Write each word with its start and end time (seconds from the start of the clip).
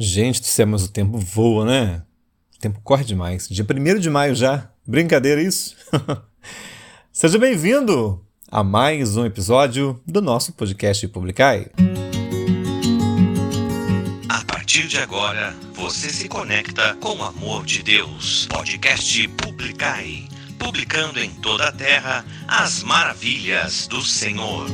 Gente 0.00 0.40
do 0.40 0.46
céu, 0.46 0.64
mas 0.64 0.84
o 0.84 0.88
tempo 0.88 1.18
voa, 1.18 1.64
né? 1.64 2.02
O 2.54 2.60
tempo 2.60 2.80
corre 2.84 3.02
demais. 3.02 3.48
Dia 3.48 3.66
1 3.68 3.98
de 3.98 4.08
maio 4.08 4.32
já. 4.32 4.70
Brincadeira 4.86 5.42
isso? 5.42 5.74
Seja 7.10 7.36
bem-vindo 7.36 8.24
a 8.48 8.62
mais 8.62 9.16
um 9.16 9.26
episódio 9.26 10.00
do 10.06 10.22
nosso 10.22 10.52
podcast 10.52 11.08
Publicai. 11.08 11.66
A 14.28 14.44
partir 14.44 14.86
de 14.86 14.98
agora, 14.98 15.52
você 15.74 16.10
se 16.10 16.28
conecta 16.28 16.94
com 17.00 17.16
o 17.16 17.24
amor 17.24 17.64
de 17.64 17.82
Deus. 17.82 18.46
Podcast 18.46 19.26
Publicai. 19.30 20.28
Publicando 20.60 21.18
em 21.18 21.30
toda 21.30 21.66
a 21.66 21.72
terra 21.72 22.24
as 22.46 22.84
maravilhas 22.84 23.88
do 23.88 24.00
Senhor. 24.00 24.68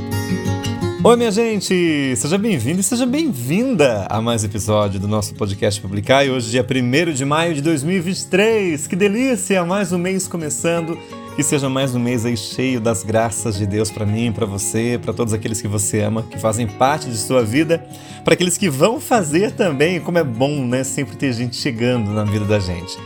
Oi, 1.06 1.16
minha 1.16 1.30
gente! 1.30 2.16
Seja 2.16 2.38
bem-vindo 2.38 2.80
e 2.80 2.82
seja 2.82 3.04
bem-vinda 3.04 4.06
a 4.08 4.22
mais 4.22 4.42
episódio 4.42 4.98
do 4.98 5.06
nosso 5.06 5.34
podcast 5.34 5.78
Publicar. 5.78 6.24
E 6.24 6.30
hoje, 6.30 6.50
dia 6.50 6.64
1 6.64 7.12
de 7.12 7.26
maio 7.26 7.54
de 7.54 7.60
2023. 7.60 8.86
Que 8.86 8.96
delícia! 8.96 9.62
Mais 9.66 9.92
um 9.92 9.98
mês 9.98 10.26
começando. 10.26 10.98
Que 11.36 11.42
seja 11.42 11.68
mais 11.68 11.94
um 11.94 11.98
mês 11.98 12.24
aí 12.24 12.38
cheio 12.38 12.80
das 12.80 13.02
graças 13.02 13.58
de 13.58 13.66
Deus 13.66 13.90
para 13.90 14.06
mim, 14.06 14.32
para 14.32 14.46
você, 14.46 14.98
para 14.98 15.12
todos 15.12 15.34
aqueles 15.34 15.60
que 15.60 15.68
você 15.68 16.00
ama, 16.00 16.22
que 16.22 16.38
fazem 16.38 16.66
parte 16.66 17.10
de 17.10 17.18
sua 17.18 17.44
vida, 17.44 17.86
para 18.24 18.32
aqueles 18.32 18.56
que 18.56 18.70
vão 18.70 18.98
fazer 18.98 19.50
também. 19.50 20.00
Como 20.00 20.16
é 20.16 20.24
bom, 20.24 20.64
né? 20.64 20.84
Sempre 20.84 21.16
ter 21.16 21.34
gente 21.34 21.56
chegando 21.56 22.12
na 22.12 22.24
vida 22.24 22.46
da 22.46 22.58
gente. 22.58 22.96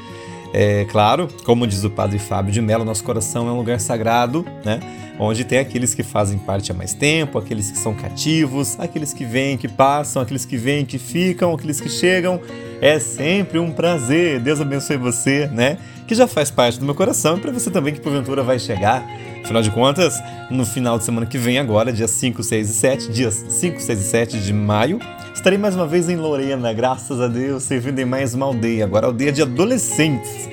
É 0.52 0.87
claro, 0.87 1.29
como 1.45 1.66
diz 1.66 1.84
o 1.84 1.91
Padre 1.91 2.19
Fábio 2.19 2.52
de 2.52 2.61
Mello, 2.61 2.84
nosso 2.84 3.05
coração 3.05 3.48
é 3.48 3.52
um 3.52 3.57
lugar 3.57 3.79
sagrado, 3.80 4.47
né? 4.65 4.80
onde 5.19 5.45
tem 5.45 5.59
aqueles 5.59 5.95
que 5.95 6.02
fazem 6.02 6.38
parte 6.38 6.71
há 6.71 6.74
mais 6.74 6.95
tempo, 6.95 7.38
aqueles 7.38 7.71
que 7.71 7.79
são 7.79 7.93
cativos, 7.93 8.79
aqueles 8.79 9.12
que 9.12 9.24
vêm, 9.24 9.57
que 9.57 9.69
passam, 9.69 10.23
aqueles 10.23 10.45
que 10.45 10.57
vêm, 10.57 10.84
que 10.84 10.98
ficam, 10.98 11.52
aqueles 11.52 11.80
que 11.80 11.88
chegam. 11.88 12.41
É 12.80 13.01
sempre 13.01 13.59
um 13.59 13.73
prazer. 13.73 14.38
Deus 14.41 14.61
abençoe 14.61 14.97
você, 14.97 15.48
né? 15.48 15.79
Que 16.07 16.15
já 16.15 16.29
faz 16.29 16.51
parte 16.51 16.79
do 16.79 16.85
meu 16.85 16.95
coração 16.95 17.37
e 17.37 17.41
para 17.41 17.51
você 17.51 17.71
também 17.71 17.93
que 17.93 18.01
porventura 18.01 18.43
vai 18.43 18.59
chegar. 18.59 19.04
Afinal 19.43 19.63
de 19.63 19.71
contas, 19.71 20.15
no 20.51 20.65
final 20.65 20.99
de 20.99 21.04
semana 21.04 21.26
que 21.26 21.38
vem 21.38 21.59
agora, 21.59 21.93
dias 21.93 22.10
5, 22.13 22.43
6 22.43 22.71
e 22.71 22.74
7, 22.74 23.10
dias 23.10 23.45
5, 23.49 23.80
6 23.80 24.01
e 24.01 24.04
7 24.04 24.41
de 24.41 24.52
maio, 24.52 25.01
estarei 25.39 25.57
mais 25.57 25.77
uma 25.77 25.87
vez 25.87 26.09
em 26.09 26.17
Lorena, 26.17 26.73
graças 26.73 27.21
a 27.21 27.29
Deus, 27.29 27.63
servindo 27.63 28.01
em 28.01 28.05
mais 28.05 28.35
uma 28.35 28.45
aldeia, 28.45 28.85
agora 28.85 29.07
aldeia 29.07 29.31
de 29.31 29.41
adolescentes. 29.41 30.49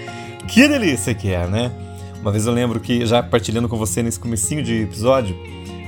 Que 0.48 0.68
delícia 0.68 1.12
que 1.16 1.34
é, 1.34 1.48
né? 1.48 1.72
Uma 2.22 2.32
vez 2.32 2.46
eu 2.46 2.54
lembro 2.54 2.80
que, 2.80 3.04
já 3.04 3.24
partilhando 3.24 3.68
com 3.68 3.78
você 3.78 4.04
nesse 4.04 4.20
comecinho 4.20 4.62
de 4.62 4.84
episódio, 4.84 5.36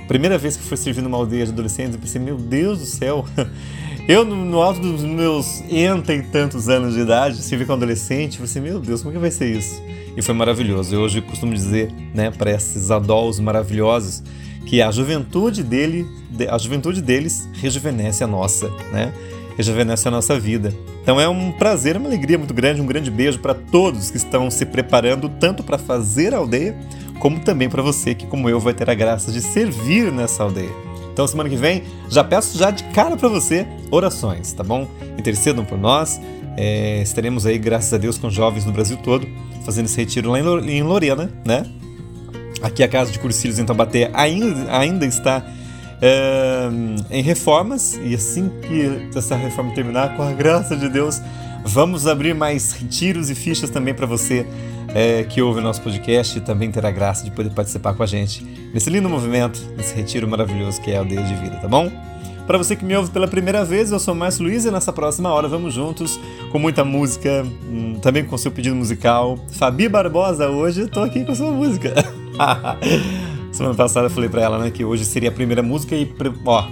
primeira 0.08 0.36
vez 0.36 0.58
que 0.58 0.64
fui 0.64 0.76
servir 0.76 1.02
numa 1.02 1.16
aldeia 1.16 1.46
de 1.46 1.52
adolescentes, 1.52 1.94
eu 1.94 2.00
pensei, 2.00 2.20
meu 2.20 2.38
Deus 2.38 2.80
do 2.80 2.86
céu, 2.86 3.24
eu 4.10 4.26
no, 4.26 4.60
alto 4.60 4.80
dos 4.80 5.04
meus 5.04 5.62
enta 5.70 6.16
e 6.16 6.24
tantos 6.24 6.68
anos 6.68 6.96
de 6.96 7.02
idade, 7.02 7.38
servi 7.38 7.66
com 7.66 7.74
adolescente, 7.74 8.40
eu 8.40 8.48
pensei, 8.48 8.64
meu 8.64 8.80
Deus, 8.80 9.04
como 9.04 9.14
que 9.14 9.20
vai 9.20 9.32
ser 9.32 9.56
isso? 9.56 9.80
E 10.18 10.24
foi 10.24 10.34
maravilhoso. 10.34 10.96
Eu 10.96 11.02
hoje 11.02 11.22
costumo 11.22 11.54
dizer, 11.54 11.94
né, 12.16 12.32
para 12.32 12.50
esses 12.50 12.90
adultos 12.90 13.40
maravilhosos, 13.40 14.24
que 14.68 14.82
a 14.82 14.92
juventude 14.92 15.64
dele, 15.64 16.06
a 16.50 16.58
juventude 16.58 17.02
deles 17.02 17.48
rejuvenesce 17.54 18.24
a 18.24 18.28
nossa, 18.28 18.70
né? 18.92 19.14
Rejuvenesce 19.56 20.08
a 20.08 20.12
nossa 20.12 20.38
vida. 20.38 20.74
Então 21.02 21.20
é 21.20 21.28
um 21.28 21.54
prazer, 21.54 21.96
uma 21.96 22.08
alegria 22.08 22.38
muito 22.38 22.54
grande, 22.54 22.82
um 22.82 22.86
grande 22.86 23.10
beijo 23.10 23.40
para 23.40 23.56
todos 23.56 24.12
que 24.12 24.18
estão 24.18 24.52
se 24.52 24.66
preparando 24.66 25.30
tanto 25.30 25.64
para 25.64 25.78
fazer 25.78 26.34
a 26.34 26.38
aldeia, 26.38 26.78
como 27.20 27.40
também 27.40 27.70
para 27.70 27.82
você 27.82 28.14
que, 28.14 28.28
como 28.28 28.50
eu, 28.50 28.60
vai 28.60 28.74
ter 28.74 28.90
a 28.90 28.94
graça 28.94 29.32
de 29.32 29.42
servir 29.42 30.12
nessa 30.12 30.44
aldeia. 30.44 30.70
Então, 31.14 31.26
semana 31.26 31.50
que 31.50 31.56
vem, 31.56 31.84
já 32.10 32.24
peço 32.24 32.58
já 32.58 32.70
de 32.70 32.84
cara 32.86 33.16
para 33.16 33.30
você 33.30 33.66
orações, 33.90 34.52
tá 34.52 34.64
bom? 34.64 34.88
Intercedam 35.18 35.64
por 35.64 35.78
nós. 35.78 36.20
É, 36.58 37.02
estaremos 37.02 37.46
aí, 37.46 37.58
graças 37.58 37.92
a 37.94 37.98
Deus, 37.98 38.18
com 38.18 38.30
jovens 38.30 38.66
no 38.66 38.74
Brasil 38.74 38.98
todo, 38.98 39.26
fazendo 39.66 39.86
esse 39.86 39.98
retiro 39.98 40.30
lá 40.30 40.40
em 40.40 40.84
Lorena, 40.84 41.32
né? 41.46 41.66
Aqui 42.62 42.84
a 42.84 42.88
casa 42.88 43.12
de 43.12 43.20
Cursilhos 43.20 43.60
em 43.60 43.66
Taubaté 43.66 44.10
ainda, 44.14 44.78
ainda 44.78 45.06
está 45.06 45.44
é, 46.02 46.70
em 47.10 47.22
reformas, 47.22 48.00
e 48.04 48.16
assim 48.16 48.52
que 48.62 49.18
essa 49.18 49.36
reforma 49.36 49.74
terminar, 49.74 50.16
com 50.16 50.24
a 50.24 50.32
graça 50.32 50.76
de 50.76 50.90
Deus, 50.90 51.22
vamos 51.64 52.08
abrir 52.08 52.34
mais 52.34 52.72
retiros 52.72 53.30
e 53.30 53.36
fichas 53.36 53.70
também 53.70 53.94
para 53.94 54.06
você 54.06 54.46
é, 54.94 55.24
que 55.24 55.42
ouve 55.42 55.60
o 55.60 55.64
nosso 55.64 55.82
podcast 55.82 56.38
e 56.38 56.42
também 56.42 56.72
ter 56.72 56.86
a 56.86 56.92
graça 56.92 57.24
de 57.24 57.32
poder 57.32 57.50
participar 57.52 57.94
com 57.94 58.04
a 58.04 58.08
gente 58.08 58.44
nesse 58.74 58.90
lindo 58.90 59.10
movimento, 59.10 59.62
nesse 59.76 59.94
retiro 59.96 60.28
maravilhoso 60.28 60.82
que 60.82 60.92
é 60.92 60.96
a 60.96 61.00
Aldeia 61.00 61.24
de 61.24 61.36
Vida, 61.36 61.58
tá 61.58 61.68
bom? 61.68 61.92
Para 62.46 62.58
você 62.58 62.78
que 62.78 62.86
me 62.86 62.96
ouve 62.96 63.12
pela 63.12 63.28
primeira 63.28 63.66
vez, 63.66 63.92
eu 63.92 64.00
sou 64.00 64.14
o 64.14 64.18
Márcio 64.18 64.44
Luiz 64.44 64.64
e 64.64 64.72
nessa 64.72 64.94
próxima 64.94 65.30
hora 65.34 65.50
vamos 65.50 65.74
juntos 65.74 66.18
com 66.50 66.58
muita 66.58 66.86
música, 66.86 67.46
hum, 67.70 68.00
também 68.02 68.24
com 68.24 68.38
seu 68.38 68.52
pedido 68.52 68.74
musical. 68.74 69.38
Fabi 69.52 69.90
Barbosa, 69.90 70.48
hoje 70.48 70.84
estou 70.84 71.04
aqui 71.04 71.26
com 71.26 71.34
a 71.34 71.36
sua 71.36 71.52
música. 71.52 71.94
Semana 73.52 73.76
passada 73.76 74.08
eu 74.08 74.12
falei 74.12 74.30
pra 74.30 74.42
ela, 74.42 74.60
né, 74.60 74.72
que 74.72 74.84
hoje 74.84 75.06
seria 75.06 75.30
a 75.30 75.32
primeira 75.32 75.64
música 75.64 75.96
e, 75.96 76.12
ó, 76.46 76.68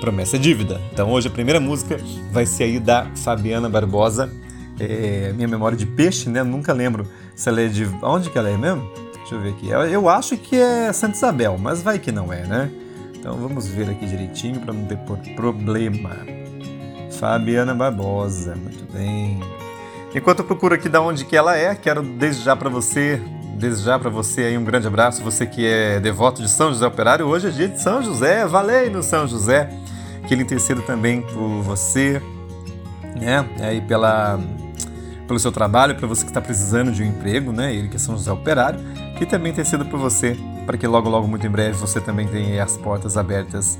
promessa 0.00 0.36
é 0.36 0.38
dívida. 0.38 0.80
Então 0.92 1.10
hoje 1.10 1.28
a 1.28 1.30
primeira 1.30 1.60
música 1.60 2.00
vai 2.32 2.46
ser 2.46 2.64
aí 2.64 2.80
da 2.80 3.06
Fabiana 3.16 3.68
Barbosa, 3.68 4.32
é, 4.78 5.32
minha 5.34 5.48
memória 5.48 5.76
de 5.76 5.86
peixe, 5.86 6.28
né, 6.28 6.42
nunca 6.42 6.72
lembro 6.72 7.06
se 7.34 7.48
ela 7.48 7.60
é 7.60 7.68
de... 7.68 7.86
Onde 8.02 8.30
que 8.30 8.38
ela 8.38 8.48
é 8.48 8.56
mesmo? 8.56 8.88
Deixa 9.18 9.34
eu 9.34 9.40
ver 9.40 9.50
aqui. 9.50 9.68
Eu 9.68 10.08
acho 10.08 10.36
que 10.36 10.56
é 10.56 10.92
Santa 10.92 11.16
Isabel, 11.16 11.56
mas 11.58 11.82
vai 11.82 11.98
que 11.98 12.12
não 12.12 12.32
é, 12.32 12.44
né? 12.46 12.70
Então 13.14 13.36
vamos 13.38 13.66
ver 13.66 13.88
aqui 13.88 14.04
direitinho 14.04 14.60
para 14.60 14.72
não 14.72 14.84
ter 14.84 14.98
problema. 15.34 16.10
Fabiana 17.10 17.74
Barbosa, 17.74 18.54
muito 18.54 18.84
bem. 18.92 19.40
Enquanto 20.14 20.40
eu 20.40 20.44
procuro 20.44 20.74
aqui 20.74 20.88
da 20.88 21.00
onde 21.00 21.24
que 21.24 21.34
ela 21.34 21.56
é, 21.56 21.74
quero 21.74 22.02
desde 22.02 22.44
já 22.44 22.54
para 22.54 22.68
você 22.68 23.20
desejar 23.54 23.98
para 23.98 24.10
você 24.10 24.42
aí 24.42 24.58
um 24.58 24.64
grande 24.64 24.86
abraço, 24.86 25.22
você 25.22 25.46
que 25.46 25.66
é 25.66 26.00
devoto 26.00 26.42
de 26.42 26.48
São 26.48 26.72
José 26.72 26.86
Operário. 26.86 27.26
Hoje 27.26 27.48
é 27.48 27.50
dia 27.50 27.68
de 27.68 27.80
São 27.80 28.02
José, 28.02 28.46
valei 28.46 28.90
no 28.90 29.02
São 29.02 29.26
José. 29.26 29.70
Que 30.26 30.34
ele 30.34 30.42
interceda 30.42 30.80
também 30.82 31.20
por 31.20 31.62
você, 31.62 32.20
né? 33.20 33.44
Aí 33.60 33.80
pela, 33.82 34.40
pelo 35.26 35.38
seu 35.38 35.52
trabalho, 35.52 35.94
para 35.94 36.06
você 36.06 36.22
que 36.22 36.30
está 36.30 36.40
precisando 36.40 36.90
de 36.90 37.02
um 37.02 37.06
emprego, 37.06 37.52
né? 37.52 37.74
Ele 37.74 37.88
que 37.88 37.96
é 37.96 37.98
São 37.98 38.16
José 38.16 38.32
Operário, 38.32 38.80
que 39.18 39.26
também 39.26 39.52
interceda 39.52 39.84
por 39.84 39.98
você, 39.98 40.36
para 40.64 40.78
que 40.78 40.86
logo, 40.86 41.10
logo, 41.10 41.28
muito 41.28 41.46
em 41.46 41.50
breve, 41.50 41.76
você 41.76 42.00
também 42.00 42.26
tenha 42.26 42.64
as 42.64 42.76
portas 42.76 43.18
abertas 43.18 43.78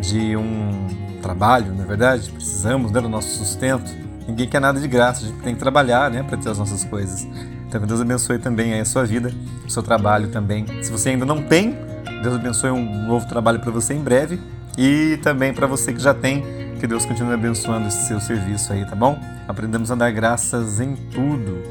de 0.00 0.36
um 0.36 0.86
trabalho, 1.20 1.74
na 1.74 1.82
é 1.82 1.86
verdade. 1.86 2.30
Precisamos 2.30 2.92
né, 2.92 3.00
do 3.00 3.08
nosso 3.08 3.28
sustento. 3.36 3.90
Ninguém 4.28 4.48
quer 4.48 4.60
nada 4.60 4.80
de 4.80 4.86
graça, 4.86 5.24
a 5.24 5.28
gente 5.28 5.40
tem 5.40 5.54
que 5.54 5.60
trabalhar, 5.60 6.08
né, 6.08 6.22
para 6.22 6.36
ter 6.36 6.48
as 6.50 6.58
nossas 6.58 6.84
coisas. 6.84 7.26
Então, 7.70 7.80
que 7.80 7.86
Deus 7.86 8.00
abençoe 8.00 8.36
também 8.36 8.80
a 8.80 8.84
sua 8.84 9.04
vida, 9.04 9.32
o 9.64 9.70
seu 9.70 9.80
trabalho 9.80 10.26
também. 10.26 10.66
Se 10.82 10.90
você 10.90 11.10
ainda 11.10 11.24
não 11.24 11.40
tem, 11.40 11.78
Deus 12.20 12.34
abençoe 12.34 12.72
um 12.72 13.06
novo 13.06 13.28
trabalho 13.28 13.60
para 13.60 13.70
você 13.70 13.94
em 13.94 14.00
breve. 14.00 14.40
E 14.76 15.20
também 15.22 15.54
para 15.54 15.68
você 15.68 15.92
que 15.92 16.00
já 16.00 16.12
tem, 16.12 16.42
que 16.80 16.86
Deus 16.88 17.06
continue 17.06 17.32
abençoando 17.32 17.86
esse 17.86 18.08
seu 18.08 18.20
serviço 18.20 18.72
aí, 18.72 18.84
tá 18.84 18.96
bom? 18.96 19.16
Aprendemos 19.46 19.92
a 19.92 19.94
dar 19.94 20.10
graças 20.10 20.80
em 20.80 20.96
tudo. 20.96 21.62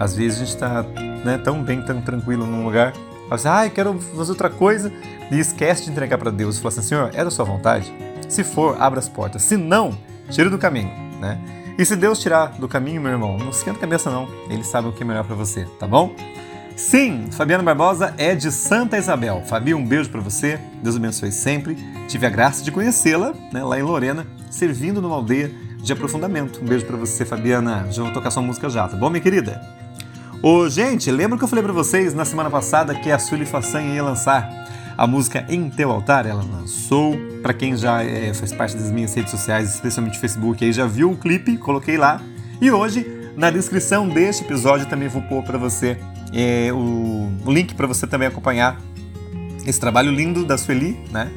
Às 0.00 0.16
vezes 0.16 0.38
a 0.38 0.44
gente 0.44 0.54
está 0.54 0.82
né, 1.24 1.38
tão 1.38 1.62
bem, 1.62 1.80
tão 1.80 2.00
tranquilo 2.00 2.44
num 2.44 2.64
lugar, 2.64 2.92
assim, 3.30 3.46
ah, 3.46 3.70
quero 3.70 4.00
fazer 4.00 4.32
outra 4.32 4.50
coisa, 4.50 4.92
e 5.30 5.38
esquece 5.38 5.84
de 5.84 5.92
entregar 5.92 6.18
para 6.18 6.32
Deus. 6.32 6.58
Fala 6.58 6.70
assim, 6.70 6.82
Senhor, 6.82 7.10
é 7.14 7.22
da 7.22 7.30
sua 7.30 7.44
vontade? 7.44 7.94
Se 8.28 8.42
for, 8.42 8.82
abra 8.82 8.98
as 8.98 9.08
portas. 9.08 9.42
Se 9.42 9.56
não, 9.56 9.96
tire 10.28 10.50
do 10.50 10.58
caminho, 10.58 10.90
né? 11.20 11.38
E 11.78 11.84
se 11.84 11.94
Deus 11.94 12.20
tirar 12.20 12.52
do 12.52 12.66
caminho, 12.66 13.00
meu 13.00 13.12
irmão, 13.12 13.36
não 13.36 13.50
esquenta 13.50 13.78
a 13.78 13.80
cabeça 13.80 14.10
não. 14.10 14.28
Ele 14.48 14.64
sabe 14.64 14.88
o 14.88 14.92
que 14.92 15.02
é 15.02 15.06
melhor 15.06 15.24
para 15.24 15.34
você, 15.34 15.66
tá 15.78 15.86
bom? 15.86 16.14
Sim, 16.74 17.28
Fabiana 17.30 17.62
Barbosa 17.62 18.14
é 18.18 18.34
de 18.34 18.50
Santa 18.50 18.98
Isabel. 18.98 19.42
Fabi, 19.46 19.74
um 19.74 19.84
beijo 19.84 20.10
para 20.10 20.20
você. 20.20 20.58
Deus 20.82 20.96
abençoe 20.96 21.32
sempre. 21.32 21.76
Tive 22.08 22.26
a 22.26 22.30
graça 22.30 22.62
de 22.62 22.70
conhecê-la, 22.70 23.34
né, 23.52 23.62
lá 23.62 23.78
em 23.78 23.82
Lorena, 23.82 24.26
servindo 24.50 25.00
numa 25.00 25.16
aldeia 25.16 25.50
de 25.78 25.92
aprofundamento. 25.92 26.60
Um 26.60 26.66
beijo 26.66 26.84
para 26.84 26.96
você, 26.96 27.24
Fabiana. 27.24 27.86
Já 27.90 28.02
vou 28.02 28.12
tocar 28.12 28.30
sua 28.30 28.42
música 28.42 28.68
já, 28.68 28.88
tá 28.88 28.96
bom, 28.96 29.08
minha 29.08 29.22
querida? 29.22 29.60
Ô, 30.42 30.68
gente, 30.68 31.10
lembra 31.10 31.38
que 31.38 31.44
eu 31.44 31.48
falei 31.48 31.64
para 31.64 31.72
vocês 31.72 32.12
na 32.12 32.24
semana 32.24 32.50
passada 32.50 32.94
que 32.94 33.10
a 33.10 33.18
Sully 33.18 33.46
Façanha 33.46 33.94
ia 33.94 34.02
lançar 34.02 34.65
a 34.96 35.06
música 35.06 35.44
Em 35.48 35.68
Teu 35.68 35.90
Altar? 35.90 36.26
Ela 36.26 36.42
lançou 36.42 37.16
para 37.42 37.52
quem 37.52 37.76
já 37.76 38.02
é, 38.02 38.32
faz 38.34 38.52
parte 38.52 38.76
das 38.76 38.90
minhas 38.90 39.14
redes 39.14 39.30
sociais, 39.30 39.74
especialmente 39.74 40.18
Facebook, 40.18 40.64
aí 40.64 40.72
já 40.72 40.86
viu 40.86 41.10
o 41.10 41.16
clipe, 41.16 41.56
coloquei 41.56 41.96
lá. 41.96 42.20
E 42.60 42.70
hoje, 42.70 43.06
na 43.36 43.50
descrição 43.50 44.08
deste 44.08 44.44
episódio, 44.44 44.86
também 44.86 45.08
vou 45.08 45.22
pôr 45.22 45.42
para 45.42 45.58
você 45.58 45.98
é, 46.32 46.72
o, 46.72 47.30
o, 47.44 47.52
link 47.52 47.74
para 47.74 47.86
você 47.86 48.06
também 48.06 48.28
acompanhar 48.28 48.80
esse 49.66 49.78
trabalho 49.78 50.10
lindo 50.10 50.44
da 50.44 50.56
Sueli, 50.56 50.98
né? 51.10 51.30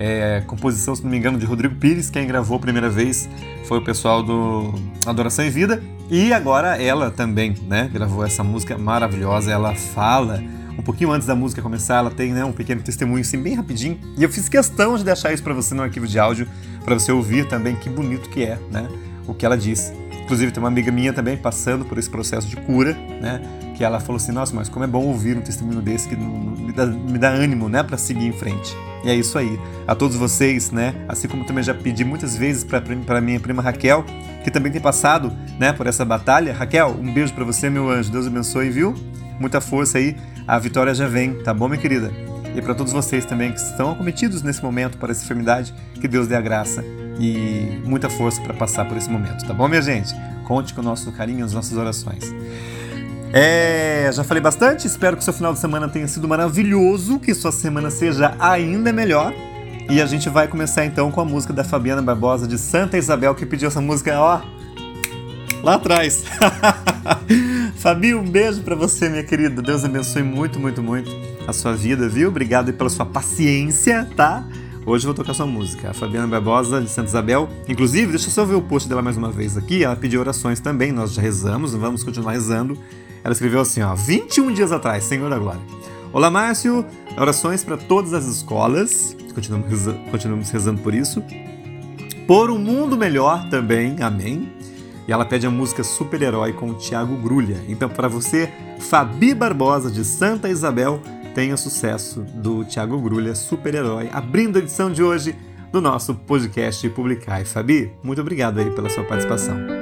É, 0.00 0.42
composição, 0.46 0.94
se 0.94 1.02
não 1.02 1.10
me 1.10 1.16
engano, 1.16 1.38
de 1.38 1.44
Rodrigo 1.44 1.74
Pires. 1.74 2.08
Quem 2.08 2.26
gravou 2.26 2.56
a 2.56 2.60
primeira 2.60 2.88
vez 2.88 3.28
foi 3.64 3.78
o 3.78 3.82
pessoal 3.82 4.22
do 4.22 4.72
Adoração 5.06 5.44
e 5.44 5.50
Vida. 5.50 5.82
E 6.08 6.32
agora 6.32 6.80
ela 6.80 7.10
também, 7.10 7.54
né? 7.66 7.90
Gravou 7.92 8.24
essa 8.24 8.44
música 8.44 8.78
maravilhosa. 8.78 9.50
Ela 9.50 9.74
fala 9.74 10.42
um 10.78 10.82
pouquinho 10.82 11.10
antes 11.10 11.26
da 11.26 11.34
música 11.34 11.60
começar, 11.60 11.96
ela 11.96 12.10
tem 12.10 12.32
né, 12.32 12.44
um 12.44 12.52
pequeno 12.52 12.80
testemunho 12.80 13.20
assim, 13.20 13.42
bem 13.42 13.54
rapidinho. 13.54 13.98
E 14.16 14.22
eu 14.22 14.28
fiz 14.28 14.48
questão 14.48 14.96
de 14.96 15.04
deixar 15.04 15.32
isso 15.32 15.42
para 15.42 15.52
você 15.52 15.74
no 15.74 15.82
arquivo 15.82 16.06
de 16.06 16.18
áudio, 16.18 16.48
para 16.84 16.94
você 16.94 17.10
ouvir 17.10 17.48
também 17.48 17.76
que 17.76 17.90
bonito 17.90 18.30
que 18.30 18.44
é, 18.44 18.58
né? 18.70 18.88
o 19.28 19.34
que 19.34 19.44
ela 19.44 19.56
disse. 19.56 19.92
Inclusive, 20.24 20.50
tem 20.50 20.62
uma 20.62 20.68
amiga 20.68 20.90
minha 20.90 21.12
também 21.12 21.36
passando 21.36 21.84
por 21.84 21.98
esse 21.98 22.08
processo 22.10 22.48
de 22.48 22.56
cura, 22.56 22.94
né? 23.20 23.40
Que 23.76 23.84
ela 23.84 24.00
falou 24.00 24.16
assim: 24.16 24.32
Nossa, 24.32 24.54
mas 24.54 24.68
como 24.68 24.84
é 24.84 24.88
bom 24.88 25.04
ouvir 25.06 25.36
um 25.36 25.40
testemunho 25.40 25.80
desse 25.80 26.08
que 26.08 26.16
me 26.16 26.72
dá, 26.72 26.86
me 26.86 27.18
dá 27.18 27.28
ânimo, 27.28 27.68
né? 27.68 27.82
Para 27.82 27.96
seguir 27.96 28.26
em 28.26 28.32
frente. 28.32 28.76
E 29.04 29.10
é 29.10 29.14
isso 29.14 29.38
aí. 29.38 29.58
A 29.86 29.94
todos 29.94 30.16
vocês, 30.16 30.70
né? 30.70 30.94
Assim 31.08 31.28
como 31.28 31.44
também 31.44 31.62
já 31.62 31.72
pedi 31.72 32.04
muitas 32.04 32.36
vezes 32.36 32.64
para 32.64 33.20
minha 33.20 33.38
prima 33.38 33.62
Raquel, 33.62 34.04
que 34.42 34.50
também 34.50 34.72
tem 34.72 34.80
passado, 34.80 35.32
né? 35.58 35.72
Por 35.72 35.86
essa 35.86 36.04
batalha. 36.04 36.52
Raquel, 36.52 36.96
um 36.98 37.12
beijo 37.12 37.32
para 37.32 37.44
você, 37.44 37.70
meu 37.70 37.88
anjo. 37.88 38.10
Deus 38.10 38.26
abençoe, 38.26 38.68
viu? 38.70 38.94
Muita 39.40 39.60
força 39.60 39.98
aí. 39.98 40.16
A 40.48 40.58
vitória 40.58 40.94
já 40.94 41.06
vem, 41.06 41.34
tá 41.34 41.52
bom, 41.52 41.68
minha 41.68 41.78
querida? 41.78 42.10
E 42.56 42.62
para 42.62 42.74
todos 42.74 42.90
vocês 42.90 43.26
também 43.26 43.52
que 43.52 43.60
estão 43.60 43.90
acometidos 43.92 44.42
nesse 44.42 44.62
momento 44.62 44.96
por 44.96 45.10
essa 45.10 45.22
enfermidade, 45.22 45.74
que 46.00 46.08
Deus 46.08 46.26
dê 46.26 46.34
a 46.34 46.40
graça 46.40 46.82
e 47.20 47.82
muita 47.84 48.08
força 48.08 48.40
para 48.40 48.54
passar 48.54 48.86
por 48.88 48.96
esse 48.96 49.10
momento, 49.10 49.46
tá 49.46 49.52
bom, 49.52 49.68
minha 49.68 49.82
gente? 49.82 50.14
Conte 50.46 50.72
com 50.72 50.80
o 50.80 50.84
nosso 50.84 51.12
carinho, 51.12 51.44
as 51.44 51.52
nossas 51.52 51.76
orações. 51.76 52.34
É, 53.30 54.08
já 54.10 54.24
falei 54.24 54.42
bastante, 54.42 54.86
espero 54.86 55.18
que 55.18 55.22
seu 55.22 55.34
final 55.34 55.52
de 55.52 55.58
semana 55.58 55.86
tenha 55.86 56.08
sido 56.08 56.26
maravilhoso, 56.26 57.20
que 57.20 57.34
sua 57.34 57.52
semana 57.52 57.90
seja 57.90 58.34
ainda 58.40 58.90
melhor. 58.90 59.34
E 59.90 60.00
a 60.00 60.06
gente 60.06 60.30
vai 60.30 60.48
começar 60.48 60.86
então 60.86 61.10
com 61.10 61.20
a 61.20 61.26
música 61.26 61.52
da 61.52 61.62
Fabiana 61.62 62.00
Barbosa 62.00 62.48
de 62.48 62.56
Santa 62.56 62.96
Isabel, 62.96 63.34
que 63.34 63.44
pediu 63.44 63.68
essa 63.68 63.82
música, 63.82 64.18
ó, 64.18 64.40
lá 65.62 65.74
atrás. 65.74 66.24
Fabi, 67.78 68.12
um 68.12 68.24
beijo 68.24 68.62
para 68.62 68.74
você, 68.74 69.08
minha 69.08 69.22
querida. 69.22 69.62
Deus 69.62 69.84
abençoe 69.84 70.24
muito, 70.24 70.58
muito, 70.58 70.82
muito 70.82 71.08
a 71.46 71.52
sua 71.52 71.74
vida, 71.74 72.08
viu? 72.08 72.28
Obrigado 72.28 72.72
pela 72.72 72.90
sua 72.90 73.06
paciência, 73.06 74.04
tá? 74.16 74.44
Hoje 74.84 75.06
eu 75.06 75.14
vou 75.14 75.14
tocar 75.14 75.32
sua 75.32 75.46
música, 75.46 75.90
a 75.90 75.94
Fabiana 75.94 76.26
Barbosa 76.26 76.80
de 76.80 76.90
Santa 76.90 77.08
Isabel. 77.08 77.48
Inclusive, 77.68 78.10
deixa 78.10 78.26
eu 78.26 78.32
só 78.32 78.44
ver 78.44 78.56
o 78.56 78.62
post 78.62 78.88
dela 78.88 79.00
mais 79.00 79.16
uma 79.16 79.30
vez 79.30 79.56
aqui. 79.56 79.84
Ela 79.84 79.94
pediu 79.94 80.18
orações 80.18 80.58
também, 80.58 80.90
nós 80.90 81.12
já 81.14 81.22
rezamos, 81.22 81.72
vamos 81.72 82.02
continuar 82.02 82.32
rezando. 82.32 82.76
Ela 83.22 83.32
escreveu 83.32 83.60
assim, 83.60 83.80
ó, 83.80 83.94
21 83.94 84.52
dias 84.52 84.72
atrás, 84.72 85.04
Senhor 85.04 85.30
da 85.30 85.38
Glória. 85.38 85.62
Olá, 86.12 86.32
Márcio, 86.32 86.84
orações 87.16 87.62
para 87.62 87.76
todas 87.76 88.12
as 88.12 88.26
escolas, 88.26 89.16
continuamos 89.32 89.84
continuamos 90.10 90.50
rezando 90.50 90.80
por 90.82 90.92
isso. 90.92 91.22
Por 92.26 92.50
um 92.50 92.58
mundo 92.58 92.96
melhor 92.96 93.48
também, 93.48 94.02
amém. 94.02 94.57
E 95.08 95.12
ela 95.12 95.24
pede 95.24 95.46
a 95.46 95.50
música 95.50 95.82
Super-Herói 95.82 96.52
com 96.52 96.68
o 96.68 96.74
Tiago 96.74 97.16
Grulha. 97.16 97.64
Então, 97.66 97.88
para 97.88 98.06
você, 98.08 98.52
Fabi 98.78 99.34
Barbosa 99.34 99.90
de 99.90 100.04
Santa 100.04 100.50
Isabel, 100.50 101.00
tenha 101.34 101.56
sucesso 101.56 102.20
do 102.34 102.62
Thiago 102.64 103.00
Grulha, 103.00 103.34
super-herói, 103.34 104.10
abrindo 104.12 104.56
a 104.56 104.58
edição 104.58 104.92
de 104.92 105.02
hoje 105.02 105.34
do 105.72 105.80
nosso 105.80 106.14
podcast 106.14 106.86
Publicar. 106.90 107.40
E 107.40 107.46
Fabi, 107.46 107.90
muito 108.02 108.20
obrigado 108.20 108.58
aí 108.58 108.70
pela 108.70 108.90
sua 108.90 109.04
participação. 109.04 109.77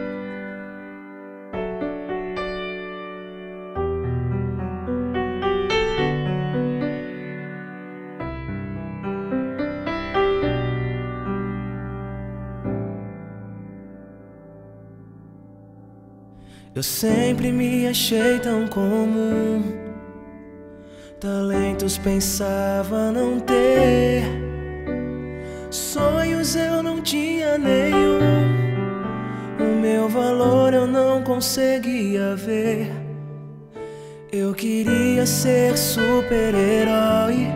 Eu 16.77 16.83
sempre 16.83 17.51
me 17.51 17.89
achei 17.89 18.39
tão 18.39 18.69
comum 18.69 19.87
Talentos 21.19 21.97
pensava 21.97 23.11
não 23.11 23.41
ter, 23.41 24.23
sonhos 25.71 26.55
eu 26.55 26.83
não 26.83 27.01
tinha 27.01 27.57
nenhum. 27.57 28.21
O 29.59 29.81
meu 29.81 30.11
valor 30.11 30.75
eu 30.75 30.87
não 30.87 31.23
conseguia 31.23 32.37
ver. 32.37 32.93
Eu 34.31 34.53
queria 34.53 35.25
ser 35.25 35.79
super-herói, 35.79 37.49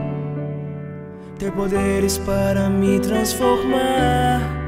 ter 1.38 1.52
poderes 1.52 2.16
para 2.16 2.70
me 2.70 2.98
transformar. 2.98 4.59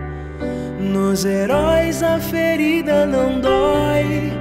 Nos 0.82 1.24
heróis 1.24 2.02
a 2.02 2.18
ferida 2.18 3.06
não 3.06 3.40
dói. 3.40 4.32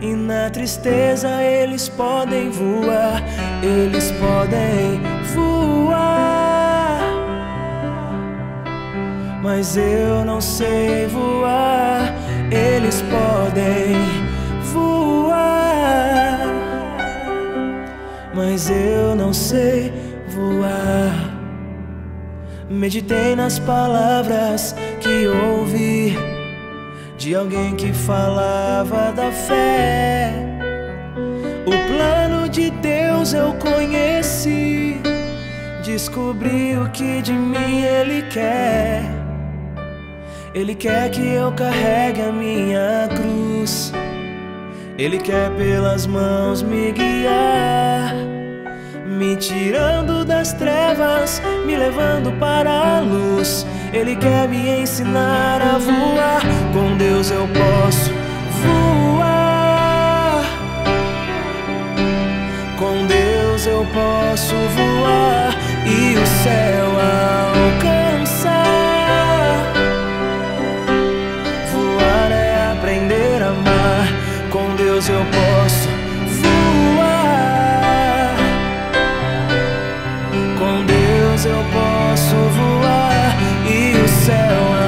E 0.00 0.14
na 0.14 0.48
tristeza 0.48 1.42
eles 1.42 1.88
podem 1.88 2.48
voar, 2.50 3.20
eles 3.60 4.12
podem 4.12 5.00
voar. 5.34 7.00
Mas 9.42 9.76
eu 9.76 10.24
não 10.24 10.40
sei 10.40 11.06
voar, 11.08 12.14
eles 12.52 13.02
podem 13.02 13.96
voar. 14.72 16.38
Mas 18.32 18.70
eu 18.70 19.16
não 19.16 19.32
sei 19.32 19.92
voar. 20.28 21.34
Meditei 22.70 23.36
nas 23.36 23.58
palavras 23.58 24.74
que 25.04 25.26
ouvi 25.28 26.16
de 27.18 27.34
alguém 27.34 27.76
que 27.76 27.92
falava 27.92 29.12
da 29.12 29.30
fé. 29.30 30.32
O 31.66 31.92
plano 31.92 32.48
de 32.48 32.70
Deus 32.70 33.34
eu 33.34 33.52
conheci, 33.54 34.98
descobri 35.84 36.78
o 36.78 36.88
que 36.88 37.20
de 37.20 37.34
mim 37.34 37.82
Ele 37.82 38.22
quer. 38.30 39.02
Ele 40.54 40.74
quer 40.74 41.10
que 41.10 41.34
eu 41.34 41.52
carregue 41.52 42.22
a 42.22 42.32
minha 42.32 43.06
cruz, 43.14 43.92
Ele 44.96 45.18
quer 45.18 45.50
pelas 45.50 46.06
mãos 46.06 46.62
me 46.62 46.92
guiar 46.92 48.33
me 49.14 49.36
tirando 49.36 50.24
das 50.24 50.52
trevas, 50.52 51.40
me 51.64 51.76
levando 51.76 52.32
para 52.38 52.98
a 52.98 53.00
luz. 53.00 53.64
Ele 53.92 54.16
quer 54.16 54.48
me 54.48 54.80
ensinar 54.80 55.62
a 55.62 55.78
voar. 55.78 56.42
Com 56.72 56.96
Deus 56.96 57.30
eu 57.30 57.46
posso 57.48 58.10
voar. 58.62 60.44
Com 62.76 63.06
Deus 63.06 63.66
eu 63.66 63.86
posso 63.92 64.54
voar 64.54 65.56
e 65.86 66.16
o 66.16 66.26
céu 66.42 66.90
alcançar. 67.70 68.62
Voar 71.72 72.32
é 72.32 72.72
aprender 72.72 73.42
a 73.42 73.48
amar. 73.48 74.08
Com 74.50 74.74
Deus 74.74 75.08
eu 75.08 75.24
posso 75.26 75.83
O 84.26 84.83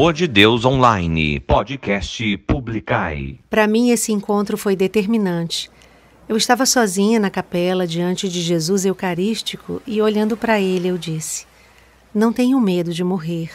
Amor 0.00 0.14
de 0.14 0.26
Deus 0.26 0.64
Online, 0.64 1.38
podcast 1.40 2.38
Publicai. 2.38 3.38
Para 3.50 3.66
mim, 3.66 3.90
esse 3.90 4.10
encontro 4.12 4.56
foi 4.56 4.74
determinante. 4.74 5.70
Eu 6.26 6.38
estava 6.38 6.64
sozinha 6.64 7.20
na 7.20 7.28
capela 7.28 7.86
diante 7.86 8.26
de 8.26 8.40
Jesus 8.40 8.86
Eucarístico 8.86 9.82
e, 9.86 10.00
olhando 10.00 10.38
para 10.38 10.58
ele, 10.58 10.88
eu 10.88 10.96
disse: 10.96 11.46
Não 12.14 12.32
tenho 12.32 12.58
medo 12.58 12.94
de 12.94 13.04
morrer. 13.04 13.50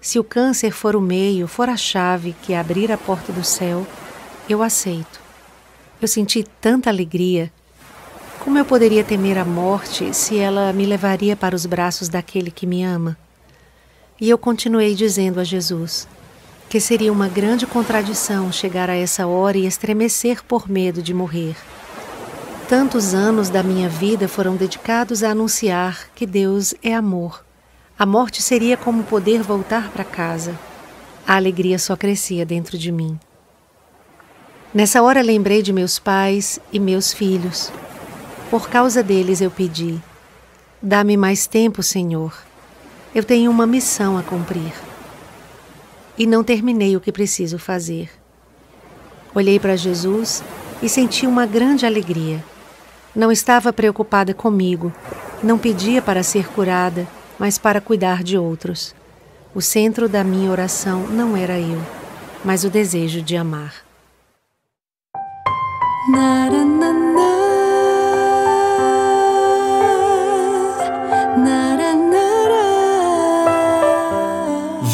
Se 0.00 0.18
o 0.18 0.24
câncer 0.24 0.70
for 0.70 0.96
o 0.96 1.02
meio, 1.02 1.46
for 1.46 1.68
a 1.68 1.76
chave 1.76 2.34
que 2.40 2.54
abrir 2.54 2.90
a 2.90 2.96
porta 2.96 3.30
do 3.30 3.44
céu, 3.44 3.86
eu 4.48 4.62
aceito. 4.62 5.20
Eu 6.00 6.08
senti 6.08 6.46
tanta 6.62 6.88
alegria. 6.88 7.52
Como 8.40 8.56
eu 8.56 8.64
poderia 8.64 9.04
temer 9.04 9.36
a 9.36 9.44
morte 9.44 10.14
se 10.14 10.38
ela 10.38 10.72
me 10.72 10.86
levaria 10.86 11.36
para 11.36 11.54
os 11.54 11.66
braços 11.66 12.08
daquele 12.08 12.50
que 12.50 12.66
me 12.66 12.82
ama? 12.82 13.18
E 14.20 14.30
eu 14.30 14.38
continuei 14.38 14.94
dizendo 14.94 15.40
a 15.40 15.44
Jesus 15.44 16.06
que 16.68 16.80
seria 16.80 17.12
uma 17.12 17.28
grande 17.28 17.66
contradição 17.66 18.50
chegar 18.50 18.90
a 18.90 18.96
essa 18.96 19.28
hora 19.28 19.56
e 19.56 19.64
estremecer 19.64 20.42
por 20.42 20.68
medo 20.68 21.00
de 21.00 21.14
morrer. 21.14 21.54
Tantos 22.68 23.14
anos 23.14 23.48
da 23.48 23.62
minha 23.62 23.88
vida 23.88 24.26
foram 24.26 24.56
dedicados 24.56 25.22
a 25.22 25.30
anunciar 25.30 26.08
que 26.14 26.26
Deus 26.26 26.74
é 26.82 26.92
amor. 26.92 27.44
A 27.96 28.04
morte 28.04 28.42
seria 28.42 28.76
como 28.76 29.04
poder 29.04 29.42
voltar 29.42 29.90
para 29.90 30.02
casa. 30.02 30.58
A 31.24 31.36
alegria 31.36 31.78
só 31.78 31.94
crescia 31.94 32.44
dentro 32.44 32.76
de 32.76 32.90
mim. 32.90 33.20
Nessa 34.72 35.00
hora 35.00 35.22
lembrei 35.22 35.62
de 35.62 35.72
meus 35.72 36.00
pais 36.00 36.58
e 36.72 36.80
meus 36.80 37.12
filhos. 37.12 37.70
Por 38.50 38.68
causa 38.68 39.00
deles 39.00 39.40
eu 39.40 39.50
pedi: 39.50 40.02
Dá-me 40.82 41.16
mais 41.16 41.46
tempo, 41.46 41.82
Senhor. 41.84 42.36
Eu 43.14 43.22
tenho 43.22 43.50
uma 43.50 43.66
missão 43.66 44.18
a 44.18 44.22
cumprir. 44.22 44.72
E 46.18 46.26
não 46.26 46.42
terminei 46.42 46.96
o 46.96 47.00
que 47.00 47.12
preciso 47.12 47.58
fazer. 47.58 48.10
Olhei 49.32 49.60
para 49.60 49.76
Jesus 49.76 50.42
e 50.82 50.88
senti 50.88 51.26
uma 51.26 51.46
grande 51.46 51.86
alegria. 51.86 52.44
Não 53.14 53.30
estava 53.30 53.72
preocupada 53.72 54.34
comigo, 54.34 54.92
não 55.42 55.56
pedia 55.56 56.02
para 56.02 56.22
ser 56.24 56.48
curada, 56.48 57.06
mas 57.38 57.56
para 57.58 57.80
cuidar 57.80 58.24
de 58.24 58.36
outros. 58.36 58.94
O 59.54 59.60
centro 59.60 60.08
da 60.08 60.24
minha 60.24 60.50
oração 60.50 61.06
não 61.06 61.36
era 61.36 61.58
eu, 61.58 61.80
mas 62.44 62.64
o 62.64 62.70
desejo 62.70 63.22
de 63.22 63.36
amar. 63.36 63.84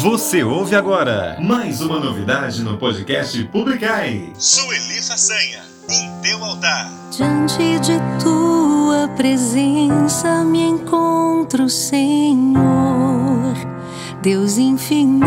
Você 0.01 0.43
ouve 0.43 0.75
agora 0.75 1.37
mais 1.39 1.79
uma 1.79 1.99
novidade 1.99 2.63
no 2.63 2.75
podcast 2.75 3.43
Publicai. 3.49 4.33
Sueli 4.33 4.99
Façanha, 4.99 5.61
em 5.87 6.21
teu 6.23 6.43
altar. 6.43 6.91
Diante 7.11 7.79
de 7.81 7.99
tua 8.19 9.07
presença 9.15 10.43
me 10.43 10.63
encontro, 10.63 11.69
Senhor, 11.69 13.53
Deus 14.23 14.57
infinito. 14.57 15.21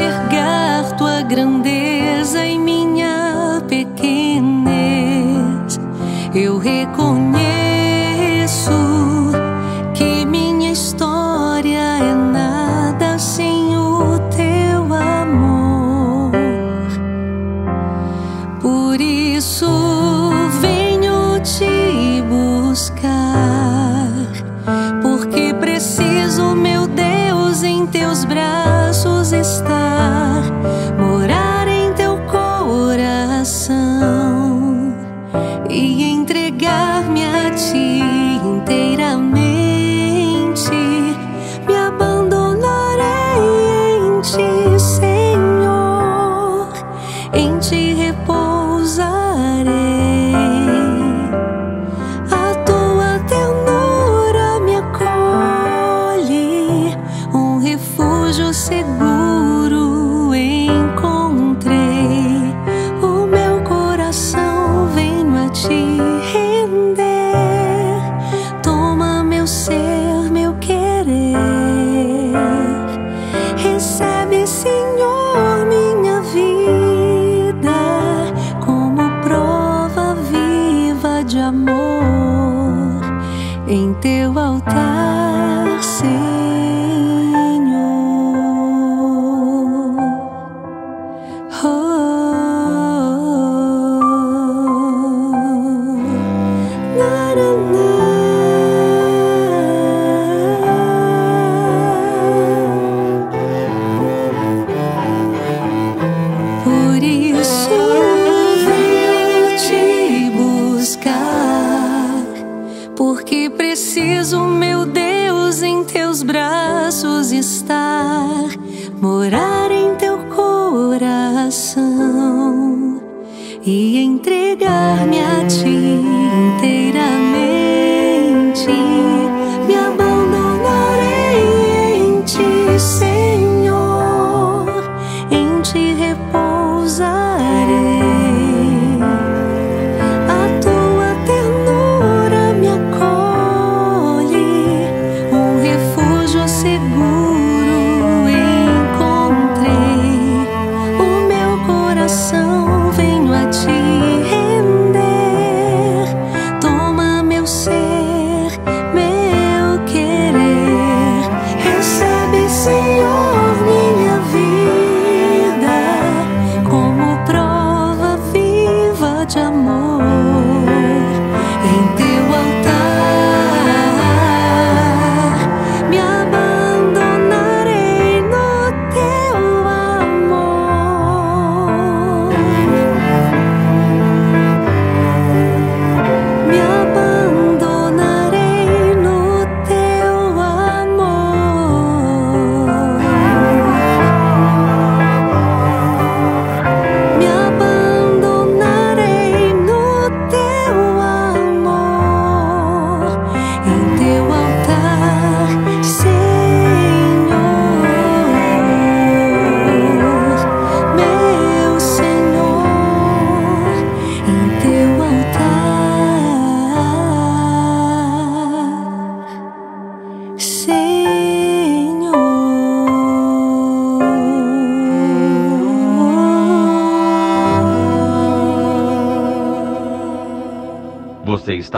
Enxergar 0.00 0.96
tua 0.96 1.20
grandeza 1.22 2.44
em 2.44 2.58
minha 2.58 3.62
pequenez, 3.68 4.70
eu 6.34 6.58
reconheço 6.58 7.29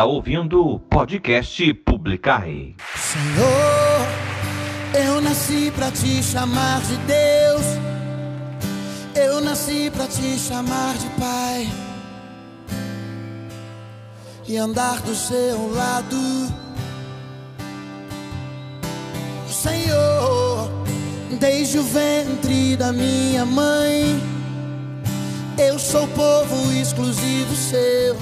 está 0.03 0.05
ouvindo 0.05 0.67
o 0.67 0.79
podcast 0.81 1.75
Publicai. 1.75 2.75
Senhor, 2.97 4.09
eu 5.07 5.21
nasci 5.21 5.73
pra 5.77 5.93
te 5.93 6.21
chamar 6.21 6.81
de 6.81 6.97
Deus. 6.97 7.67
Eu 9.15 9.41
nasci 9.41 9.93
pra 9.95 10.09
te 10.09 10.37
chamar 10.41 10.95
de 10.95 11.07
Pai. 11.11 11.69
E 14.49 14.57
andar 14.57 15.01
do 15.03 15.15
seu 15.15 15.73
lado. 15.73 16.53
Senhor, 19.47 20.69
desde 21.39 21.79
o 21.79 21.83
ventre 21.85 22.77
da 22.77 22.93
minha 22.93 23.47
mãe, 23.47 24.21
eu 25.57 25.79
sou 25.79 26.09
povo 26.09 26.73
exclusivo 26.73 27.55
seu. 27.55 28.22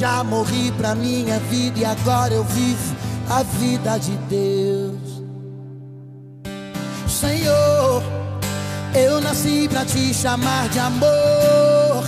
Já 0.00 0.24
morri 0.24 0.72
pra 0.78 0.94
minha 0.94 1.38
vida 1.40 1.78
e 1.78 1.84
agora 1.84 2.32
eu 2.32 2.42
vivo 2.42 2.96
a 3.28 3.42
vida 3.42 3.98
de 3.98 4.12
Deus. 4.30 5.22
Senhor, 7.06 8.02
eu 8.94 9.20
nasci 9.20 9.68
pra 9.68 9.84
te 9.84 10.14
chamar 10.14 10.70
de 10.70 10.78
amor. 10.78 12.02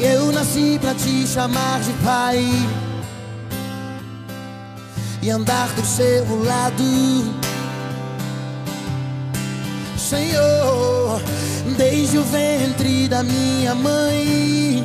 Eu 0.00 0.32
nasci 0.32 0.78
pra 0.80 0.94
te 0.94 1.26
chamar 1.26 1.80
de 1.80 1.92
Pai. 2.02 2.46
E 5.20 5.30
andar 5.30 5.68
do 5.74 5.84
seu 5.84 6.42
lado. 6.42 6.82
Senhor, 9.98 11.20
desde 11.76 12.16
o 12.16 12.24
ventre 12.24 13.06
da 13.06 13.22
minha 13.22 13.74
mãe, 13.74 14.82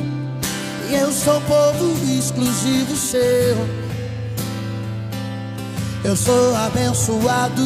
eu 0.90 1.10
sou 1.10 1.40
povo 1.40 1.97
exclusivo 2.28 2.94
seu. 2.94 3.56
Eu 6.04 6.14
sou 6.14 6.54
abençoado 6.56 7.62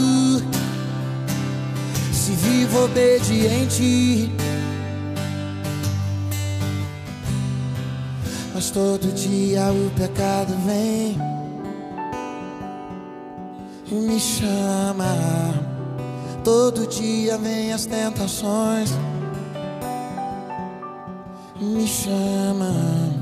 se 2.12 2.32
vivo 2.32 2.84
obediente. 2.84 4.30
Mas 8.54 8.70
todo 8.70 9.12
dia 9.12 9.72
o 9.72 9.90
pecado 9.96 10.54
vem 10.64 11.18
e 13.90 13.94
me 13.94 14.20
chama. 14.20 15.14
Todo 16.44 16.86
dia 16.86 17.38
vem 17.38 17.72
as 17.72 17.86
tentações, 17.86 18.90
me 21.60 21.86
chama. 21.86 23.21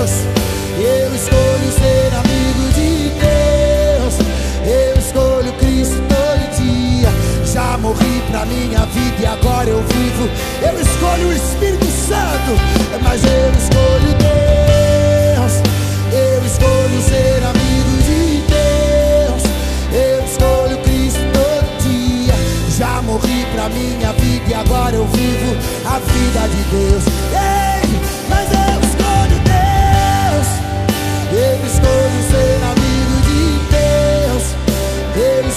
Eu 0.00 1.14
escolho 1.14 1.72
ser 1.72 2.10
amigo 2.14 2.72
de 2.72 3.10
Deus. 3.20 4.14
Eu 4.64 4.98
escolho 4.98 5.52
Cristo 5.58 6.00
todo 6.08 6.56
dia. 6.56 7.10
Já 7.44 7.76
morri 7.76 8.22
pra 8.30 8.46
minha 8.46 8.86
vida 8.86 9.16
e 9.20 9.26
agora 9.26 9.68
eu 9.68 9.82
vivo. 9.82 10.26
Eu 10.62 10.80
escolho 10.80 11.28
o 11.28 11.32
Espírito 11.34 11.84
Santo, 11.84 12.56
mas 13.02 13.22
eu 13.24 13.52
escolho 13.58 14.16
Deus. 14.16 15.60
Eu 16.14 16.46
escolho 16.46 17.02
ser 17.02 17.44
amigo 17.44 18.02
de 18.02 18.42
Deus. 18.48 19.42
Eu 19.92 20.24
escolho 20.24 20.78
Cristo 20.78 21.20
todo 21.34 21.82
dia. 21.82 22.34
Já 22.70 23.02
morri 23.02 23.44
pra 23.52 23.68
minha 23.68 24.14
vida 24.14 24.48
e 24.48 24.54
agora 24.54 24.96
eu 24.96 25.06
vivo 25.08 25.54
a 25.84 25.98
vida 25.98 26.48
de 26.48 26.62
Deus. 26.70 27.04
Ei, 27.34 27.59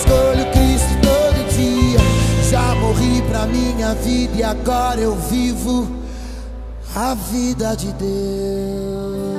escolho 0.04 0.46
Cristo 0.52 0.94
todo 1.02 1.50
dia. 1.56 2.00
Já 2.50 2.76
morri 2.76 3.22
pra 3.30 3.46
minha 3.48 3.94
vida 3.96 4.34
e 4.36 4.44
agora 4.44 5.00
eu 5.00 5.16
vivo 5.16 5.90
a 6.96 7.14
vida 7.16 7.74
de 7.76 7.92
Deus. 7.94 9.34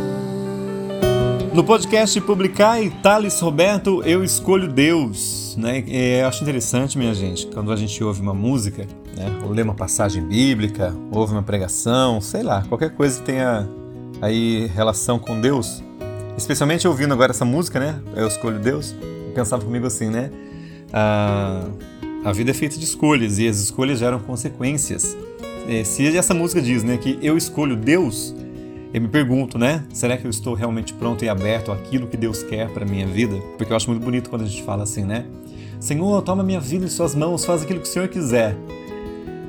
No 1.53 1.63
podcast 1.63 2.21
Publicai, 2.23 2.93
Thales 3.03 3.39
Roberto, 3.41 4.03
Eu 4.03 4.25
Escolho 4.25 4.67
Deus. 4.67 5.55
Né? 5.57 5.85
É, 5.87 6.23
eu 6.23 6.27
acho 6.27 6.43
interessante, 6.43 6.99
minha 6.99 7.15
gente, 7.15 7.47
quando 7.47 7.71
a 7.71 7.77
gente 7.77 8.03
ouve 8.03 8.21
uma 8.21 8.35
música, 8.35 8.89
né? 9.17 9.41
ou 9.45 9.51
lê 9.51 9.63
uma 9.63 9.75
passagem 9.75 10.27
bíblica, 10.27 10.93
ouve 11.13 11.33
uma 11.33 11.45
pregação, 11.45 12.21
sei 12.21 12.43
lá, 12.43 12.63
qualquer 12.63 12.91
coisa 12.91 13.21
que 13.21 13.27
tenha 13.27 13.69
aí 14.21 14.67
relação 14.75 15.17
com 15.17 15.41
Deus, 15.41 15.81
especialmente 16.37 16.89
ouvindo 16.89 17.13
agora 17.13 17.31
essa 17.31 17.45
música, 17.45 17.79
né? 17.79 18.01
Eu 18.17 18.27
Escolho 18.27 18.59
Deus, 18.59 18.93
pensava 19.33 19.65
comigo 19.65 19.87
assim, 19.87 20.09
né? 20.11 20.33
Ah, 20.97 21.67
a 22.25 22.33
vida 22.33 22.53
é 22.53 22.55
feita 22.55 22.79
de 22.79 22.85
escolhas 22.85 23.41
e 23.41 23.49
as 23.49 23.59
escolhas 23.59 23.99
geram 23.99 24.21
consequências. 24.21 25.17
É, 25.69 25.83
se 25.83 26.17
essa 26.17 26.33
música 26.33 26.63
diz 26.63 26.85
né, 26.85 26.97
que 26.97 27.19
eu 27.21 27.37
escolho 27.37 27.75
Deus, 27.75 28.33
eu 28.93 29.01
me 29.01 29.09
pergunto, 29.09 29.59
né? 29.59 29.85
Será 29.93 30.17
que 30.17 30.25
eu 30.25 30.31
estou 30.31 30.55
realmente 30.55 30.95
pronto 30.95 31.25
e 31.25 31.29
aberto 31.29 31.73
àquilo 31.73 32.07
que 32.07 32.17
Deus 32.17 32.45
quer 32.45 32.69
para 32.69 32.87
minha 32.87 33.09
vida? 33.09 33.37
Porque 33.59 33.73
eu 33.73 33.77
acho 33.77 33.91
muito 33.91 34.05
bonito 34.05 34.31
quando 34.31 34.43
a 34.43 34.47
gente 34.47 34.63
fala 34.63 34.85
assim, 34.85 35.03
né? 35.03 35.27
Senhor, 35.81 36.23
toma 36.23 36.45
minha 36.45 36.61
vida 36.61 36.85
em 36.85 36.89
suas 36.89 37.13
mãos, 37.13 37.45
faz 37.45 37.63
aquilo 37.63 37.81
que 37.81 37.89
o 37.89 37.91
Senhor 37.91 38.07
quiser. 38.07 38.57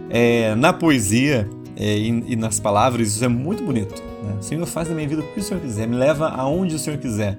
É, 0.09 0.55
na 0.55 0.73
poesia 0.73 1.47
é, 1.75 1.95
e, 1.95 2.07
e, 2.27 2.35
nas 2.35 2.59
palavras, 2.59 3.09
isso 3.09 3.23
é 3.23 3.27
muito 3.27 3.63
bonito. 3.63 4.01
Né? 4.23 4.37
Senhor, 4.41 4.65
faz 4.65 4.89
na 4.89 4.95
minha 4.95 5.07
vida 5.07 5.21
o 5.21 5.33
que 5.33 5.39
o 5.39 5.43
Senhor 5.43 5.59
quiser, 5.61 5.87
me 5.87 5.95
leva 5.95 6.29
aonde 6.29 6.73
o 6.73 6.79
Senhor 6.79 6.97
quiser. 6.97 7.37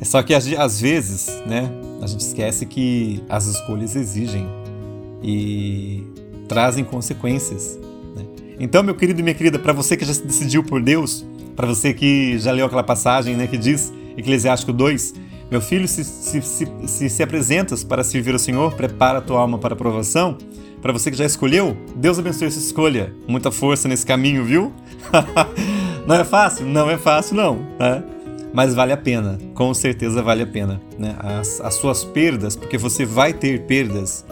É 0.00 0.04
só 0.04 0.22
que 0.22 0.34
às 0.34 0.80
vezes, 0.80 1.28
né, 1.46 1.70
a 2.00 2.06
gente 2.06 2.20
esquece 2.20 2.64
que 2.64 3.22
as 3.28 3.46
escolhas 3.46 3.94
exigem 3.94 4.48
e 5.22 6.02
trazem 6.48 6.82
consequências. 6.82 7.78
Né? 8.16 8.24
Então, 8.58 8.82
meu 8.82 8.94
querido 8.94 9.20
e 9.20 9.22
minha 9.22 9.34
querida, 9.34 9.58
para 9.58 9.72
você 9.72 9.96
que 9.96 10.04
já 10.04 10.14
se 10.14 10.22
decidiu 10.22 10.64
por 10.64 10.82
Deus, 10.82 11.24
para 11.54 11.66
você 11.66 11.92
que 11.92 12.38
já 12.38 12.50
leu 12.50 12.64
aquela 12.64 12.82
passagem 12.82 13.36
né, 13.36 13.46
que 13.46 13.58
diz, 13.58 13.92
Eclesiástico 14.16 14.72
2, 14.72 15.14
meu 15.50 15.60
filho, 15.60 15.86
se 15.86 16.02
se, 16.04 16.40
se, 16.40 16.66
se 16.86 17.10
se 17.10 17.22
apresentas 17.22 17.84
para 17.84 18.02
servir 18.02 18.32
ao 18.32 18.38
Senhor, 18.38 18.72
prepara 18.74 19.18
a 19.18 19.20
tua 19.20 19.40
alma 19.40 19.58
para 19.58 19.74
a 19.74 19.76
provação, 19.76 20.38
Para 20.80 20.94
você 20.94 21.10
que 21.10 21.16
já 21.16 21.26
escolheu, 21.26 21.76
Deus 21.94 22.18
abençoe 22.18 22.46
essa 22.46 22.58
escolha. 22.58 23.12
Muita 23.28 23.50
força 23.50 23.86
nesse 23.86 24.06
caminho, 24.06 24.44
viu? 24.44 24.72
não 26.06 26.14
é 26.14 26.24
fácil? 26.24 26.64
Não 26.64 26.88
é 26.88 26.96
fácil, 26.96 27.36
não. 27.36 27.56
Né? 27.78 28.02
Mas 28.52 28.74
vale 28.74 28.92
a 28.92 28.96
pena, 28.96 29.38
com 29.54 29.72
certeza 29.72 30.22
vale 30.22 30.42
a 30.42 30.46
pena. 30.46 30.80
Né? 30.98 31.14
As, 31.18 31.60
as 31.60 31.74
suas 31.74 32.04
perdas, 32.04 32.56
porque 32.56 32.76
você 32.76 33.04
vai 33.04 33.32
ter 33.32 33.62
perdas, 33.62 34.24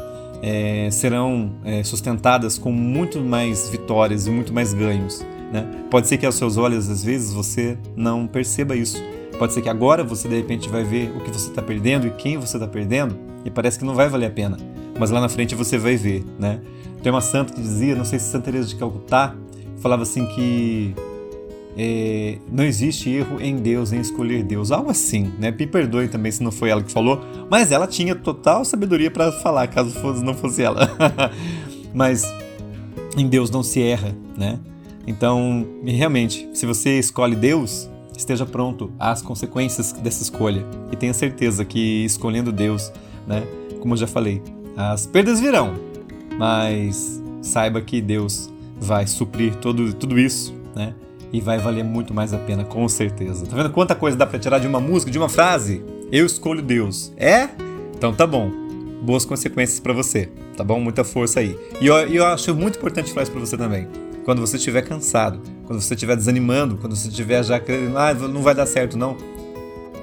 é, 0.42 0.88
serão 0.90 1.52
é, 1.64 1.82
sustentadas 1.84 2.58
com 2.58 2.72
muito 2.72 3.20
mais 3.20 3.68
vitórias 3.68 4.26
e 4.26 4.30
muito 4.30 4.52
mais 4.52 4.74
ganhos. 4.74 5.24
Né? 5.52 5.66
Pode 5.90 6.08
ser 6.08 6.18
que 6.18 6.26
aos 6.26 6.34
seus 6.34 6.56
olhos, 6.56 6.88
às 6.90 7.02
vezes, 7.02 7.32
você 7.32 7.78
não 7.96 8.26
perceba 8.26 8.76
isso. 8.76 9.02
Pode 9.38 9.52
ser 9.52 9.62
que 9.62 9.68
agora 9.68 10.02
você 10.02 10.28
de 10.28 10.34
repente 10.34 10.68
vai 10.68 10.82
ver 10.82 11.12
o 11.16 11.20
que 11.20 11.30
você 11.30 11.48
está 11.48 11.62
perdendo 11.62 12.08
e 12.08 12.10
quem 12.10 12.36
você 12.36 12.56
está 12.56 12.66
perdendo 12.66 13.16
e 13.44 13.50
parece 13.50 13.78
que 13.78 13.84
não 13.84 13.94
vai 13.94 14.08
valer 14.08 14.26
a 14.26 14.30
pena. 14.30 14.56
Mas 14.98 15.10
lá 15.10 15.20
na 15.20 15.28
frente 15.28 15.54
você 15.54 15.78
vai 15.78 15.96
ver, 15.96 16.24
né? 16.38 16.60
Tem 17.02 17.12
uma 17.12 17.20
santa 17.20 17.52
que 17.52 17.60
dizia, 17.60 17.94
não 17.94 18.04
sei 18.04 18.18
se 18.18 18.26
Santa 18.26 18.46
Teresa 18.46 18.68
de 18.68 18.74
Calcutá, 18.74 19.34
falava 19.80 20.02
assim 20.02 20.26
que 20.26 20.92
é, 21.80 22.38
não 22.50 22.64
existe 22.64 23.08
erro 23.08 23.40
em 23.40 23.54
Deus, 23.54 23.92
em 23.92 24.00
escolher 24.00 24.42
Deus, 24.42 24.72
algo 24.72 24.90
assim, 24.90 25.32
né? 25.38 25.52
Me 25.52 25.64
perdoe 25.64 26.08
também 26.08 26.32
se 26.32 26.42
não 26.42 26.50
foi 26.50 26.70
ela 26.70 26.82
que 26.82 26.90
falou, 26.90 27.20
mas 27.48 27.70
ela 27.70 27.86
tinha 27.86 28.16
total 28.16 28.64
sabedoria 28.64 29.12
para 29.12 29.30
falar, 29.30 29.68
caso 29.68 29.92
fosse, 30.00 30.24
não 30.24 30.34
fosse 30.34 30.60
ela. 30.60 30.90
mas 31.94 32.24
em 33.16 33.28
Deus 33.28 33.48
não 33.48 33.62
se 33.62 33.80
erra, 33.80 34.12
né? 34.36 34.58
Então, 35.06 35.64
realmente, 35.86 36.48
se 36.52 36.66
você 36.66 36.98
escolhe 36.98 37.36
Deus, 37.36 37.88
esteja 38.16 38.44
pronto 38.44 38.90
às 38.98 39.22
consequências 39.22 39.92
dessa 39.92 40.24
escolha 40.24 40.66
e 40.90 40.96
tenha 40.96 41.14
certeza 41.14 41.64
que 41.64 42.04
escolhendo 42.04 42.50
Deus, 42.50 42.92
né? 43.24 43.44
Como 43.78 43.94
eu 43.94 43.98
já 43.98 44.08
falei, 44.08 44.42
as 44.76 45.06
perdas 45.06 45.38
virão, 45.38 45.76
mas 46.36 47.22
saiba 47.40 47.80
que 47.80 48.00
Deus 48.00 48.50
vai 48.80 49.06
suprir 49.06 49.54
todo, 49.54 49.94
tudo 49.94 50.18
isso, 50.18 50.52
né? 50.74 50.92
E 51.32 51.40
vai 51.40 51.58
valer 51.58 51.84
muito 51.84 52.14
mais 52.14 52.32
a 52.32 52.38
pena, 52.38 52.64
com 52.64 52.88
certeza. 52.88 53.46
Tá 53.46 53.56
vendo 53.56 53.70
quanta 53.70 53.94
coisa 53.94 54.16
dá 54.16 54.26
para 54.26 54.38
tirar 54.38 54.58
de 54.58 54.66
uma 54.66 54.80
música, 54.80 55.10
de 55.10 55.18
uma 55.18 55.28
frase? 55.28 55.84
Eu 56.10 56.24
escolho 56.24 56.62
Deus. 56.62 57.12
É? 57.16 57.48
Então 57.96 58.12
tá 58.12 58.26
bom. 58.26 58.50
Boas 59.02 59.24
consequências 59.24 59.78
para 59.78 59.92
você, 59.92 60.30
tá 60.56 60.64
bom? 60.64 60.80
Muita 60.80 61.04
força 61.04 61.40
aí. 61.40 61.56
E 61.80 61.86
eu, 61.86 61.96
eu 61.96 62.26
acho 62.26 62.54
muito 62.54 62.78
importante 62.78 63.10
falar 63.12 63.22
isso 63.22 63.32
pra 63.32 63.40
você 63.40 63.56
também 63.56 63.86
quando 64.28 64.42
você 64.42 64.58
estiver 64.58 64.82
cansado, 64.82 65.40
quando 65.64 65.80
você 65.80 65.94
estiver 65.94 66.14
desanimando, 66.14 66.76
quando 66.76 66.94
você 66.94 67.08
estiver 67.08 67.42
já 67.42 67.58
querendo, 67.58 67.96
ah, 67.96 68.12
não 68.12 68.42
vai 68.42 68.54
dar 68.54 68.66
certo, 68.66 68.94
não. 68.94 69.16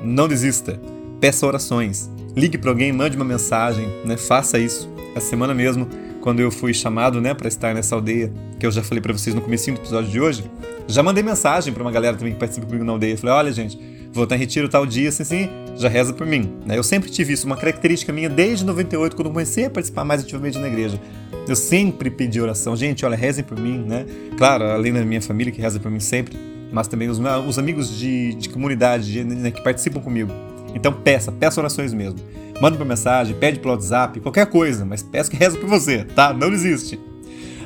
Não 0.01 0.27
desista. 0.27 0.81
Peça 1.21 1.45
orações. 1.45 2.09
Ligue 2.35 2.57
para 2.57 2.71
alguém, 2.71 2.91
mande 2.91 3.15
uma 3.15 3.23
mensagem, 3.23 3.87
né? 4.03 4.17
Faça 4.17 4.57
isso. 4.57 4.89
Essa 5.15 5.29
semana 5.29 5.53
mesmo, 5.53 5.87
quando 6.25 6.39
eu 6.39 6.49
fui 6.49 6.73
chamado, 6.73 7.21
né, 7.21 7.35
para 7.35 7.47
estar 7.47 7.71
nessa 7.75 7.93
aldeia, 7.93 8.33
que 8.59 8.65
eu 8.65 8.71
já 8.71 8.81
falei 8.81 8.99
para 8.99 9.13
vocês 9.13 9.35
no 9.35 9.41
começo 9.41 9.69
do 9.71 9.77
episódio 9.77 10.09
de 10.09 10.19
hoje, 10.19 10.43
já 10.87 11.03
mandei 11.03 11.21
mensagem 11.21 11.71
para 11.71 11.83
uma 11.83 11.91
galera 11.91 12.17
também 12.17 12.33
que 12.33 12.39
participa 12.39 12.65
comigo 12.65 12.83
na 12.83 12.93
aldeia. 12.93 13.15
Falei: 13.15 13.35
"Olha, 13.35 13.51
gente, 13.53 13.79
vou 14.11 14.23
estar 14.23 14.35
em 14.35 14.39
retiro 14.39 14.67
tal 14.67 14.87
dia, 14.87 15.09
assim, 15.09 15.21
assim, 15.21 15.49
já 15.75 15.87
reza 15.87 16.13
por 16.13 16.25
mim. 16.25 16.51
Né? 16.65 16.79
Eu 16.79 16.81
sempre 16.81 17.11
tive 17.11 17.33
isso, 17.33 17.45
uma 17.45 17.55
característica 17.55 18.11
minha 18.11 18.27
desde 18.27 18.65
98, 18.65 19.15
quando 19.15 19.29
comecei 19.29 19.65
a 19.65 19.69
participar 19.69 20.03
mais 20.03 20.23
ativamente 20.23 20.57
na 20.57 20.67
igreja. 20.67 20.99
Eu 21.47 21.55
sempre 21.55 22.09
pedi 22.09 22.41
oração. 22.41 22.75
Gente, 22.75 23.05
olha, 23.05 23.15
rezem 23.15 23.43
por 23.43 23.59
mim, 23.59 23.77
né? 23.77 24.07
Claro, 24.35 24.63
além 24.63 24.91
da 24.91 25.05
minha 25.05 25.21
família 25.21 25.53
que 25.53 25.61
reza 25.61 25.79
por 25.79 25.91
mim 25.91 25.99
sempre, 25.99 26.35
mas 26.71 26.87
também 26.87 27.07
os, 27.07 27.19
os 27.47 27.59
amigos 27.59 27.95
de, 27.95 28.33
de 28.33 28.49
comunidade 28.49 29.11
de, 29.11 29.23
né, 29.23 29.51
que 29.51 29.63
participam 29.63 30.01
comigo. 30.01 30.31
Então 30.75 30.93
peça, 30.93 31.31
peça 31.31 31.59
orações 31.59 31.93
mesmo. 31.93 32.19
Manda 32.61 32.77
por 32.77 32.85
mensagem, 32.85 33.35
pede 33.35 33.59
pelo 33.59 33.73
WhatsApp, 33.73 34.19
qualquer 34.19 34.45
coisa, 34.45 34.85
mas 34.85 35.01
peço 35.01 35.31
que 35.31 35.37
reze 35.37 35.57
por 35.57 35.67
você, 35.67 36.03
tá? 36.03 36.33
Não 36.33 36.51
desiste. 36.51 36.99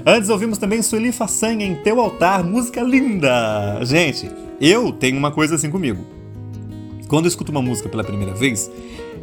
Antes 0.05 0.29
ouvimos 0.29 0.57
também 0.57 0.81
Sueli 0.81 1.11
Façanha 1.11 1.65
em 1.65 1.75
Teu 1.75 1.99
Altar, 1.99 2.43
música 2.43 2.81
linda! 2.81 3.83
Gente, 3.83 4.31
eu 4.61 4.91
tenho 4.91 5.17
uma 5.17 5.31
coisa 5.31 5.55
assim 5.55 5.69
comigo. 5.69 6.03
Quando 7.07 7.25
eu 7.25 7.29
escuto 7.29 7.51
uma 7.51 7.61
música 7.61 7.89
pela 7.89 8.03
primeira 8.03 8.33
vez, 8.33 8.71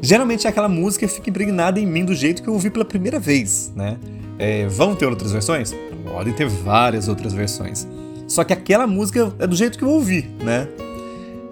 geralmente 0.02 0.46
é 0.46 0.50
aquela 0.50 0.68
música 0.68 1.08
fica 1.08 1.30
impregnada 1.30 1.80
em 1.80 1.86
mim 1.86 2.04
do 2.04 2.14
jeito 2.14 2.42
que 2.42 2.48
eu 2.48 2.52
ouvi 2.52 2.68
pela 2.68 2.84
primeira 2.84 3.18
vez, 3.18 3.72
né? 3.74 3.96
É, 4.38 4.66
vão 4.66 4.94
ter 4.94 5.06
outras 5.06 5.32
versões? 5.32 5.74
Podem 6.04 6.32
ter 6.32 6.46
várias 6.46 7.08
outras 7.08 7.32
versões. 7.32 7.88
Só 8.28 8.44
que 8.44 8.52
aquela 8.52 8.86
música 8.86 9.32
é 9.38 9.46
do 9.46 9.56
jeito 9.56 9.78
que 9.78 9.84
eu 9.84 9.88
ouvi, 9.88 10.28
né? 10.42 10.68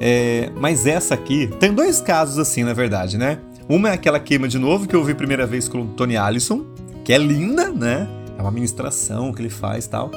É, 0.00 0.50
mas 0.56 0.86
essa 0.86 1.14
aqui 1.14 1.48
tem 1.60 1.72
dois 1.72 2.00
casos 2.00 2.38
assim, 2.38 2.62
na 2.62 2.72
verdade, 2.72 3.16
né? 3.16 3.38
Uma 3.68 3.90
é 3.90 3.92
aquela 3.92 4.20
queima 4.20 4.46
de 4.46 4.58
novo 4.58 4.86
que 4.86 4.94
eu 4.94 5.00
ouvi 5.00 5.12
a 5.12 5.14
primeira 5.14 5.46
vez 5.46 5.68
com 5.68 5.82
o 5.82 5.86
Tony 5.86 6.16
Allison, 6.16 6.66
que 7.04 7.12
é 7.12 7.18
linda, 7.18 7.70
né? 7.70 8.06
É 8.36 8.42
uma 8.42 8.50
ministração 8.50 9.32
que 9.32 9.40
ele 9.40 9.48
faz 9.50 9.86
tal. 9.86 10.10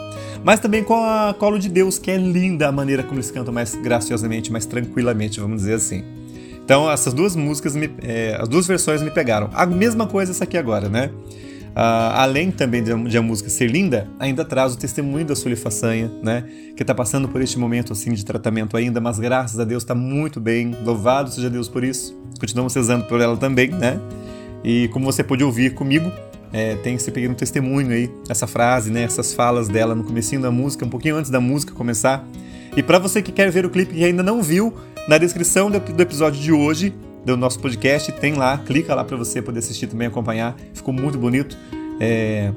Mas 0.44 0.60
também 0.60 0.84
com 0.84 0.96
a 0.96 1.34
Colo 1.38 1.58
de 1.58 1.70
Deus, 1.70 1.98
que 1.98 2.12
é 2.12 2.18
linda 2.18 2.68
a 2.68 2.72
maneira 2.72 3.04
como 3.04 3.16
eles 3.16 3.32
cantam 3.32 3.54
mais 3.54 3.76
graciosamente, 3.76 4.52
mais 4.52 4.66
tranquilamente, 4.66 5.40
vamos 5.40 5.58
dizer 5.62 5.76
assim. 5.76 6.04
Então 6.64 6.92
essas 6.92 7.14
duas 7.14 7.36
músicas, 7.36 7.76
me, 7.76 7.90
é, 8.02 8.38
as 8.40 8.50
duas 8.50 8.68
versões 8.68 9.02
me 9.02 9.12
pegaram. 9.12 9.50
A 9.54 9.66
mesma 9.66 10.08
coisa 10.08 10.32
essa 10.32 10.44
aqui 10.44 10.58
agora, 10.58 10.90
né? 10.90 11.12
Uh, 11.78 12.10
além 12.16 12.50
também 12.50 12.82
de, 12.82 12.92
de, 13.04 13.18
a 13.20 13.22
música 13.22 13.52
ser 13.52 13.70
linda, 13.70 14.10
ainda 14.18 14.44
traz 14.44 14.74
o 14.74 14.78
testemunho 14.80 15.24
da 15.24 15.36
Sully 15.36 15.56
Façanha, 15.56 16.12
né? 16.24 16.44
Que 16.76 16.82
está 16.82 16.96
passando 16.96 17.28
por 17.28 17.40
este 17.40 17.60
momento 17.60 17.94
assim 17.94 18.14
de 18.14 18.26
tratamento 18.26 18.76
ainda, 18.76 19.00
mas 19.00 19.20
graças 19.20 19.60
a 19.60 19.64
Deus 19.64 19.84
está 19.84 19.94
muito 19.94 20.40
bem. 20.40 20.76
Louvado 20.84 21.30
seja 21.30 21.52
Deus 21.52 21.70
por 21.70 21.84
isso. 21.84 22.20
Continuamos 22.40 22.74
rezando 22.74 23.06
por 23.06 23.22
ela 23.22 23.38
também, 23.38 23.70
né? 23.70 24.00
E 24.64 24.88
como 24.88 25.06
você 25.06 25.24
pôde 25.24 25.44
ouvir 25.44 25.76
comigo, 25.76 26.12
é, 26.52 26.76
tem 26.78 26.96
esse 26.96 27.12
pequeno 27.12 27.36
testemunho 27.36 27.92
aí, 27.92 28.10
essa 28.28 28.48
frase, 28.48 28.90
né, 28.90 29.04
essas 29.04 29.32
falas 29.36 29.68
dela 29.68 29.94
no 29.94 30.04
comecinho 30.04 30.42
da 30.42 30.50
música, 30.50 30.84
um 30.84 30.90
pouquinho 30.90 31.16
antes 31.16 31.30
da 31.30 31.40
música 31.40 31.76
começar. 31.76 32.26
E 32.76 32.82
para 32.82 32.98
você 32.98 33.22
que 33.22 33.32
quer 33.32 33.52
ver 33.52 33.68
o 33.68 33.70
clipe 33.70 33.96
e 33.96 34.04
ainda 34.04 34.24
não 34.24 34.42
viu, 34.42 34.74
na 35.08 35.20
descrição 35.20 35.70
do 35.70 36.02
episódio 36.02 36.42
de 36.42 36.52
hoje 36.52 36.92
do 37.28 37.38
nosso 37.38 37.60
podcast 37.60 38.12
tem 38.14 38.36
lá, 38.36 38.58
clica 38.58 38.96
lá 38.96 39.04
para 39.04 39.18
você 39.18 39.42
poder 39.42 39.60
assistir 39.60 39.88
também, 39.88 40.08
acompanhar. 40.08 40.56
Ficou 40.74 40.94
muito 40.94 41.18
bonito. 41.18 41.58
É, 42.00 42.52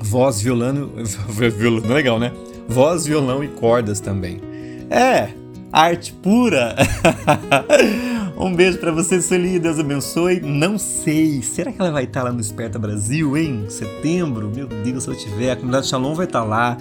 voz, 0.00 0.40
violão, 0.40 0.92
violão, 1.28 1.88
legal, 1.88 2.18
né? 2.18 2.32
Voz, 2.68 3.06
violão 3.06 3.42
e 3.42 3.48
cordas 3.48 3.98
também. 3.98 4.40
É, 4.88 5.30
arte 5.72 6.12
pura. 6.12 6.76
Um 8.40 8.54
beijo 8.54 8.78
para 8.78 8.92
você, 8.92 9.20
Sueli. 9.20 9.58
Deus 9.58 9.80
abençoe. 9.80 10.40
Não 10.40 10.78
sei. 10.78 11.42
Será 11.42 11.72
que 11.72 11.80
ela 11.80 11.90
vai 11.90 12.04
estar 12.04 12.22
lá 12.22 12.30
no 12.30 12.40
Esperta 12.40 12.78
Brasil, 12.78 13.36
hein? 13.36 13.64
Setembro? 13.68 14.48
Meu 14.54 14.68
Deus, 14.68 15.02
se 15.02 15.10
ela 15.10 15.18
tiver. 15.18 15.50
A 15.50 15.56
comunidade 15.56 15.88
Shalom 15.88 16.14
vai 16.14 16.26
estar 16.26 16.44
lá. 16.44 16.78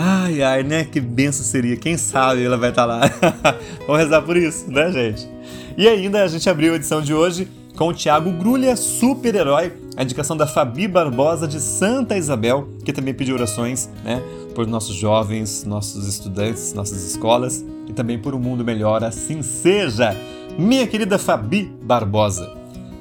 Ai, 0.00 0.40
ai, 0.44 0.62
né? 0.62 0.84
Que 0.84 1.00
benção 1.00 1.44
seria. 1.44 1.76
Quem 1.76 1.96
sabe 1.96 2.44
ela 2.44 2.56
vai 2.56 2.70
estar 2.70 2.84
lá. 2.84 3.00
Vamos 3.84 4.00
rezar 4.00 4.22
por 4.22 4.36
isso, 4.36 4.70
né, 4.70 4.92
gente? 4.92 5.28
E 5.76 5.88
ainda 5.88 6.22
a 6.22 6.28
gente 6.28 6.48
abriu 6.48 6.72
a 6.72 6.76
edição 6.76 7.02
de 7.02 7.12
hoje 7.12 7.48
com 7.74 7.88
o 7.88 7.92
Thiago 7.92 8.30
Grulha, 8.30 8.76
super-herói, 8.76 9.72
a 9.96 10.04
indicação 10.04 10.36
da 10.36 10.46
Fabi 10.46 10.86
Barbosa 10.86 11.48
de 11.48 11.60
Santa 11.60 12.16
Isabel, 12.16 12.68
que 12.84 12.92
também 12.92 13.12
pediu 13.12 13.34
orações 13.34 13.90
né, 14.04 14.22
por 14.54 14.68
nossos 14.68 14.94
jovens, 14.94 15.64
nossos 15.64 16.06
estudantes, 16.06 16.72
nossas 16.74 17.02
escolas 17.02 17.64
e 17.88 17.92
também 17.92 18.20
por 18.20 18.36
um 18.36 18.38
mundo 18.38 18.64
melhor. 18.64 19.02
Assim 19.02 19.42
seja! 19.42 20.16
Minha 20.56 20.86
querida 20.86 21.18
Fabi 21.18 21.72
Barbosa, 21.82 22.48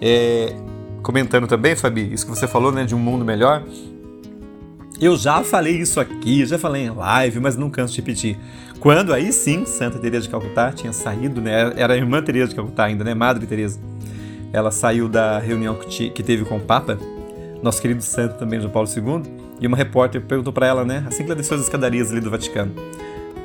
é, 0.01 0.55
comentando 1.03 1.45
também, 1.45 1.75
Fabi, 1.75 2.11
isso 2.11 2.25
que 2.25 2.35
você 2.35 2.47
falou, 2.47 2.71
né, 2.71 2.85
de 2.85 2.95
um 2.95 2.99
mundo 2.99 3.23
melhor. 3.23 3.63
Eu 4.99 5.15
já 5.15 5.43
falei 5.43 5.77
isso 5.77 5.99
aqui, 5.99 6.45
já 6.45 6.57
falei 6.57 6.85
em 6.85 6.89
live, 6.89 7.39
mas 7.39 7.55
não 7.55 7.69
canso 7.69 7.93
de 7.93 8.01
repetir. 8.01 8.37
Quando 8.79 9.13
aí 9.13 9.31
sim, 9.31 9.65
Santa 9.65 9.99
Teresa 9.99 10.23
de 10.23 10.29
Calcutá 10.29 10.71
tinha 10.71 10.93
saído, 10.93 11.41
né, 11.41 11.73
era 11.75 11.93
a 11.93 11.97
irmã 11.97 12.21
Teresa 12.21 12.49
de 12.49 12.55
Calcutá 12.55 12.85
ainda, 12.85 13.03
né, 13.03 13.13
Madre 13.13 13.45
Teresa. 13.45 13.79
Ela 14.51 14.71
saiu 14.71 15.07
da 15.07 15.39
reunião 15.39 15.75
que, 15.75 16.23
teve 16.23 16.45
com 16.45 16.57
o 16.57 16.59
Papa, 16.59 16.97
nosso 17.61 17.81
querido 17.81 18.01
santo 18.01 18.37
também, 18.37 18.59
João 18.59 18.71
Paulo 18.71 18.89
II, 18.89 19.21
e 19.59 19.67
uma 19.67 19.75
repórter 19.75 20.21
perguntou 20.21 20.53
para 20.53 20.67
ela, 20.67 20.85
né, 20.85 21.03
assim 21.07 21.23
que 21.23 21.29
ela 21.29 21.35
desceu 21.35 21.57
as 21.57 21.63
escadarias 21.63 22.11
ali 22.11 22.21
do 22.21 22.29
Vaticano, 22.29 22.73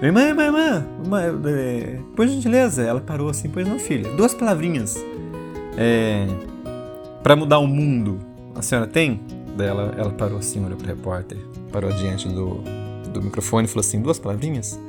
Irmã, 0.03 0.23
irmã, 0.23 0.47
irmã, 0.47 0.85
irmã 1.05 1.41
é, 1.49 1.99
por 2.17 2.27
gentileza. 2.27 2.83
Ela 2.83 3.01
parou 3.01 3.29
assim, 3.29 3.49
pois 3.49 3.69
não, 3.69 3.79
filha. 3.79 4.11
Duas 4.17 4.35
palavrinhas. 4.35 4.97
É, 5.79 6.27
para 7.23 7.37
mudar 7.37 7.61
o 7.61 7.69
mundo. 7.69 8.19
A 8.53 8.62
senhora 8.62 8.88
tem? 8.88 9.21
Daí 9.57 9.69
ela, 9.69 10.11
parou 10.17 10.38
assim, 10.38 10.65
olhou 10.65 10.77
pro 10.77 10.87
repórter, 10.87 11.38
parou 11.71 11.93
diante 11.93 12.29
do, 12.29 12.62
do 13.12 13.23
microfone 13.23 13.67
e 13.67 13.69
falou 13.69 13.81
assim: 13.81 14.01
duas 14.01 14.19
palavrinhas? 14.19 14.81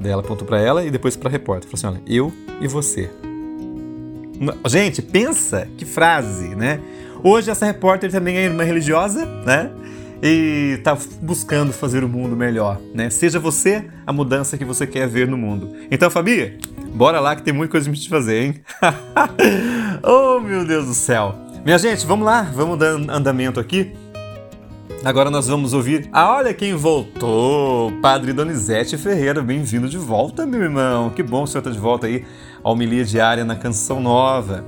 Daí 0.00 0.12
ela 0.12 0.22
apontou 0.22 0.46
para 0.46 0.60
ela 0.60 0.84
e 0.84 0.90
depois 0.90 1.16
para 1.16 1.28
a 1.28 1.32
repórter. 1.32 1.68
Falou 1.70 1.96
assim: 1.96 1.98
olha, 1.98 2.02
eu 2.06 2.32
e 2.60 2.68
você. 2.68 3.10
Gente, 4.66 5.02
pensa 5.02 5.68
que 5.76 5.84
frase, 5.84 6.54
né? 6.54 6.80
Hoje 7.22 7.50
essa 7.50 7.66
repórter 7.66 8.10
também 8.10 8.36
é 8.36 8.44
irmã 8.44 8.62
religiosa, 8.62 9.26
né? 9.44 9.72
e 10.22 10.74
está 10.78 10.96
buscando 11.22 11.72
fazer 11.72 12.02
o 12.02 12.08
mundo 12.08 12.36
melhor, 12.36 12.80
né? 12.94 13.08
Seja 13.10 13.38
você 13.38 13.84
a 14.06 14.12
mudança 14.12 14.58
que 14.58 14.64
você 14.64 14.86
quer 14.86 15.06
ver 15.08 15.28
no 15.28 15.36
mundo. 15.36 15.74
Então, 15.90 16.10
Fabi, 16.10 16.58
bora 16.92 17.20
lá 17.20 17.36
que 17.36 17.42
tem 17.42 17.54
muita 17.54 17.72
coisa 17.72 17.88
pra 17.88 17.94
gente 17.94 18.08
fazer, 18.08 18.42
hein? 18.42 18.54
oh, 20.02 20.40
meu 20.40 20.64
Deus 20.64 20.86
do 20.86 20.94
céu. 20.94 21.34
Minha 21.64 21.76
gente, 21.76 22.06
vamos 22.06 22.24
lá, 22.24 22.42
vamos 22.42 22.78
dar 22.78 22.92
andamento 23.10 23.58
aqui. 23.58 23.92
Agora 25.04 25.30
nós 25.30 25.48
vamos 25.48 25.72
ouvir. 25.72 26.08
Ah, 26.12 26.36
olha 26.36 26.54
quem 26.54 26.74
voltou! 26.74 27.92
Padre 28.00 28.32
Donizete 28.32 28.96
Ferreira, 28.96 29.42
bem-vindo 29.42 29.88
de 29.88 29.98
volta, 29.98 30.46
meu 30.46 30.62
irmão. 30.62 31.10
Que 31.10 31.22
bom 31.22 31.42
o 31.42 31.46
senhor 31.46 31.60
estar 31.60 31.70
de 31.70 31.78
volta 31.78 32.06
aí 32.06 32.24
a 32.62 32.70
homilia 32.70 33.04
diária 33.04 33.44
na 33.44 33.56
Canção 33.56 34.00
Nova. 34.00 34.64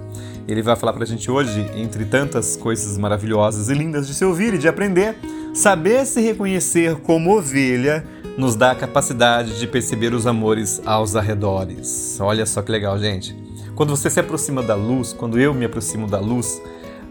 Ele 0.46 0.62
vai 0.62 0.76
falar 0.76 0.92
para 0.92 1.05
a 1.05 1.07
gente 1.07 1.31
hoje, 1.31 1.64
entre 1.74 2.05
tantas 2.05 2.57
coisas 2.57 2.98
maravilhosas 2.98 3.68
e 3.68 3.74
lindas 3.74 4.07
de 4.07 4.14
se 4.14 4.24
ouvir 4.24 4.55
e 4.55 4.59
de 4.59 4.68
aprender, 4.68 5.16
saber 5.55 6.05
se 6.05 6.20
reconhecer 6.20 6.96
como 6.96 7.37
ovelha 7.37 8.05
nos 8.37 8.57
dá 8.57 8.72
a 8.72 8.74
capacidade 8.74 9.59
de 9.59 9.66
perceber 9.66 10.12
os 10.12 10.26
amores 10.26 10.83
aos 10.85 11.14
arredores. 11.14 12.18
Olha 12.20 12.44
só 12.44 12.62
que 12.62 12.72
legal, 12.72 12.98
gente. 12.98 13.35
Quando 13.74 13.96
você 13.96 14.11
se 14.11 14.20
aproxima 14.20 14.62
da 14.62 14.74
luz, 14.74 15.12
quando 15.12 15.38
eu 15.38 15.55
me 15.55 15.64
aproximo 15.64 16.07
da 16.07 16.18
luz, 16.18 16.61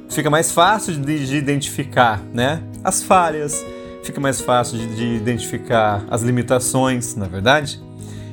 fica 0.09 0.29
mais 0.29 0.51
fácil 0.51 0.93
de, 0.93 1.27
de 1.27 1.37
identificar 1.37 2.21
né, 2.33 2.61
as 2.83 3.01
falhas, 3.03 3.65
fica 4.03 4.19
mais 4.19 4.41
fácil 4.41 4.77
de, 4.77 4.95
de 4.95 5.05
identificar 5.15 6.03
as 6.09 6.21
limitações, 6.21 7.15
na 7.15 7.25
é 7.25 7.29
verdade? 7.29 7.79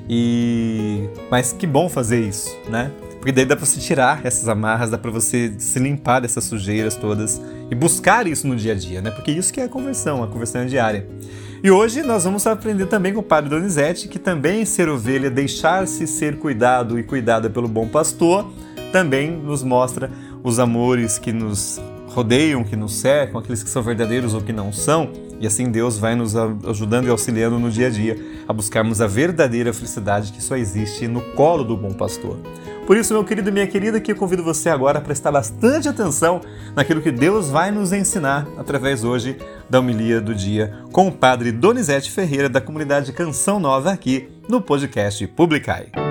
E 0.09 1.09
mas 1.31 1.53
que 1.53 1.67
bom 1.67 1.89
fazer 1.89 2.21
isso, 2.21 2.55
né? 2.69 2.91
Porque 3.19 3.33
daí 3.33 3.45
dá 3.45 3.57
para 3.57 3.67
você 3.67 3.81
tirar 3.81 4.25
essas 4.25 4.49
amarras, 4.49 4.89
dá 4.89 4.97
para 4.97 5.11
você 5.11 5.53
se 5.59 5.81
limpar 5.81 6.21
dessas 6.21 6.45
sujeiras 6.45 6.95
todas 6.95 7.43
e 7.69 7.75
buscar 7.75 8.25
isso 8.25 8.47
no 8.47 8.55
dia 8.55 8.73
a 8.73 8.77
dia, 8.77 9.03
né? 9.03 9.11
Porque 9.11 9.33
isso 9.33 9.53
que 9.53 9.61
é 9.61 9.65
a 9.65 9.69
conversão, 9.69 10.23
a 10.23 10.29
conversão 10.29 10.61
é 10.61 10.65
diária. 10.67 11.09
E 11.61 11.69
hoje 11.69 12.05
nós 12.05 12.23
vamos 12.23 12.47
aprender 12.47 12.87
também 12.87 13.13
com 13.13 13.19
o 13.19 13.25
Padre 13.25 13.51
Donizete 13.51 14.07
que 14.07 14.21
também 14.21 14.65
ser 14.65 14.89
ovelha, 14.89 15.29
deixar-se 15.29 16.07
ser 16.07 16.37
cuidado 16.39 17.01
e 17.01 17.03
cuidada 17.03 17.51
pelo 17.51 17.67
bom 17.67 17.89
pastor, 17.89 18.49
também 18.93 19.33
nos 19.33 19.65
mostra 19.65 20.09
os 20.47 20.61
amores 20.61 21.19
que 21.19 21.33
nos 21.33 21.81
rodeiam, 22.07 22.63
que 22.63 22.77
nos 22.77 22.95
cercam, 22.95 23.41
aqueles 23.41 23.65
que 23.65 23.69
são 23.69 23.83
verdadeiros 23.83 24.33
ou 24.33 24.41
que 24.41 24.53
não 24.53 24.73
são, 24.73 25.11
e 25.41 25.47
assim 25.47 25.73
Deus 25.73 25.99
vai 25.99 26.15
nos 26.15 26.37
ajudando 26.37 27.09
e 27.09 27.11
auxiliando 27.11 27.59
no 27.59 27.69
dia 27.69 27.89
a 27.89 27.91
dia 27.91 28.17
a 28.47 28.53
buscarmos 28.53 29.01
a 29.01 29.09
verdadeira 29.09 29.73
felicidade 29.73 30.31
que 30.31 30.41
só 30.41 30.57
existe 30.57 31.09
no 31.09 31.21
colo 31.33 31.65
do 31.65 31.77
bom 31.77 31.93
pastor. 31.93 32.39
Por 32.87 32.97
isso, 32.97 33.13
meu 33.13 33.25
querido 33.25 33.49
e 33.49 33.53
minha 33.53 33.67
querida, 33.67 34.01
que 34.01 34.13
eu 34.13 34.17
convido 34.17 34.45
você 34.45 34.69
agora 34.69 35.01
a 35.01 35.03
prestar 35.03 35.33
bastante 35.33 35.89
atenção 35.89 36.41
naquilo 36.77 37.03
que 37.03 37.11
Deus 37.11 37.49
vai 37.49 37.73
nos 37.73 37.93
ensinar 37.93 38.47
através 38.57 39.03
hoje 39.03 39.37
da 39.69 39.81
homilia 39.81 40.21
do 40.21 40.33
dia 40.33 40.73
com 40.93 41.09
o 41.09 41.13
padre 41.13 41.51
Donizete 41.51 42.09
Ferreira 42.09 42.49
da 42.49 42.61
comunidade 42.61 43.13
Canção 43.13 43.59
Nova 43.59 43.91
aqui 43.91 44.29
no 44.49 44.61
podcast 44.61 45.27
Publicai. 45.27 46.06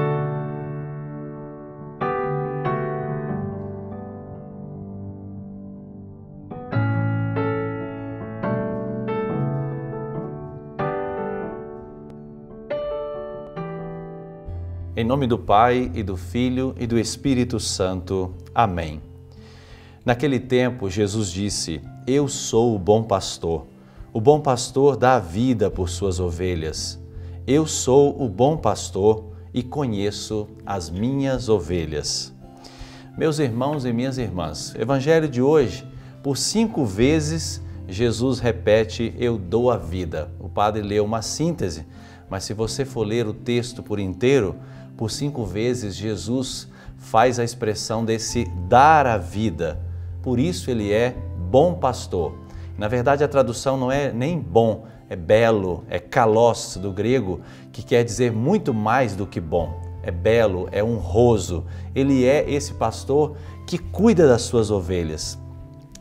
Em 14.98 15.04
nome 15.04 15.28
do 15.28 15.38
Pai 15.38 15.92
e 15.94 16.02
do 16.02 16.16
Filho 16.16 16.74
e 16.80 16.88
do 16.88 16.98
Espírito 16.98 17.60
Santo. 17.60 18.34
Amém. 18.54 19.02
Naquele 20.06 20.40
tempo, 20.40 20.90
Jesus 20.90 21.30
disse: 21.32 21.82
Eu 22.08 22.30
sou 22.30 22.74
o 22.74 22.80
bom 22.80 23.04
pastor. 23.04 23.68
O 24.14 24.22
bom 24.22 24.40
pastor 24.40 24.96
dá 24.96 25.16
a 25.16 25.20
vida 25.20 25.70
por 25.70 25.90
suas 25.90 26.18
ovelhas. 26.22 26.98
Eu 27.46 27.68
sou 27.68 28.24
o 28.24 28.30
bom 28.30 28.56
pastor 28.56 29.26
e 29.54 29.62
conheço 29.62 30.48
as 30.66 30.90
minhas 30.90 31.50
ovelhas. 31.50 32.34
Meus 33.18 33.38
irmãos 33.38 33.84
e 33.84 33.92
minhas 33.92 34.18
irmãs, 34.18 34.74
Evangelho 34.76 35.28
de 35.28 35.42
hoje, 35.42 35.86
por 36.24 36.38
cinco 36.38 36.86
vezes, 36.86 37.62
Jesus 37.86 38.40
repete: 38.40 39.14
Eu 39.20 39.38
dou 39.38 39.70
a 39.70 39.76
vida. 39.76 40.32
O 40.40 40.48
padre 40.48 40.82
leu 40.82 41.04
uma 41.04 41.22
síntese, 41.22 41.86
mas 42.30 42.46
se 42.46 42.54
você 42.54 42.86
for 42.86 43.06
ler 43.06 43.28
o 43.28 43.34
texto 43.34 43.84
por 43.84 44.00
inteiro, 44.00 44.56
por 44.98 45.12
cinco 45.12 45.46
vezes, 45.46 45.96
Jesus 45.96 46.70
faz 46.98 47.40
a 47.40 47.44
expressão 47.44 48.04
desse 48.04 48.46
dar 48.68 49.06
a 49.06 49.18
vida. 49.18 49.80
Por 50.22 50.40
isso 50.40 50.72
ele 50.72 50.92
é 50.92 51.16
bom 51.50 51.76
pastor. 51.76 52.36
Na 52.78 52.88
verdade, 52.88 53.24
a 53.24 53.28
tradução 53.28 53.78
não 53.78 53.92
é 53.92 54.12
nem 54.12 54.40
bom, 54.40 54.86
é 55.10 55.16
belo, 55.16 55.84
é 55.90 56.00
kalos 56.00 56.78
do 56.82 56.92
grego, 56.92 57.42
que 57.72 57.84
quer 57.84 58.04
dizer 58.04 58.32
muito 58.32 58.74
mais 58.74 59.16
do 59.16 59.26
que 59.26 59.40
bom. 59.40 59.82
É 60.02 60.12
belo, 60.12 60.68
é 60.72 60.84
honroso. 60.84 61.66
Ele 61.94 62.26
é 62.26 62.50
esse 62.50 62.74
pastor 62.74 63.36
que 63.66 63.78
cuida 63.78 64.28
das 64.28 64.44
suas 64.44 64.70
ovelhas. 64.72 65.38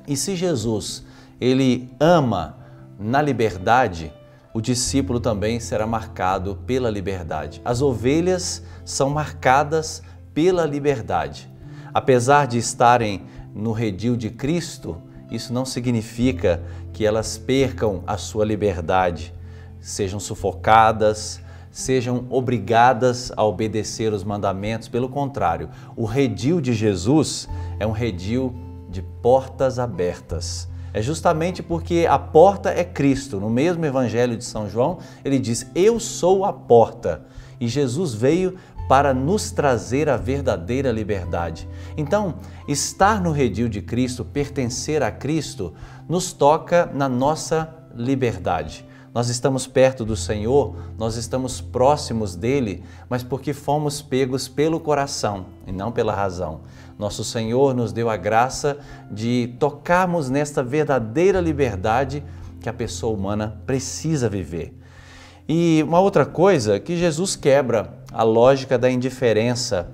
E 0.07 0.16
se 0.16 0.37
Jesus, 0.37 1.04
ele 1.40 1.90
ama 1.98 2.59
na 2.98 3.22
liberdade, 3.22 4.12
o 4.55 4.61
discípulo 4.61 5.19
também 5.19 5.59
será 5.59 5.85
marcado 5.85 6.55
pela 6.64 6.88
liberdade. 6.88 7.61
As 7.64 7.83
ovelhas 7.83 8.62
são 8.85 9.11
marcadas 9.11 10.01
pela 10.33 10.64
liberdade. 10.64 11.51
Apesar 11.93 12.47
de 12.47 12.57
estarem 12.57 13.25
no 13.53 13.73
redil 13.73 14.17
de 14.17 14.31
Cristo, 14.31 15.03
isso 15.29 15.53
não 15.53 15.64
significa 15.64 16.62
que 16.93 17.05
elas 17.05 17.37
percam 17.37 18.05
a 18.07 18.17
sua 18.17 18.45
liberdade, 18.45 19.35
sejam 19.81 20.21
sufocadas, 20.21 21.40
sejam 21.73 22.25
obrigadas 22.31 23.33
a 23.37 23.43
obedecer 23.43 24.12
os 24.12 24.23
mandamentos. 24.23 24.87
Pelo 24.87 25.09
contrário, 25.09 25.69
o 25.97 26.05
redil 26.05 26.61
de 26.61 26.73
Jesus 26.73 27.49
é 27.81 27.87
um 27.87 27.90
redil 27.90 28.55
de 28.88 29.03
portas 29.03 29.81
abertas. 29.81 30.69
É 30.94 31.02
justamente 31.02 31.61
porque 31.61 32.07
a 32.09 32.18
porta 32.18 32.70
é 32.70 32.85
Cristo. 32.85 33.40
No 33.40 33.50
mesmo 33.50 33.85
Evangelho 33.85 34.37
de 34.37 34.44
São 34.44 34.70
João, 34.70 34.98
ele 35.24 35.40
diz: 35.40 35.66
Eu 35.74 35.98
sou 35.98 36.44
a 36.44 36.52
porta. 36.52 37.26
E 37.61 37.66
Jesus 37.66 38.14
veio 38.14 38.54
para 38.88 39.12
nos 39.12 39.50
trazer 39.50 40.09
a 40.09 40.16
verdadeira 40.16 40.92
liberdade. 40.92 41.68
Então, 41.96 42.37
estar 42.68 43.20
no 43.20 43.33
redil 43.33 43.68
de 43.68 43.83
Cristo, 43.83 44.24
pertencer 44.24 45.02
a 45.02 45.11
Cristo, 45.11 45.74
nos 46.09 46.33
toca 46.33 46.88
na 46.92 47.09
nossa 47.09 47.74
liberdade. 47.94 48.87
Nós 49.14 49.28
estamos 49.28 49.66
perto 49.66 50.04
do 50.04 50.16
Senhor, 50.16 50.74
nós 50.98 51.14
estamos 51.14 51.61
próximos 51.61 52.35
dele, 52.35 52.83
mas 53.09 53.22
porque 53.22 53.52
fomos 53.52 54.02
pegos 54.02 54.48
pelo 54.48 54.80
coração 54.80 55.46
e 55.66 55.72
não 55.72 55.92
pela 55.92 56.12
razão. 56.12 56.62
Nosso 56.98 57.24
Senhor 57.24 57.74
nos 57.74 57.92
deu 57.92 58.09
a 58.09 58.16
graça 58.16 58.78
de 59.11 59.54
tocarmos 59.59 60.30
nesta 60.30 60.62
verdadeira 60.62 61.40
liberdade 61.40 62.22
que 62.61 62.68
a 62.68 62.72
pessoa 62.72 63.16
humana 63.16 63.61
precisa 63.66 64.28
viver. 64.28 64.74
E 65.48 65.85
uma 65.87 66.00
outra 66.00 66.24
coisa 66.24 66.80
que 66.80 66.96
Jesus 66.96 67.37
quebra 67.37 67.92
a 68.12 68.22
lógica 68.22 68.78
da 68.78 68.90
indiferença 68.90 69.90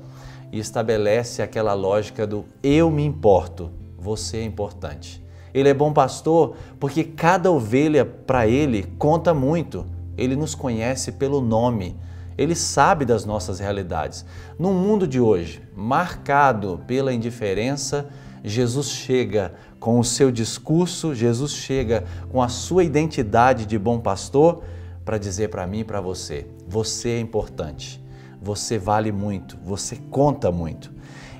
e 0.52 0.58
estabelece 0.58 1.42
aquela 1.42 1.72
lógica 1.72 2.26
do 2.26 2.44
eu 2.62 2.90
me 2.90 3.04
importo, 3.04 3.70
você 3.98 4.38
é 4.38 4.44
importante. 4.44 5.20
Ele 5.52 5.68
é 5.68 5.74
bom 5.74 5.92
pastor 5.92 6.54
porque 6.78 7.02
cada 7.02 7.50
ovelha 7.50 8.04
para 8.04 8.46
ele 8.46 8.84
conta 8.98 9.34
muito. 9.34 9.84
Ele 10.16 10.36
nos 10.36 10.54
conhece 10.54 11.12
pelo 11.12 11.40
nome. 11.40 11.96
Ele 12.38 12.54
sabe 12.54 13.04
das 13.04 13.24
nossas 13.24 13.58
realidades. 13.58 14.24
No 14.58 14.72
mundo 14.72 15.06
de 15.06 15.20
hoje, 15.20 15.62
marcado 15.80 16.80
pela 16.86 17.12
indiferença, 17.12 18.08
Jesus 18.44 18.90
chega 18.90 19.54
com 19.78 19.98
o 19.98 20.04
seu 20.04 20.30
discurso, 20.30 21.14
Jesus 21.14 21.52
chega 21.52 22.04
com 22.30 22.42
a 22.42 22.48
sua 22.48 22.84
identidade 22.84 23.66
de 23.66 23.78
bom 23.78 23.98
pastor 23.98 24.62
para 25.04 25.18
dizer 25.18 25.48
para 25.48 25.66
mim 25.66 25.80
e 25.80 25.84
para 25.84 26.00
você: 26.00 26.46
você 26.68 27.10
é 27.10 27.20
importante 27.20 28.00
você 28.40 28.78
vale 28.78 29.12
muito, 29.12 29.58
você 29.62 29.96
conta 30.10 30.50
muito. 30.50 30.92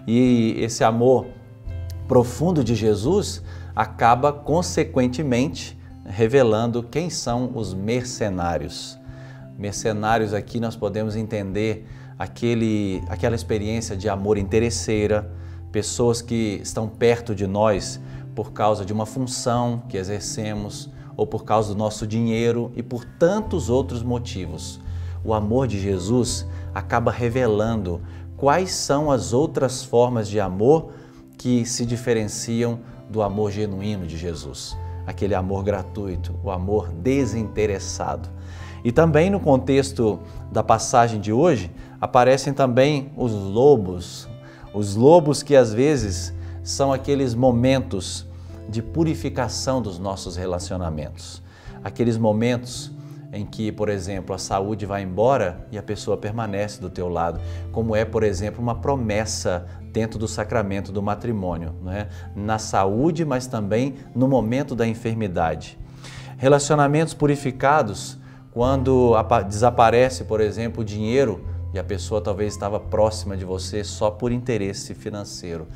E 0.07 0.55
esse 0.59 0.85
amor 0.85 1.27
profundo 2.07 2.63
de 2.63 2.75
Jesus 2.75 3.43
acaba 3.75 4.33
consequentemente 4.33 5.79
revelando 6.05 6.83
quem 6.83 7.09
são 7.09 7.53
os 7.55 7.73
mercenários. 7.73 8.99
Mercenários 9.57 10.35
aqui 10.35 10.59
nós 10.59 10.77
podemos 10.77 11.17
entender 11.17 11.87
aquele, 12.21 13.03
aquela 13.09 13.35
experiência 13.35 13.97
de 13.97 14.07
amor 14.07 14.37
interesseira, 14.37 15.33
pessoas 15.73 16.21
que 16.21 16.61
estão 16.63 16.87
perto 16.87 17.35
de 17.35 17.47
nós 17.47 17.99
por 18.35 18.53
causa 18.53 18.85
de 18.85 18.93
uma 18.93 19.07
função 19.07 19.85
que 19.89 19.97
exercemos 19.97 20.91
ou 21.17 21.27
por 21.27 21.45
causa 21.45 21.73
do 21.73 21.79
nosso 21.79 22.07
dinheiro 22.07 22.73
e 22.77 22.83
por 22.83 23.07
tantos 23.07 23.71
outros 23.71 24.03
motivos. 24.03 24.79
O 25.25 25.33
amor 25.33 25.67
de 25.67 25.81
Jesus 25.81 26.47
acaba 26.75 27.11
revelando 27.11 28.03
quais 28.37 28.71
são 28.73 29.11
as 29.11 29.33
outras 29.33 29.83
formas 29.83 30.29
de 30.29 30.39
amor 30.39 30.93
que 31.39 31.65
se 31.65 31.87
diferenciam 31.87 32.81
do 33.09 33.23
amor 33.23 33.51
genuíno 33.51 34.07
de 34.07 34.19
Jesus, 34.19 34.77
aquele 35.07 35.35
amor 35.35 35.65
gratuito, 35.65 36.39
o 36.45 36.51
amor 36.51 36.91
desinteressado. 36.91 38.29
E 38.85 38.93
também 38.93 39.31
no 39.31 39.41
contexto 39.41 40.21
da 40.51 40.63
passagem 40.63 41.21
de 41.21 41.33
hoje 41.33 41.71
aparecem 42.01 42.53
também 42.53 43.13
os 43.17 43.33
lobos, 43.33 44.29
os 44.73 44.95
lobos 44.97 45.43
que 45.43 45.55
às 45.55 45.73
vezes 45.73 46.35
são 46.63 46.93
aqueles 46.93 47.35
momentos 47.35 48.27
de 48.69 48.81
purificação 48.81 49.83
dos 49.83 49.99
nossos 49.99 50.37
relacionamentos. 50.37 51.43
Aqueles 51.83 52.17
momentos 52.17 52.93
em 53.33 53.45
que, 53.45 53.71
por 53.71 53.89
exemplo, 53.89 54.35
a 54.35 54.39
saúde 54.39 54.87
vai 54.87 55.03
embora 55.03 55.67
e 55.71 55.79
a 55.79 55.83
pessoa 55.83 56.17
permanece 56.17 56.81
do 56.81 56.91
teu 56.91 57.09
lado, 57.09 57.41
como 57.71 57.95
é, 57.95 58.05
por 58.05 58.23
exemplo, 58.23 58.61
uma 58.61 58.77
promessa 58.77 59.67
dentro 59.93 60.19
do 60.19 60.27
sacramento 60.27 60.91
do 60.93 61.03
matrimônio, 61.03 61.75
né? 61.83 62.09
na 62.35 62.59
saúde, 62.59 63.25
mas 63.25 63.47
também 63.47 63.97
no 64.15 64.27
momento 64.27 64.75
da 64.75 64.87
enfermidade. 64.87 65.79
Relacionamentos 66.39 67.15
purificados, 67.15 68.19
quando 68.53 69.15
desaparece, 69.49 70.25
por 70.25 70.41
exemplo, 70.41 70.83
o 70.83 70.85
dinheiro 70.85 71.45
e 71.73 71.79
a 71.79 71.85
pessoa 71.85 72.21
talvez 72.21 72.53
estava 72.53 72.81
próxima 72.81 73.37
de 73.37 73.45
você 73.45 73.85
só 73.85 74.11
por 74.11 74.33
interesse 74.33 74.95
financeiro. 74.95 75.69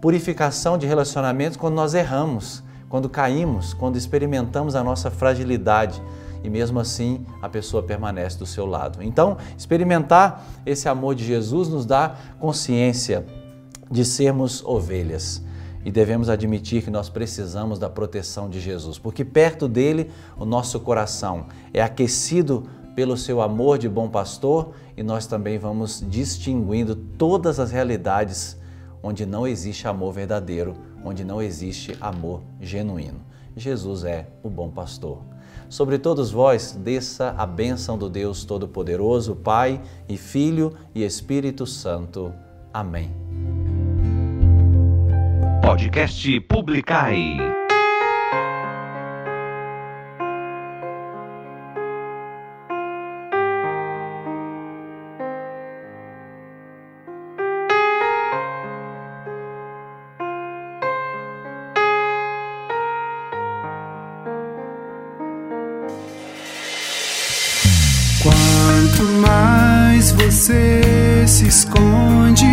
Purificação 0.00 0.76
de 0.76 0.86
relacionamentos 0.86 1.56
quando 1.56 1.74
nós 1.74 1.94
erramos, 1.94 2.62
quando 2.88 3.08
caímos, 3.08 3.72
quando 3.74 3.96
experimentamos 3.96 4.74
a 4.74 4.84
nossa 4.84 5.10
fragilidade 5.10 6.02
e 6.42 6.50
mesmo 6.50 6.78
assim 6.78 7.24
a 7.40 7.48
pessoa 7.48 7.82
permanece 7.82 8.38
do 8.38 8.44
seu 8.44 8.66
lado. 8.66 9.02
Então, 9.02 9.38
experimentar 9.56 10.44
esse 10.66 10.88
amor 10.88 11.14
de 11.14 11.24
Jesus 11.24 11.68
nos 11.68 11.86
dá 11.86 12.16
consciência 12.38 13.24
de 13.90 14.04
sermos 14.04 14.62
ovelhas 14.64 15.42
e 15.84 15.90
devemos 15.90 16.28
admitir 16.28 16.82
que 16.82 16.90
nós 16.90 17.08
precisamos 17.08 17.78
da 17.78 17.90
proteção 17.90 18.48
de 18.48 18.60
Jesus, 18.60 18.98
porque 18.98 19.24
perto 19.24 19.68
dele 19.68 20.10
o 20.38 20.44
nosso 20.44 20.80
coração 20.80 21.46
é 21.72 21.82
aquecido 21.82 22.64
pelo 22.94 23.16
seu 23.16 23.42
amor 23.42 23.78
de 23.78 23.88
bom 23.88 24.08
pastor 24.08 24.72
e 24.96 25.02
nós 25.02 25.26
também 25.26 25.58
vamos 25.58 26.04
distinguindo 26.08 26.94
todas 26.94 27.58
as 27.58 27.70
realidades 27.70 28.56
onde 29.02 29.26
não 29.26 29.46
existe 29.46 29.86
amor 29.86 30.12
verdadeiro, 30.12 30.74
onde 31.04 31.24
não 31.24 31.42
existe 31.42 31.96
amor 32.00 32.42
genuíno. 32.60 33.20
Jesus 33.56 34.04
é 34.04 34.26
o 34.42 34.48
bom 34.48 34.70
pastor. 34.70 35.22
Sobre 35.68 35.98
todos 35.98 36.30
vós, 36.30 36.72
desça 36.72 37.34
a 37.36 37.46
bênção 37.46 37.98
do 37.98 38.08
Deus 38.08 38.44
Todo-Poderoso, 38.44 39.36
Pai 39.36 39.80
e 40.08 40.16
Filho 40.16 40.74
e 40.94 41.04
Espírito 41.04 41.66
Santo. 41.66 42.32
Amém. 42.72 43.10
Podcast 45.62 46.40
Publicai. 46.40 47.63
Se 71.44 71.48
esconde, 71.48 72.46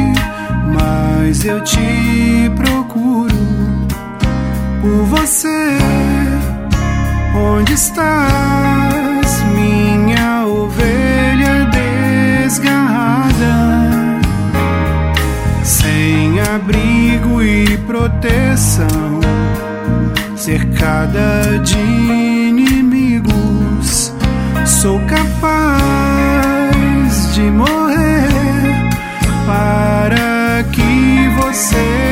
mas 0.74 1.46
eu 1.46 1.64
te 1.64 2.52
procuro 2.56 3.36
por 4.82 5.06
você. 5.06 5.78
Onde 7.34 7.74
estás, 7.74 9.44
minha 9.56 10.46
ovelha 10.46 11.70
desgarrada, 12.44 14.20
sem 15.64 16.42
abrigo 16.42 17.42
e 17.42 17.78
proteção, 17.88 19.22
cercada 20.36 21.60
de 21.64 21.78
inimigos? 22.50 23.32
Sou 24.66 25.00
capaz 25.02 25.82
de 27.34 27.42
morrer 27.44 27.81
você 31.54 32.11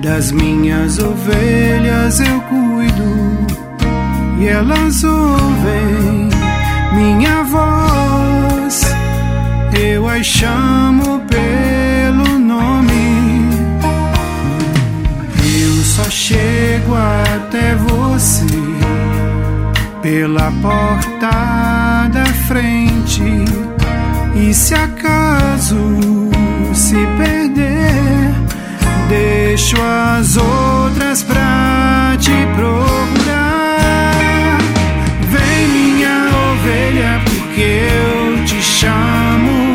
Das 0.00 0.32
minhas 0.32 0.98
ovelhas 0.98 2.20
eu 2.20 2.40
cuido 2.42 3.60
e 4.38 4.48
elas 4.48 5.04
ouvem 5.04 6.30
minha 6.94 7.42
voz. 7.44 8.94
Eu 9.78 10.08
as 10.08 10.24
chamo 10.24 11.20
pelo 11.28 12.38
nome. 12.38 13.48
Eu 15.44 15.84
só 15.84 16.04
chego 16.10 16.94
até 16.94 17.74
você 17.74 18.46
pela 20.02 20.50
porta 20.62 22.08
da 22.08 22.26
frente. 22.46 23.22
E 24.34 24.54
se 24.54 24.74
acaso 24.74 26.19
deixo 29.60 29.76
as 29.82 30.38
outras 30.38 31.22
pra 31.22 32.16
te 32.18 32.30
procurar. 32.56 34.16
Vem, 35.28 35.68
minha 35.68 36.30
ovelha, 36.50 37.20
porque 37.26 37.60
eu 37.60 38.44
te 38.46 38.62
chamo. 38.62 39.74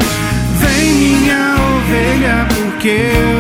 Vem, 0.59 0.93
minha 0.93 1.55
ovelha, 1.77 2.47
porque 2.49 2.89
eu 2.89 3.34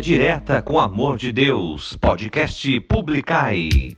Direta 0.00 0.60
com 0.60 0.78
Amor 0.78 1.16
de 1.16 1.32
Deus, 1.32 1.96
podcast 1.96 2.80
Publicai. 2.80 3.96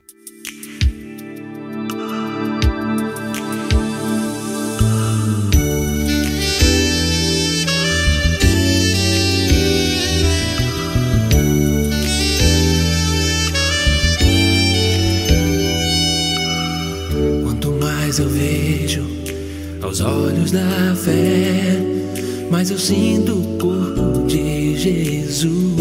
Quanto 17.43 17.73
mais 17.81 18.19
eu 18.19 18.29
vejo 18.29 19.07
aos 19.83 20.01
olhos 20.01 20.53
da 20.53 20.95
fé 20.95 21.96
mas 22.51 22.71
eu 22.71 22.79
sinto 22.79 23.33
o 23.33 23.59
corpo 23.59 24.27
de 24.27 24.77
Jesus. 24.77 25.77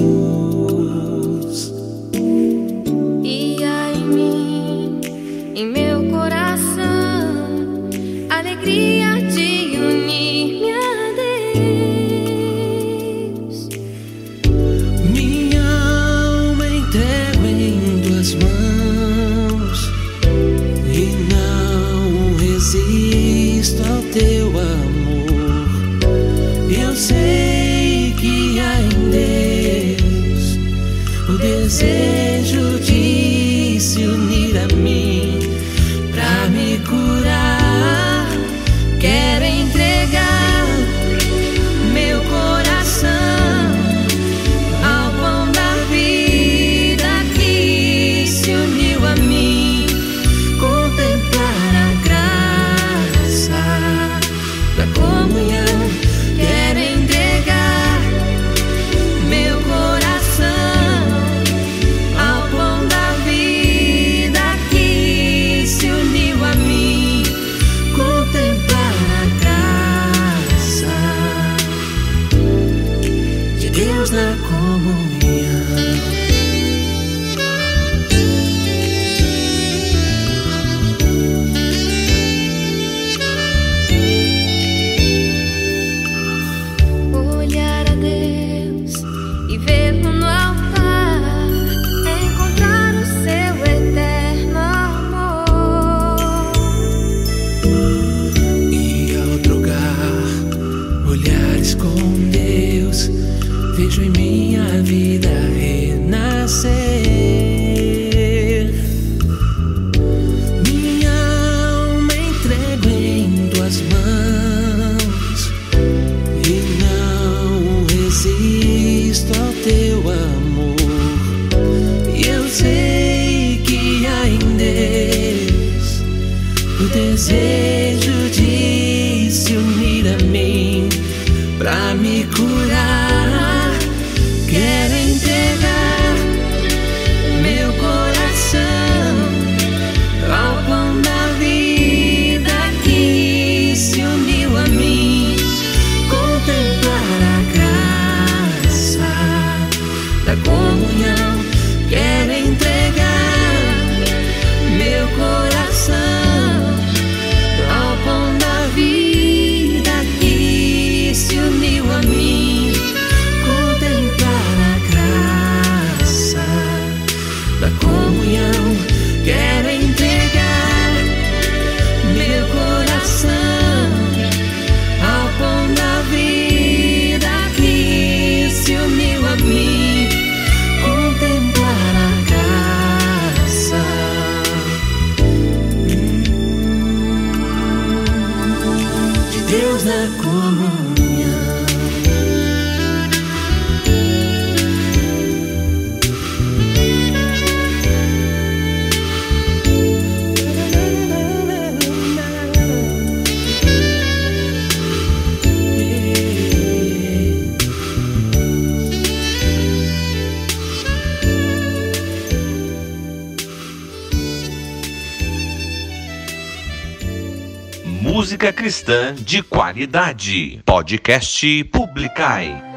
cristã 218.86 219.16
de 219.16 219.42
qualidade. 219.42 220.62
Podcast 220.64 221.64
Publicai. 221.66 222.75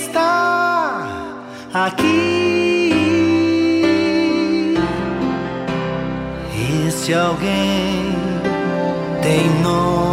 Está 0.00 1.06
aqui. 1.74 2.92
Este 6.86 7.14
alguém 7.14 8.14
tem 9.22 9.48
nome, 9.62 10.07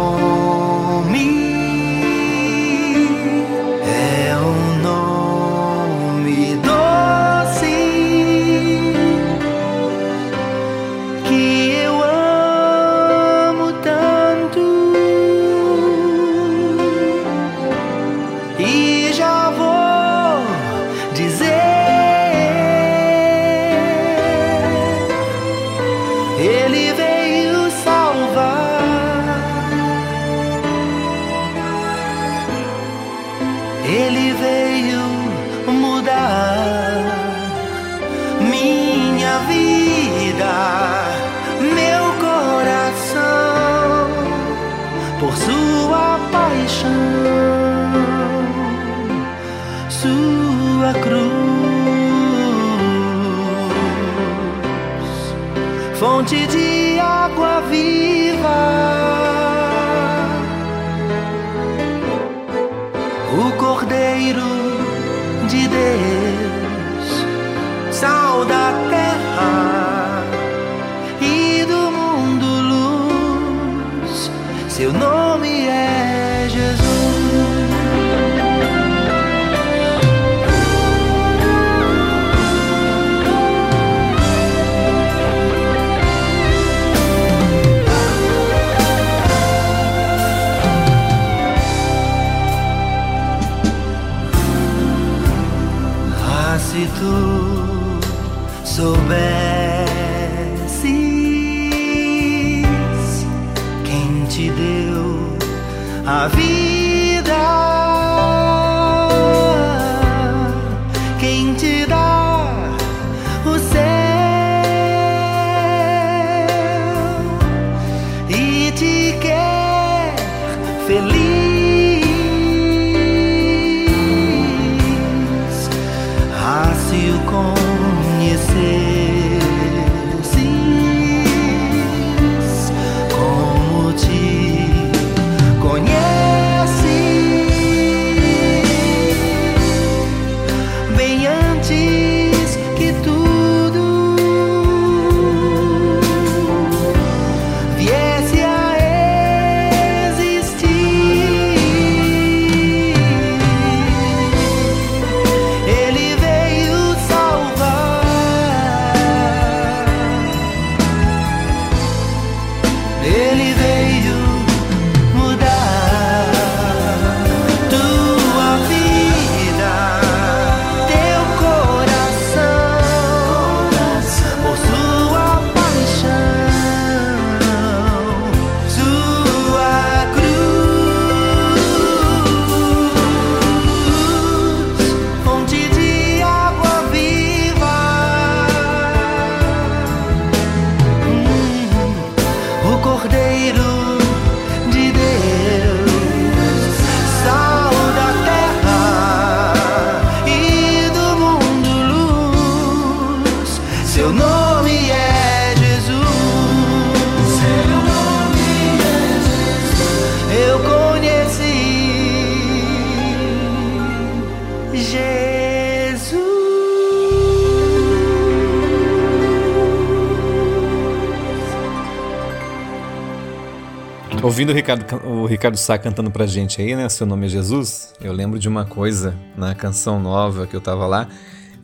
Ouvindo 224.36 224.50
o 224.50 224.54
Ricardo, 224.54 224.84
o 225.06 225.24
Ricardo 225.24 225.56
Sá 225.56 225.78
cantando 225.78 226.10
pra 226.10 226.26
gente 226.26 226.60
aí, 226.60 226.76
né? 226.76 226.86
Seu 226.90 227.06
nome 227.06 227.24
é 227.24 227.28
Jesus. 227.30 227.94
Eu 228.02 228.12
lembro 228.12 228.38
de 228.38 228.46
uma 228.46 228.66
coisa 228.66 229.16
na 229.34 229.54
canção 229.54 229.98
nova 229.98 230.46
que 230.46 230.54
eu 230.54 230.60
tava 230.60 230.86
lá. 230.86 231.08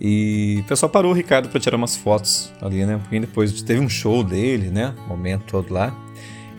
E 0.00 0.60
o 0.60 0.64
pessoal 0.64 0.88
parou 0.88 1.10
o 1.10 1.14
Ricardo 1.14 1.50
pra 1.50 1.60
tirar 1.60 1.76
umas 1.76 1.94
fotos 1.94 2.50
ali, 2.62 2.86
né? 2.86 2.96
Porque 2.96 3.20
depois 3.20 3.60
teve 3.60 3.78
um 3.78 3.90
show 3.90 4.24
dele, 4.24 4.70
né? 4.70 4.94
Momento 5.06 5.44
todo 5.48 5.70
lá. 5.70 5.94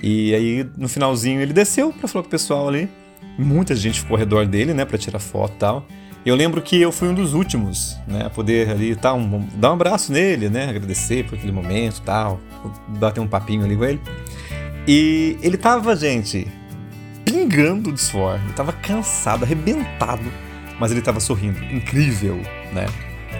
E 0.03 0.35
aí 0.35 0.69
no 0.77 0.87
finalzinho 0.87 1.41
ele 1.41 1.51
desceu 1.51 1.91
pra 1.91 2.07
falar 2.07 2.21
com 2.21 2.27
o 2.27 2.31
pessoal 2.31 2.67
ali. 2.67 2.87
Muita 3.35 3.75
gente 3.75 3.99
ficou 3.99 4.13
ao 4.13 4.19
redor 4.19 4.45
dele, 4.45 4.71
né? 4.71 4.85
Pra 4.85 4.99
tirar 4.99 5.17
foto 5.17 5.55
e 5.55 5.57
tal. 5.57 5.87
Eu 6.23 6.35
lembro 6.35 6.61
que 6.61 6.79
eu 6.79 6.91
fui 6.91 7.07
um 7.07 7.13
dos 7.15 7.33
últimos, 7.33 7.97
né? 8.07 8.27
A 8.27 8.29
poder 8.29 8.69
ali 8.69 8.95
tá, 8.95 9.15
um, 9.15 9.47
dar 9.55 9.71
um 9.71 9.73
abraço 9.73 10.11
nele, 10.11 10.47
né? 10.47 10.69
Agradecer 10.69 11.25
por 11.25 11.39
aquele 11.39 11.51
momento 11.51 12.03
tal. 12.03 12.39
Bater 12.99 13.19
um 13.19 13.27
papinho 13.27 13.65
ali 13.65 13.75
com 13.75 13.83
ele. 13.83 14.01
E 14.87 15.37
ele 15.41 15.57
tava, 15.57 15.95
gente, 15.95 16.47
pingando 17.23 17.91
de 17.91 18.01
suor. 18.01 18.39
Ele 18.43 18.53
tava 18.53 18.71
cansado, 18.73 19.43
arrebentado, 19.43 20.31
mas 20.79 20.91
ele 20.91 21.01
tava 21.01 21.19
sorrindo. 21.19 21.63
Incrível, 21.73 22.41
né? 22.73 22.85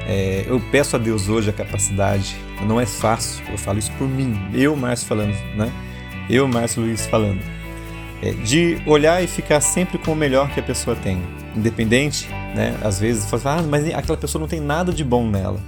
É, 0.08 0.46
eu 0.48 0.60
peço 0.72 0.96
a 0.96 1.00
Deus 1.00 1.30
hoje 1.30 1.50
a 1.50 1.54
capacidade. 1.54 2.36
Não 2.68 2.80
é 2.80 2.86
fácil, 2.86 3.44
eu 3.52 3.58
falo 3.58 3.80
isso 3.80 3.92
por 3.94 4.08
mim. 4.08 4.38
Eu, 4.54 4.76
Márcio, 4.76 5.08
falando, 5.08 5.34
né? 5.56 5.72
Eu, 6.30 6.48
Márcio 6.48 6.82
Luiz, 6.82 7.06
falando. 7.06 7.42
é, 8.24 8.32
de 8.32 8.82
olhar 8.86 9.22
e 9.22 9.28
ficar 9.28 9.60
sempre 9.60 9.98
com 9.98 10.14
o 10.14 10.16
melhor 10.16 10.50
que 10.50 10.60
a 10.60 10.64
pessoa 10.64 10.96
tem, 10.96 11.22
independente, 11.54 12.30
né? 12.56 12.78
Às 12.82 12.98
vezes 12.98 13.30
fala, 13.30 13.60
ah, 13.60 13.64
mas 13.64 13.86
aquela 13.94 14.18
pessoa 14.18 14.40
não 14.40 14.48
tem 14.48 14.62
nada 14.62 14.94
de 14.94 15.04
bom 15.04 15.28
nela, 15.30 15.60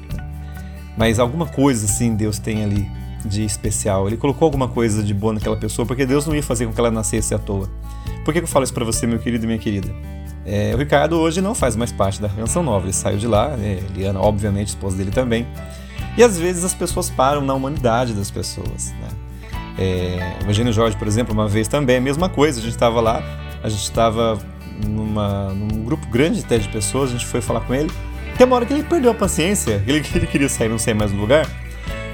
mas 0.97 1.19
alguma 1.19 1.45
coisa 1.45 1.85
assim 1.85 2.15
Deus 2.15 2.39
tem 2.39 2.63
ali 2.63 2.89
de 3.25 3.43
especial. 3.43 4.07
Ele 4.07 4.17
colocou 4.17 4.45
alguma 4.45 4.67
coisa 4.67 5.03
de 5.03 5.13
boa 5.13 5.33
naquela 5.33 5.57
pessoa, 5.57 5.85
porque 5.85 6.05
Deus 6.05 6.25
não 6.25 6.35
ia 6.35 6.43
fazer 6.43 6.65
com 6.65 6.73
que 6.73 6.79
ela 6.79 6.91
nascesse 6.91 7.33
à 7.33 7.39
toa. 7.39 7.69
Por 8.23 8.33
que 8.33 8.39
eu 8.39 8.47
falo 8.47 8.63
isso 8.63 8.73
para 8.73 8.85
você, 8.85 9.05
meu 9.05 9.19
querido 9.19 9.45
e 9.45 9.47
minha 9.47 9.59
querida? 9.59 9.93
É, 10.45 10.73
o 10.75 10.77
Ricardo 10.77 11.19
hoje 11.19 11.41
não 11.41 11.55
faz 11.55 11.75
mais 11.75 11.91
parte 11.91 12.21
da 12.21 12.29
Canção 12.29 12.61
Nova, 12.61 12.85
ele 12.85 12.93
saiu 12.93 13.17
de 13.17 13.27
lá, 13.27 13.57
né? 13.57 13.79
Obviamente, 14.17 14.69
esposa 14.69 14.95
dele 14.95 15.11
também. 15.11 15.47
E 16.17 16.23
às 16.23 16.37
vezes 16.37 16.63
as 16.63 16.73
pessoas 16.73 17.09
param 17.09 17.41
na 17.41 17.53
humanidade 17.53 18.13
das 18.13 18.29
pessoas, 18.29 18.93
né? 19.01 19.09
É, 19.77 20.37
o 20.45 20.49
Eugênio 20.49 20.71
Jorge, 20.71 20.95
por 20.95 21.07
exemplo, 21.07 21.33
uma 21.33 21.47
vez 21.47 21.67
também, 21.67 21.97
a 21.97 22.01
mesma 22.01 22.29
coisa. 22.29 22.59
A 22.59 22.63
gente 22.63 22.73
estava 22.73 23.01
lá, 23.01 23.21
a 23.61 23.69
gente 23.69 23.83
estava 23.83 24.39
num 24.83 25.83
grupo 25.83 26.07
grande 26.07 26.41
até 26.41 26.57
de 26.57 26.69
pessoas, 26.69 27.09
a 27.09 27.13
gente 27.13 27.25
foi 27.25 27.41
falar 27.41 27.61
com 27.61 27.73
ele. 27.73 27.91
Tem 28.37 28.45
uma 28.45 28.55
hora 28.55 28.65
que 28.65 28.73
ele 28.73 28.83
perdeu 28.83 29.11
a 29.11 29.15
paciência, 29.15 29.83
ele, 29.87 30.05
ele 30.13 30.27
queria 30.27 30.49
sair, 30.49 30.69
não 30.69 30.77
sair 30.77 30.93
mais 30.93 31.11
do 31.11 31.17
lugar. 31.17 31.47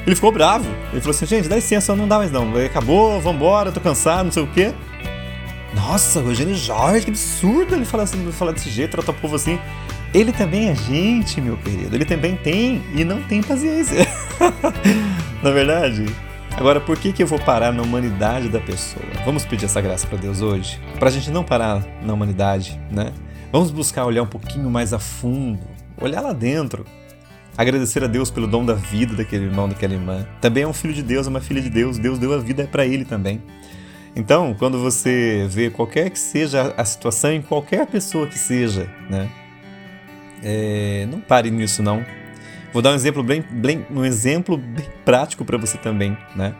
Ele 0.06 0.16
ficou 0.16 0.32
bravo. 0.32 0.70
Ele 0.91 1.02
falou 1.02 1.16
assim: 1.16 1.26
gente, 1.26 1.47
dá 1.47 1.56
licença, 1.56 1.95
não 1.95 2.08
dá 2.08 2.18
mais 2.18 2.32
não. 2.32 2.56
Acabou, 2.56 3.20
vambora, 3.22 3.72
tô 3.72 3.80
cansado, 3.80 4.26
não 4.26 4.32
sei 4.32 4.43
o 4.43 4.47
quê. 4.47 4.74
Nossa, 5.74 6.20
o 6.20 6.30
Eugênio 6.30 6.56
Jorge, 6.56 7.06
que 7.06 7.12
absurdo 7.12 7.76
ele 7.76 7.86
falar, 7.86 8.04
assim, 8.04 8.30
falar 8.32 8.52
desse 8.52 8.70
jeito, 8.70 8.91
tratar 8.91 9.12
o 9.12 9.16
povo 9.16 9.36
assim. 9.36 9.58
Ele 10.14 10.34
também 10.34 10.68
é 10.68 10.76
gente, 10.76 11.39
meu 11.39 11.56
querido. 11.58 11.95
Ele 11.95 12.04
também 12.04 12.36
tem 12.36 12.84
e 12.93 13.06
não 13.06 13.22
tem 13.24 13.41
paciência. 13.41 14.06
Na 15.41 15.49
é 15.49 15.54
verdade? 15.54 16.06
Agora, 16.58 16.82
por 16.82 16.97
que, 16.97 17.14
que 17.14 17.24
eu 17.24 17.28
vou 17.28 17.39
parar 17.39 17.72
na 17.72 17.82
humanidade 17.82 18.49
da 18.49 18.60
pessoa? 18.60 19.06
Vamos 19.24 19.45
pedir 19.45 19.66
essa 19.66 19.80
graça 19.80 20.06
para 20.06 20.18
Deus 20.18 20.41
hoje? 20.41 20.80
Para 20.99 21.08
a 21.08 21.12
gente 21.12 21.32
não 21.32 21.43
parar 21.43 21.82
na 22.04 22.14
humanidade, 22.14 22.80
né? 22.91 23.14
Vamos 23.52 23.72
buscar 23.72 24.06
olhar 24.06 24.22
um 24.22 24.28
pouquinho 24.28 24.70
mais 24.70 24.93
a 24.93 24.99
fundo, 24.99 25.60
olhar 25.99 26.22
lá 26.22 26.34
dentro. 26.34 26.86
Agradecer 27.62 28.03
a 28.03 28.07
Deus 28.07 28.32
pelo 28.32 28.47
dom 28.47 28.66
da 28.66 28.74
vida 28.74 29.14
daquele 29.14 29.45
irmão, 29.45 29.70
daquela 29.70 29.93
irmã. 29.93 30.28
Também 30.41 30.64
é 30.64 30.68
um 30.68 30.74
filho 30.74 30.95
de 30.95 31.03
Deus, 31.03 31.28
é 31.28 31.30
uma 31.30 31.39
filha 31.39 31.62
de 31.62 31.70
Deus. 31.70 31.99
Deus 31.99 32.18
deu 32.18 32.34
a 32.34 32.39
vida 32.39 32.68
para 32.72 32.88
ele 32.88 33.05
também. 33.05 33.39
Então, 34.16 34.55
quando 34.57 34.80
você 34.80 35.45
vê 35.47 35.70
qualquer 35.70 36.09
que 36.09 36.18
seja 36.18 36.74
a 36.76 36.84
situação, 36.84 37.32
em 37.32 37.39
qualquer 37.43 37.86
pessoa 37.86 38.26
que 38.26 38.36
seja, 38.36 38.89
né? 39.07 39.30
É, 40.41 41.07
não 41.12 41.22
pare 41.22 41.51
nisso 41.51 41.84
não. 41.84 42.03
Vou 42.74 42.82
dar 42.82 42.93
um 42.93 42.95
exemplo 42.95 43.22
bem, 43.22 43.43
bem 43.51 43.86
um 43.91 44.03
exemplo 44.03 44.57
bem 44.57 44.88
prático 45.05 45.45
para 45.45 45.59
você 45.59 45.78
também, 45.78 46.18
né? 46.36 46.55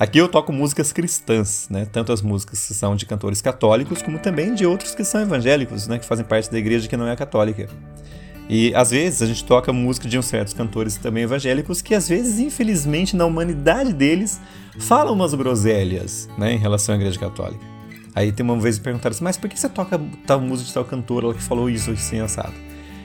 Aqui 0.00 0.18
eu 0.18 0.26
toco 0.26 0.52
músicas 0.52 0.92
cristãs, 0.92 1.68
né? 1.70 1.86
Tanto 1.92 2.12
as 2.12 2.20
músicas 2.20 2.66
que 2.66 2.74
são 2.74 2.96
de 2.96 3.06
cantores 3.06 3.40
católicos, 3.40 4.02
como 4.02 4.18
também 4.18 4.52
de 4.52 4.66
outros 4.66 4.96
que 4.96 5.04
são 5.04 5.20
evangélicos, 5.20 5.86
né? 5.86 5.96
Que 5.96 6.04
fazem 6.04 6.24
parte 6.24 6.50
da 6.50 6.58
igreja 6.58 6.88
que 6.88 6.96
não 6.96 7.06
é 7.06 7.14
católica. 7.14 7.68
E 8.48 8.74
às 8.74 8.90
vezes 8.90 9.22
a 9.22 9.26
gente 9.26 9.44
toca 9.44 9.72
música 9.72 10.08
de 10.08 10.18
uns 10.18 10.26
certos 10.26 10.52
cantores 10.52 10.96
também 10.96 11.24
evangélicos 11.24 11.80
que 11.80 11.94
às 11.94 12.08
vezes, 12.08 12.38
infelizmente, 12.38 13.16
na 13.16 13.24
humanidade 13.24 13.92
deles, 13.92 14.40
falam 14.78 15.14
umas 15.14 15.32
groselhas, 15.32 16.28
né? 16.36 16.52
Em 16.52 16.58
relação 16.58 16.94
à 16.94 16.98
igreja 16.98 17.18
católica. 17.18 17.64
Aí 18.14 18.30
tem 18.30 18.44
uma 18.44 18.58
vez 18.58 18.78
me 18.78 18.84
perguntaram 18.84 19.14
assim, 19.14 19.24
mas 19.24 19.36
por 19.36 19.48
que 19.48 19.58
você 19.58 19.68
toca 19.68 20.00
tal 20.26 20.40
música 20.40 20.68
de 20.68 20.74
tal 20.74 20.84
cantora 20.84 21.32
que 21.34 21.42
falou 21.42 21.68
isso 21.68 21.90
assim 21.90 22.20
assado? 22.20 22.54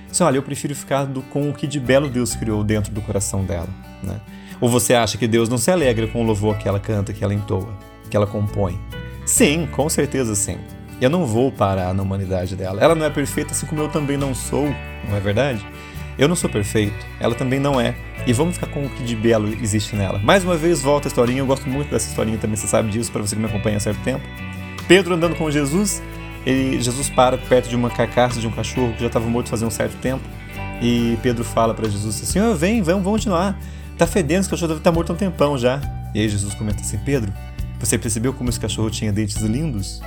Assim, 0.10 0.24
olha, 0.24 0.38
eu 0.38 0.44
prefiro 0.44 0.76
ficar 0.76 1.06
do, 1.06 1.22
com 1.22 1.50
o 1.50 1.54
que 1.54 1.68
de 1.68 1.80
belo 1.80 2.10
Deus 2.10 2.36
criou 2.36 2.64
dentro 2.64 2.92
do 2.92 3.02
coração 3.02 3.44
dela. 3.44 3.70
Né? 4.04 4.20
Ou 4.60 4.70
você 4.70 4.94
acha 4.94 5.18
que 5.18 5.28
Deus 5.28 5.48
não 5.50 5.58
se 5.58 5.72
alegra 5.72 6.08
com 6.08 6.22
o 6.22 6.26
louvor 6.26 6.58
que 6.58 6.68
ela 6.68 6.80
canta, 6.80 7.14
que 7.14 7.24
ela 7.24 7.34
entoa, 7.34 7.74
que 8.10 8.16
ela 8.16 8.28
compõe? 8.28 8.80
Sim, 9.26 9.68
com 9.72 9.88
certeza 9.88 10.36
sim. 10.36 10.58
Eu 11.02 11.10
não 11.10 11.26
vou 11.26 11.52
parar 11.52 11.94
na 11.94 12.04
humanidade 12.04 12.56
dela. 12.56 12.82
Ela 12.82 12.96
não 12.96 13.06
é 13.06 13.10
perfeita, 13.10 13.52
assim 13.52 13.66
como 13.66 13.82
eu 13.82 13.90
também 13.90 14.18
não 14.18 14.36
sou, 14.36 14.66
não 15.08 15.16
é 15.16 15.20
verdade? 15.20 15.66
Eu 16.18 16.28
não 16.28 16.36
sou 16.36 16.50
perfeito, 16.50 17.06
ela 17.20 17.34
também 17.34 17.60
não 17.60 17.80
é. 17.80 17.96
E 18.28 18.34
vamos 18.34 18.56
ficar 18.56 18.68
com 18.68 18.86
o 18.86 18.90
que 18.90 19.04
de 19.04 19.16
belo 19.16 19.48
existe 19.62 19.96
nela. 19.96 20.20
Mais 20.20 20.44
uma 20.44 20.58
vez, 20.58 20.82
volta 20.82 21.08
a 21.08 21.10
historinha. 21.10 21.40
Eu 21.40 21.46
gosto 21.46 21.70
muito 21.70 21.90
dessa 21.90 22.10
historinha 22.10 22.38
também, 22.38 22.58
você 22.58 22.68
sabe 22.68 22.90
disso, 22.90 23.12
para 23.12 23.22
você 23.22 23.36
que 23.36 23.42
me 23.42 23.48
acompanha 23.48 23.78
há 23.78 23.80
certo 23.80 24.02
tempo. 24.04 24.24
Pedro 24.88 25.14
andando 25.14 25.36
com 25.36 25.50
Jesus 25.50 26.02
ele, 26.46 26.82
Jesus 26.82 27.10
para 27.10 27.38
perto 27.38 27.70
de 27.70 27.76
uma 27.76 27.90
carcaça 27.90 28.40
de 28.40 28.48
um 28.48 28.52
cachorro 28.52 28.94
que 28.94 29.02
já 29.02 29.08
estava 29.08 29.28
morto 29.28 29.50
fazia 29.50 29.68
um 29.68 29.72
certo 29.72 29.98
tempo. 29.98 30.24
E 30.82 31.18
Pedro 31.22 31.44
fala 31.44 31.74
para 31.74 31.90
Jesus 31.90 32.22
assim: 32.22 32.40
oh, 32.40 32.56
vem, 32.56 32.82
vamos, 32.82 33.04
vamos 33.04 33.20
continuar. 33.20 33.60
Tá 33.98 34.08
fedendo, 34.08 34.42
esse 34.42 34.50
cachorro 34.50 34.70
deve 34.70 34.80
estar 34.80 34.92
tá 34.92 34.96
morto 34.96 35.12
há 35.12 35.14
um 35.14 35.18
tempão 35.18 35.58
já. 35.58 35.82
E 36.14 36.20
aí 36.20 36.30
Jesus 36.30 36.54
comenta 36.54 36.82
assim: 36.82 36.98
Pedro, 37.00 37.34
você 37.80 37.98
percebeu 37.98 38.34
como 38.34 38.50
esse 38.50 38.60
cachorro 38.60 38.90
tinha 38.90 39.12
dentes 39.12 39.38
lindos? 39.38 40.02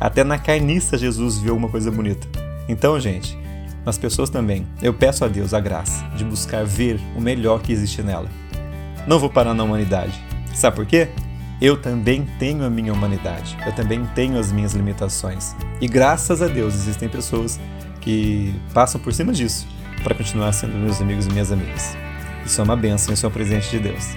Até 0.00 0.24
na 0.24 0.38
carniça 0.38 0.98
Jesus 0.98 1.38
viu 1.38 1.52
alguma 1.52 1.68
coisa 1.68 1.90
bonita. 1.90 2.26
Então, 2.68 2.98
gente, 3.00 3.36
nas 3.84 3.96
pessoas 3.96 4.30
também, 4.30 4.66
eu 4.82 4.92
peço 4.92 5.24
a 5.24 5.28
Deus 5.28 5.54
a 5.54 5.60
graça 5.60 6.04
de 6.16 6.24
buscar 6.24 6.64
ver 6.64 7.00
o 7.16 7.20
melhor 7.20 7.60
que 7.62 7.72
existe 7.72 8.02
nela. 8.02 8.28
Não 9.06 9.18
vou 9.18 9.30
parar 9.30 9.54
na 9.54 9.62
humanidade. 9.62 10.20
Sabe 10.54 10.76
por 10.76 10.86
quê? 10.86 11.08
eu 11.60 11.76
também 11.76 12.26
tenho 12.38 12.64
a 12.64 12.70
minha 12.70 12.92
humanidade, 12.92 13.56
eu 13.64 13.72
também 13.72 14.04
tenho 14.14 14.38
as 14.38 14.52
minhas 14.52 14.74
limitações. 14.74 15.54
E 15.80 15.88
graças 15.88 16.42
a 16.42 16.48
Deus 16.48 16.74
existem 16.74 17.08
pessoas 17.08 17.58
que 18.00 18.54
passam 18.74 19.00
por 19.00 19.12
cima 19.12 19.32
disso 19.32 19.66
para 20.02 20.14
continuar 20.14 20.52
sendo 20.52 20.74
meus 20.74 21.00
amigos 21.00 21.26
e 21.26 21.30
minhas 21.30 21.50
amigas. 21.50 21.96
Isso 22.44 22.60
é 22.60 22.64
uma 22.64 22.76
bênção, 22.76 23.12
isso 23.12 23.24
é 23.24 23.28
um 23.28 23.32
presente 23.32 23.70
de 23.70 23.78
Deus. 23.78 24.16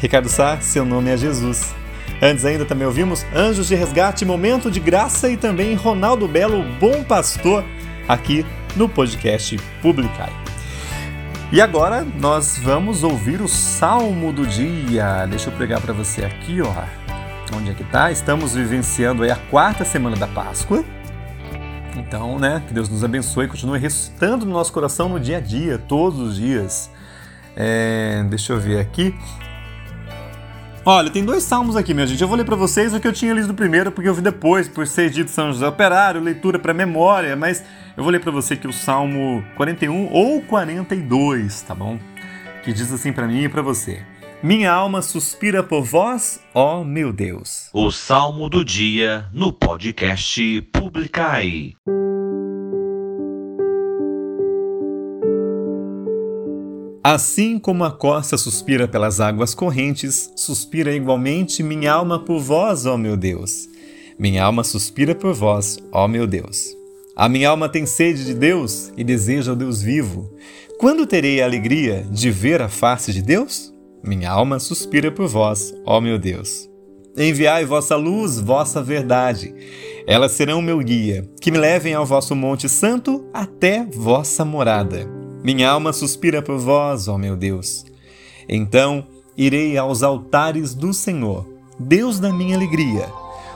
Ricardo 0.00 0.28
Sá, 0.28 0.60
seu 0.60 0.84
nome 0.84 1.10
é 1.10 1.16
Jesus. 1.16 1.74
Antes 2.20 2.44
ainda 2.44 2.64
também 2.64 2.84
ouvimos 2.84 3.24
Anjos 3.32 3.68
de 3.68 3.76
Resgate, 3.76 4.24
Momento 4.24 4.70
de 4.70 4.80
Graça 4.80 5.28
e 5.28 5.36
também 5.36 5.74
Ronaldo 5.74 6.26
Belo, 6.26 6.64
Bom 6.80 7.04
Pastor, 7.04 7.64
aqui 8.08 8.44
no 8.74 8.88
podcast 8.88 9.56
Publicai. 9.80 10.32
E 11.52 11.60
agora 11.60 12.04
nós 12.20 12.58
vamos 12.58 13.04
ouvir 13.04 13.40
o 13.40 13.46
Salmo 13.46 14.32
do 14.32 14.44
dia. 14.44 15.26
Deixa 15.26 15.48
eu 15.48 15.54
pregar 15.54 15.80
para 15.80 15.92
você 15.92 16.24
aqui, 16.24 16.60
ó. 16.60 16.72
Onde 17.56 17.70
é 17.70 17.74
que 17.74 17.84
tá? 17.84 18.10
Estamos 18.10 18.54
vivenciando 18.54 19.22
aí 19.22 19.30
a 19.30 19.36
quarta 19.36 19.84
semana 19.84 20.16
da 20.16 20.26
Páscoa. 20.26 20.84
Então, 21.96 22.36
né, 22.36 22.62
que 22.66 22.74
Deus 22.74 22.88
nos 22.88 23.04
abençoe 23.04 23.46
e 23.46 23.48
continue 23.48 23.78
ressuscitando 23.78 24.44
no 24.44 24.52
nosso 24.52 24.72
coração 24.72 25.08
no 25.08 25.20
dia 25.20 25.38
a 25.38 25.40
dia, 25.40 25.78
todos 25.78 26.18
os 26.18 26.36
dias. 26.36 26.90
É, 27.56 28.24
deixa 28.28 28.52
eu 28.52 28.58
ver 28.58 28.80
aqui. 28.80 29.14
Olha, 30.90 31.10
tem 31.10 31.22
dois 31.22 31.42
salmos 31.42 31.76
aqui, 31.76 31.92
minha 31.92 32.06
gente. 32.06 32.22
Eu 32.22 32.26
vou 32.26 32.34
ler 32.34 32.46
para 32.46 32.56
vocês 32.56 32.94
o 32.94 32.98
que 32.98 33.06
eu 33.06 33.12
tinha 33.12 33.34
lido 33.34 33.52
primeiro, 33.52 33.92
porque 33.92 34.08
eu 34.08 34.14
vi 34.14 34.22
depois, 34.22 34.66
por 34.66 34.86
ser 34.86 35.10
dito 35.10 35.30
São 35.30 35.52
José 35.52 35.68
Operário, 35.68 36.18
leitura 36.18 36.58
para 36.58 36.72
memória, 36.72 37.36
mas 37.36 37.62
eu 37.94 38.02
vou 38.02 38.10
ler 38.10 38.20
para 38.20 38.32
você 38.32 38.54
aqui 38.54 38.66
o 38.66 38.72
Salmo 38.72 39.44
41 39.54 40.10
ou 40.10 40.40
42, 40.40 41.60
tá 41.60 41.74
bom? 41.74 41.98
Que 42.64 42.72
diz 42.72 42.90
assim 42.90 43.12
para 43.12 43.26
mim 43.26 43.42
e 43.42 43.48
para 43.50 43.60
você: 43.60 44.02
Minha 44.42 44.72
alma 44.72 45.02
suspira 45.02 45.62
por 45.62 45.82
vós, 45.82 46.40
ó 46.54 46.82
meu 46.82 47.12
Deus. 47.12 47.68
O 47.74 47.90
Salmo 47.90 48.48
do 48.48 48.64
dia 48.64 49.26
no 49.30 49.52
podcast 49.52 50.62
Publicai. 50.72 51.74
Assim 57.10 57.58
como 57.58 57.84
a 57.84 57.90
costa 57.90 58.36
suspira 58.36 58.86
pelas 58.86 59.18
águas 59.18 59.54
correntes, 59.54 60.30
suspira 60.36 60.94
igualmente 60.94 61.62
minha 61.62 61.90
alma 61.90 62.22
por 62.22 62.38
vós, 62.38 62.84
ó 62.84 62.98
meu 62.98 63.16
Deus. 63.16 63.66
Minha 64.18 64.44
alma 64.44 64.62
suspira 64.62 65.14
por 65.14 65.32
vós, 65.32 65.78
ó 65.90 66.06
meu 66.06 66.26
Deus. 66.26 66.66
A 67.16 67.26
minha 67.26 67.48
alma 67.48 67.66
tem 67.66 67.86
sede 67.86 68.26
de 68.26 68.34
Deus 68.34 68.92
e 68.94 69.02
deseja 69.02 69.54
o 69.54 69.56
Deus 69.56 69.80
vivo. 69.80 70.30
Quando 70.78 71.06
terei 71.06 71.40
a 71.40 71.46
alegria 71.46 72.06
de 72.10 72.30
ver 72.30 72.60
a 72.60 72.68
face 72.68 73.10
de 73.10 73.22
Deus? 73.22 73.72
Minha 74.04 74.30
alma 74.30 74.58
suspira 74.58 75.10
por 75.10 75.28
vós, 75.28 75.72
ó 75.86 76.02
meu 76.02 76.18
Deus. 76.18 76.68
Enviai 77.16 77.64
vossa 77.64 77.96
luz, 77.96 78.38
vossa 78.38 78.82
verdade. 78.82 79.54
Elas 80.06 80.32
serão 80.32 80.60
meu 80.60 80.78
guia, 80.80 81.26
que 81.40 81.50
me 81.50 81.56
levem 81.56 81.94
ao 81.94 82.04
vosso 82.04 82.36
Monte 82.36 82.68
Santo 82.68 83.26
até 83.32 83.86
vossa 83.86 84.44
morada. 84.44 85.17
Minha 85.48 85.70
alma 85.70 85.94
suspira 85.94 86.42
por 86.42 86.58
vós, 86.58 87.08
ó 87.08 87.16
meu 87.16 87.34
Deus. 87.34 87.86
Então 88.46 89.06
irei 89.34 89.78
aos 89.78 90.02
altares 90.02 90.74
do 90.74 90.92
Senhor, 90.92 91.48
Deus 91.78 92.20
da 92.20 92.30
minha 92.30 92.54
alegria. 92.54 93.08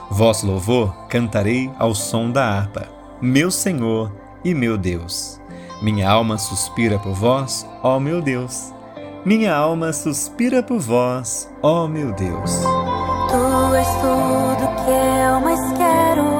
Vosso 0.09 0.47
louvor 0.47 0.91
cantarei 1.07 1.69
ao 1.77 1.93
som 1.93 2.31
da 2.31 2.45
harpa, 2.45 2.89
meu 3.21 3.51
Senhor 3.51 4.11
e 4.43 4.55
meu 4.55 4.75
Deus. 4.75 5.39
Minha 5.83 6.09
alma 6.09 6.39
suspira 6.39 6.97
por 6.97 7.13
vós, 7.13 7.63
ó 7.83 7.99
meu 7.99 8.23
Deus. 8.23 8.73
Minha 9.23 9.55
alma 9.55 9.93
suspira 9.93 10.63
por 10.63 10.79
vós, 10.79 11.47
ó 11.61 11.87
meu 11.87 12.11
Deus. 12.13 12.53
Tu 13.29 13.75
és 13.75 13.87
tudo 14.01 14.67
que 14.83 15.29
eu 15.29 15.41
mais 15.41 15.77
quero. 15.77 16.32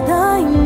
Vida 0.00 0.57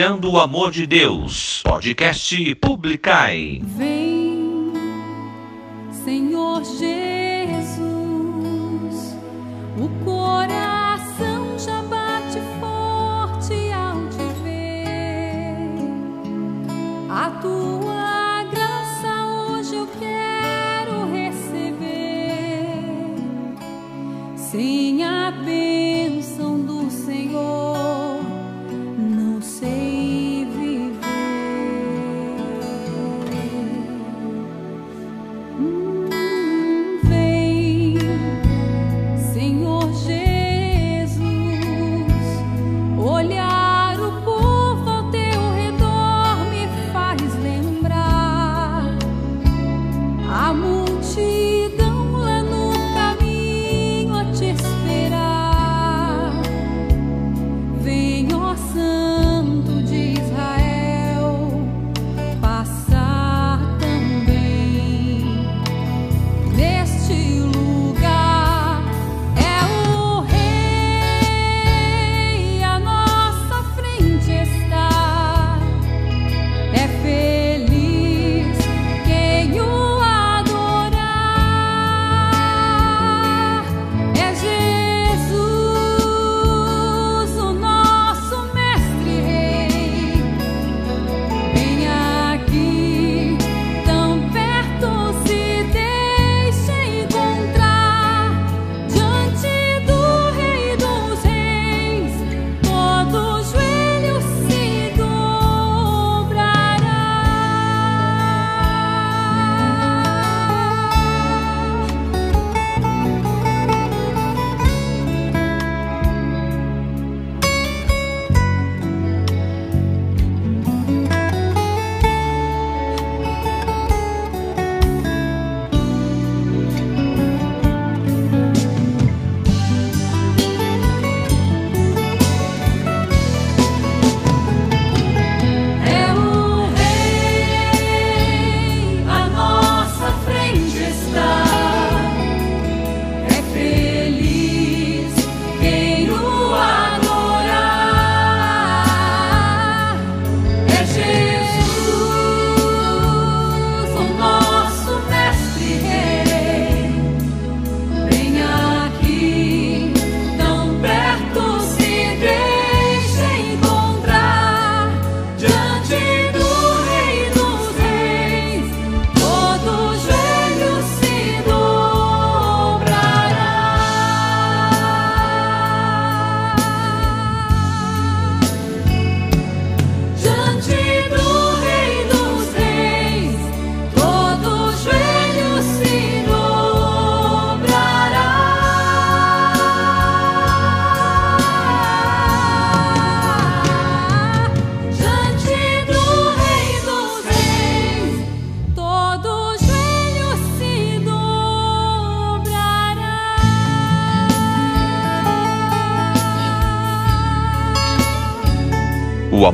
Compartilhando 0.00 0.30
o 0.30 0.40
Amor 0.40 0.70
de 0.70 0.86
Deus. 0.86 1.60
Podcast 1.62 2.54
Publicai. 2.54 3.60
Vem. 3.62 3.89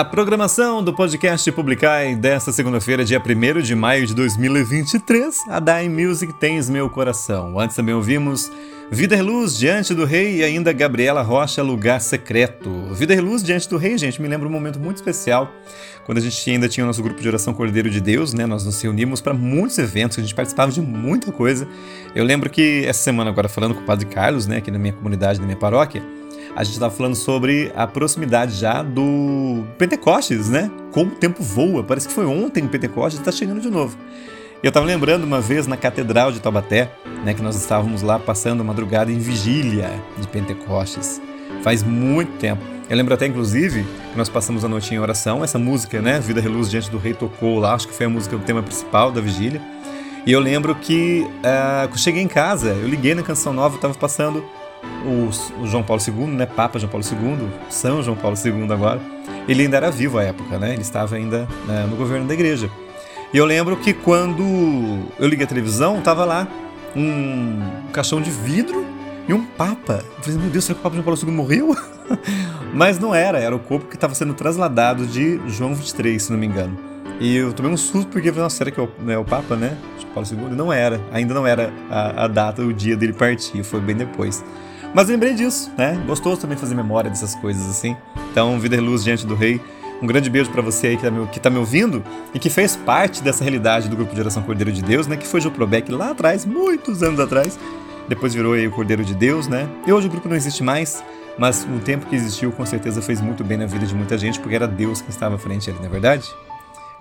Na 0.00 0.04
programação 0.04 0.82
do 0.82 0.94
podcast 0.94 1.52
Publicai 1.52 2.16
desta 2.16 2.50
segunda-feira, 2.52 3.04
dia 3.04 3.20
1 3.20 3.60
de 3.60 3.74
maio 3.74 4.06
de 4.06 4.14
2023, 4.14 5.40
a 5.46 5.60
Dai 5.60 5.90
Music 5.90 6.32
Tens 6.40 6.70
Meu 6.70 6.88
Coração. 6.88 7.60
Antes 7.60 7.76
também 7.76 7.94
ouvimos 7.94 8.50
Vida 8.90 9.14
e 9.14 9.20
Luz 9.20 9.58
Diante 9.58 9.92
do 9.92 10.06
Rei 10.06 10.38
e 10.38 10.42
ainda 10.42 10.72
Gabriela 10.72 11.20
Rocha 11.20 11.62
Lugar 11.62 12.00
Secreto. 12.00 12.70
Vida 12.94 13.12
e 13.12 13.20
Luz 13.20 13.42
Diante 13.42 13.68
do 13.68 13.76
Rei, 13.76 13.98
gente, 13.98 14.22
me 14.22 14.26
lembra 14.26 14.48
um 14.48 14.50
momento 14.50 14.80
muito 14.80 14.96
especial, 14.96 15.52
quando 16.06 16.16
a 16.16 16.22
gente 16.22 16.50
ainda 16.50 16.66
tinha 16.66 16.82
o 16.82 16.86
nosso 16.86 17.02
grupo 17.02 17.20
de 17.20 17.28
oração 17.28 17.52
Cordeiro 17.52 17.90
de 17.90 18.00
Deus, 18.00 18.32
né? 18.32 18.46
Nós 18.46 18.64
nos 18.64 18.80
reunimos 18.80 19.20
para 19.20 19.34
muitos 19.34 19.76
eventos, 19.76 20.16
a 20.16 20.22
gente 20.22 20.34
participava 20.34 20.72
de 20.72 20.80
muita 20.80 21.30
coisa. 21.30 21.68
Eu 22.14 22.24
lembro 22.24 22.48
que 22.48 22.86
essa 22.86 23.02
semana 23.02 23.28
agora 23.28 23.50
falando 23.50 23.74
com 23.74 23.82
o 23.82 23.84
Padre 23.84 24.06
Carlos, 24.06 24.46
né, 24.46 24.56
aqui 24.56 24.70
na 24.70 24.78
minha 24.78 24.94
comunidade, 24.94 25.38
na 25.38 25.44
minha 25.44 25.58
paróquia, 25.58 26.02
a 26.54 26.64
gente 26.64 26.74
estava 26.74 26.94
falando 26.94 27.14
sobre 27.14 27.72
a 27.74 27.86
proximidade 27.86 28.56
já 28.56 28.82
do 28.82 29.64
Pentecostes, 29.78 30.48
né? 30.48 30.70
Como 30.92 31.12
o 31.12 31.14
tempo 31.14 31.42
voa. 31.42 31.82
Parece 31.82 32.08
que 32.08 32.14
foi 32.14 32.26
ontem 32.26 32.66
Pentecostes 32.66 33.20
está 33.20 33.32
chegando 33.32 33.60
de 33.60 33.70
novo. 33.70 33.96
Eu 34.62 34.68
estava 34.68 34.84
lembrando 34.84 35.24
uma 35.24 35.40
vez 35.40 35.66
na 35.66 35.76
Catedral 35.76 36.30
de 36.30 36.38
Taubaté, 36.38 36.92
né, 37.24 37.32
que 37.32 37.40
nós 37.40 37.56
estávamos 37.56 38.02
lá 38.02 38.18
passando 38.18 38.60
a 38.60 38.64
madrugada 38.64 39.10
em 39.10 39.18
vigília 39.18 39.90
de 40.18 40.28
Pentecostes. 40.28 41.20
Faz 41.62 41.82
muito 41.82 42.32
tempo. 42.38 42.62
Eu 42.88 42.96
lembro 42.96 43.14
até, 43.14 43.26
inclusive, 43.26 43.86
que 44.10 44.18
nós 44.18 44.28
passamos 44.28 44.64
a 44.64 44.68
noite 44.68 44.92
em 44.94 44.98
oração. 44.98 45.42
Essa 45.42 45.58
música, 45.58 46.02
né, 46.02 46.20
Vida 46.20 46.40
Reluz 46.40 46.68
Diante 46.68 46.90
do 46.90 46.98
Rei, 46.98 47.14
tocou 47.14 47.58
lá. 47.58 47.72
Acho 47.72 47.88
que 47.88 47.94
foi 47.94 48.04
a 48.04 48.08
música 48.08 48.36
do 48.36 48.44
tema 48.44 48.62
principal 48.62 49.10
da 49.10 49.20
vigília. 49.20 49.62
E 50.26 50.32
eu 50.32 50.40
lembro 50.40 50.74
que, 50.74 51.24
uh, 51.24 51.88
quando 51.88 51.98
cheguei 51.98 52.22
em 52.22 52.28
casa, 52.28 52.70
eu 52.70 52.86
liguei 52.86 53.14
na 53.14 53.22
Canção 53.22 53.54
Nova, 53.54 53.76
estava 53.76 53.94
passando 53.94 54.44
o, 55.04 55.62
o, 55.62 55.66
João 55.66 55.82
Paulo 55.82 56.02
II, 56.06 56.26
né, 56.26 56.46
Papa 56.46 56.78
João 56.78 56.90
Paulo 56.90 57.04
II, 57.06 57.48
São 57.68 58.02
João 58.02 58.16
Paulo 58.16 58.36
II 58.36 58.72
agora, 58.72 59.00
ele 59.48 59.62
ainda 59.62 59.76
era 59.76 59.90
vivo 59.90 60.18
à 60.18 60.24
época, 60.24 60.58
né? 60.58 60.72
Ele 60.72 60.82
estava 60.82 61.16
ainda 61.16 61.48
né, 61.66 61.86
no 61.88 61.96
governo 61.96 62.26
da 62.26 62.34
igreja. 62.34 62.70
E 63.32 63.36
eu 63.36 63.44
lembro 63.44 63.76
que 63.76 63.92
quando 63.92 64.42
eu 65.18 65.28
liguei 65.28 65.44
a 65.44 65.48
televisão, 65.48 65.98
estava 65.98 66.24
lá 66.24 66.46
um 66.96 67.60
caixão 67.92 68.20
de 68.20 68.30
vidro 68.30 68.84
e 69.28 69.32
um 69.32 69.44
papa. 69.44 70.04
Eu 70.18 70.22
falei, 70.24 70.38
meu 70.38 70.50
Deus, 70.50 70.64
será 70.64 70.74
que 70.74 70.80
o 70.80 70.82
Papa 70.82 70.96
João 70.96 71.04
Paulo 71.04 71.20
II 71.22 71.30
morreu? 71.32 71.76
Mas 72.74 72.98
não 72.98 73.14
era, 73.14 73.38
era 73.38 73.54
o 73.54 73.58
corpo 73.58 73.86
que 73.86 73.94
estava 73.94 74.14
sendo 74.14 74.34
trasladado 74.34 75.06
de 75.06 75.40
João 75.46 75.74
23, 75.74 76.20
se 76.20 76.32
não 76.32 76.38
me 76.38 76.46
engano. 76.46 76.76
E 77.20 77.36
eu 77.36 77.52
tomei 77.52 77.70
um 77.70 77.76
susto 77.76 78.08
porque 78.10 78.28
eu 78.28 78.32
falei, 78.32 78.44
nossa, 78.44 78.56
será 78.56 78.70
que 78.70 78.80
é 78.80 78.82
o, 78.82 79.10
é 79.10 79.18
o 79.18 79.24
Papa, 79.24 79.54
né? 79.54 79.76
João 80.00 80.12
Paulo 80.14 80.28
II? 80.28 80.56
Não 80.56 80.72
era, 80.72 81.00
ainda 81.12 81.34
não 81.34 81.46
era 81.46 81.72
a, 81.90 82.24
a 82.24 82.28
data, 82.28 82.62
o 82.62 82.72
dia 82.72 82.96
dele 82.96 83.12
partir, 83.12 83.62
foi 83.62 83.80
bem 83.80 83.94
depois. 83.94 84.42
Mas 84.92 85.08
lembrei 85.08 85.34
disso, 85.34 85.70
né? 85.76 86.00
Gostoso 86.06 86.40
também 86.40 86.56
fazer 86.56 86.74
memória 86.74 87.08
dessas 87.08 87.34
coisas 87.36 87.68
assim. 87.68 87.96
Então, 88.30 88.58
vida 88.58 88.76
e 88.76 88.80
luz 88.80 89.04
diante 89.04 89.24
do 89.26 89.34
rei. 89.34 89.60
Um 90.02 90.06
grande 90.06 90.30
beijo 90.30 90.50
para 90.50 90.62
você 90.62 90.88
aí 90.88 90.96
que 90.96 91.02
tá, 91.02 91.10
me, 91.10 91.26
que 91.26 91.40
tá 91.40 91.50
me 91.50 91.58
ouvindo 91.58 92.02
e 92.34 92.38
que 92.38 92.48
fez 92.48 92.74
parte 92.74 93.22
dessa 93.22 93.44
realidade 93.44 93.88
do 93.88 93.96
grupo 93.96 94.14
de 94.14 94.20
oração 94.20 94.42
Cordeiro 94.42 94.72
de 94.72 94.82
Deus, 94.82 95.06
né? 95.06 95.16
Que 95.16 95.26
foi 95.26 95.40
Probec 95.50 95.92
lá 95.92 96.10
atrás, 96.10 96.44
muitos 96.44 97.02
anos 97.02 97.20
atrás. 97.20 97.58
Depois 98.08 98.34
virou 98.34 98.54
aí 98.54 98.66
o 98.66 98.70
Cordeiro 98.70 99.04
de 99.04 99.14
Deus, 99.14 99.46
né? 99.46 99.68
E 99.86 99.92
hoje 99.92 100.08
o 100.08 100.10
grupo 100.10 100.28
não 100.28 100.34
existe 100.34 100.64
mais, 100.64 101.04
mas 101.38 101.64
o 101.64 101.78
tempo 101.80 102.06
que 102.06 102.16
existiu 102.16 102.50
com 102.50 102.64
certeza 102.66 103.00
fez 103.00 103.20
muito 103.20 103.44
bem 103.44 103.58
na 103.58 103.66
vida 103.66 103.86
de 103.86 103.94
muita 103.94 104.18
gente, 104.18 104.40
porque 104.40 104.54
era 104.54 104.66
Deus 104.66 105.00
que 105.00 105.10
estava 105.10 105.36
à 105.36 105.38
frente 105.38 105.70
ali, 105.70 105.78
não 105.78 105.86
é 105.86 105.88
verdade? 105.88 106.26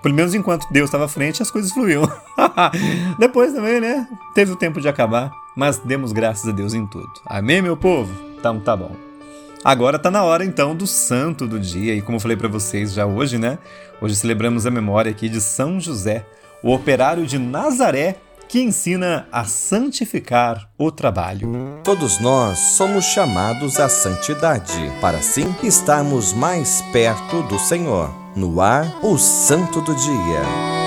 Pelo 0.01 0.13
menos 0.13 0.33
enquanto 0.33 0.67
Deus 0.71 0.85
estava 0.85 1.05
à 1.05 1.07
frente, 1.07 1.41
as 1.41 1.49
coisas 1.49 1.71
fluíam. 1.71 2.03
Depois 3.17 3.53
também, 3.53 3.81
né? 3.81 4.07
Teve 4.33 4.51
o 4.51 4.55
tempo 4.55 4.79
de 4.79 4.87
acabar, 4.87 5.31
mas 5.59 5.77
demos 5.77 6.13
graças 6.13 6.47
a 6.47 6.53
Deus 6.53 6.73
em 6.73 6.87
tudo. 6.87 7.11
Amém, 7.25 7.61
meu 7.61 7.75
povo? 7.75 8.09
Então 8.39 8.61
tá 8.61 8.77
bom. 8.77 8.95
Agora 9.61 9.99
tá 9.99 10.09
na 10.09 10.23
hora 10.23 10.45
então 10.45 10.73
do 10.73 10.87
santo 10.87 11.45
do 11.45 11.59
dia 11.59 11.93
e 11.93 12.01
como 12.01 12.15
eu 12.15 12.21
falei 12.21 12.37
para 12.37 12.47
vocês 12.47 12.93
já 12.93 13.05
hoje, 13.05 13.37
né? 13.37 13.59
Hoje 14.01 14.15
celebramos 14.15 14.65
a 14.65 14.71
memória 14.71 15.11
aqui 15.11 15.27
de 15.27 15.41
São 15.41 15.77
José, 15.77 16.25
o 16.63 16.73
operário 16.73 17.27
de 17.27 17.37
Nazaré 17.37 18.15
que 18.47 18.61
ensina 18.61 19.27
a 19.33 19.43
santificar 19.43 20.69
o 20.77 20.89
trabalho. 20.91 21.81
Todos 21.83 22.21
nós 22.21 22.57
somos 22.57 23.03
chamados 23.03 23.81
à 23.81 23.89
santidade, 23.89 24.73
para 25.01 25.17
assim 25.17 25.53
estarmos 25.61 26.31
mais 26.31 26.81
perto 26.93 27.43
do 27.43 27.59
Senhor. 27.59 28.09
No 28.33 28.61
ar, 28.61 28.87
o 29.03 29.17
Santo 29.17 29.81
do 29.81 29.93
Dia. 29.93 30.78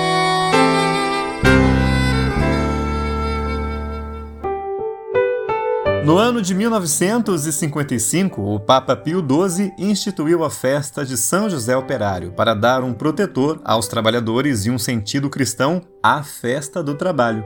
No 6.03 6.17
ano 6.17 6.41
de 6.41 6.53
1955, 6.53 8.41
o 8.41 8.59
Papa 8.59 8.93
Pio 8.93 9.25
XII 9.25 9.71
instituiu 9.77 10.43
a 10.43 10.49
festa 10.49 11.05
de 11.05 11.15
São 11.15 11.49
José 11.49 11.77
Operário 11.77 12.33
para 12.33 12.53
dar 12.53 12.83
um 12.83 12.93
protetor 12.93 13.61
aos 13.63 13.87
trabalhadores 13.87 14.65
e 14.65 14.69
um 14.69 14.77
sentido 14.77 15.29
cristão 15.29 15.81
à 16.03 16.21
festa 16.21 16.83
do 16.83 16.95
trabalho. 16.95 17.45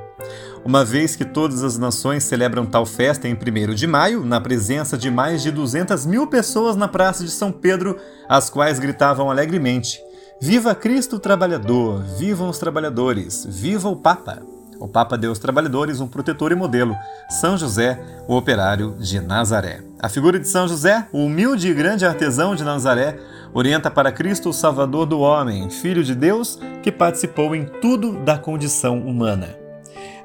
Uma 0.65 0.83
vez 0.83 1.15
que 1.15 1.23
todas 1.23 1.63
as 1.63 1.77
nações 1.77 2.23
celebram 2.23 2.65
tal 2.65 2.83
festa 2.83 3.27
em 3.27 3.35
1 3.35 3.75
de 3.75 3.85
maio, 3.85 4.25
na 4.25 4.41
presença 4.41 4.97
de 4.97 5.11
mais 5.11 5.43
de 5.43 5.51
200 5.51 6.07
mil 6.07 6.25
pessoas 6.25 6.75
na 6.75 6.87
Praça 6.87 7.23
de 7.23 7.29
São 7.29 7.51
Pedro, 7.51 7.95
as 8.27 8.49
quais 8.49 8.79
gritavam 8.79 9.29
alegremente: 9.29 10.01
Viva 10.41 10.73
Cristo 10.73 11.19
Trabalhador! 11.19 12.01
Vivam 12.17 12.49
os 12.49 12.57
trabalhadores! 12.57 13.45
Viva 13.47 13.87
o 13.87 13.95
Papa! 13.95 14.56
O 14.79 14.87
Papa 14.87 15.17
deu 15.17 15.31
aos 15.31 15.39
trabalhadores 15.39 15.99
um 15.99 16.07
protetor 16.07 16.51
e 16.51 16.55
modelo, 16.55 16.95
São 17.29 17.57
José, 17.57 17.99
o 18.27 18.35
operário 18.35 18.95
de 18.99 19.19
Nazaré. 19.19 19.81
A 19.99 20.07
figura 20.07 20.39
de 20.39 20.47
São 20.47 20.67
José, 20.67 21.07
o 21.11 21.25
humilde 21.25 21.69
e 21.69 21.73
grande 21.73 22.05
artesão 22.05 22.55
de 22.55 22.63
Nazaré, 22.63 23.17
orienta 23.53 23.89
para 23.89 24.11
Cristo 24.11 24.49
o 24.49 24.53
Salvador 24.53 25.05
do 25.05 25.19
homem, 25.19 25.69
Filho 25.69 26.03
de 26.03 26.13
Deus, 26.13 26.59
que 26.83 26.91
participou 26.91 27.55
em 27.55 27.65
tudo 27.65 28.13
da 28.23 28.37
condição 28.37 28.99
humana. 28.99 29.55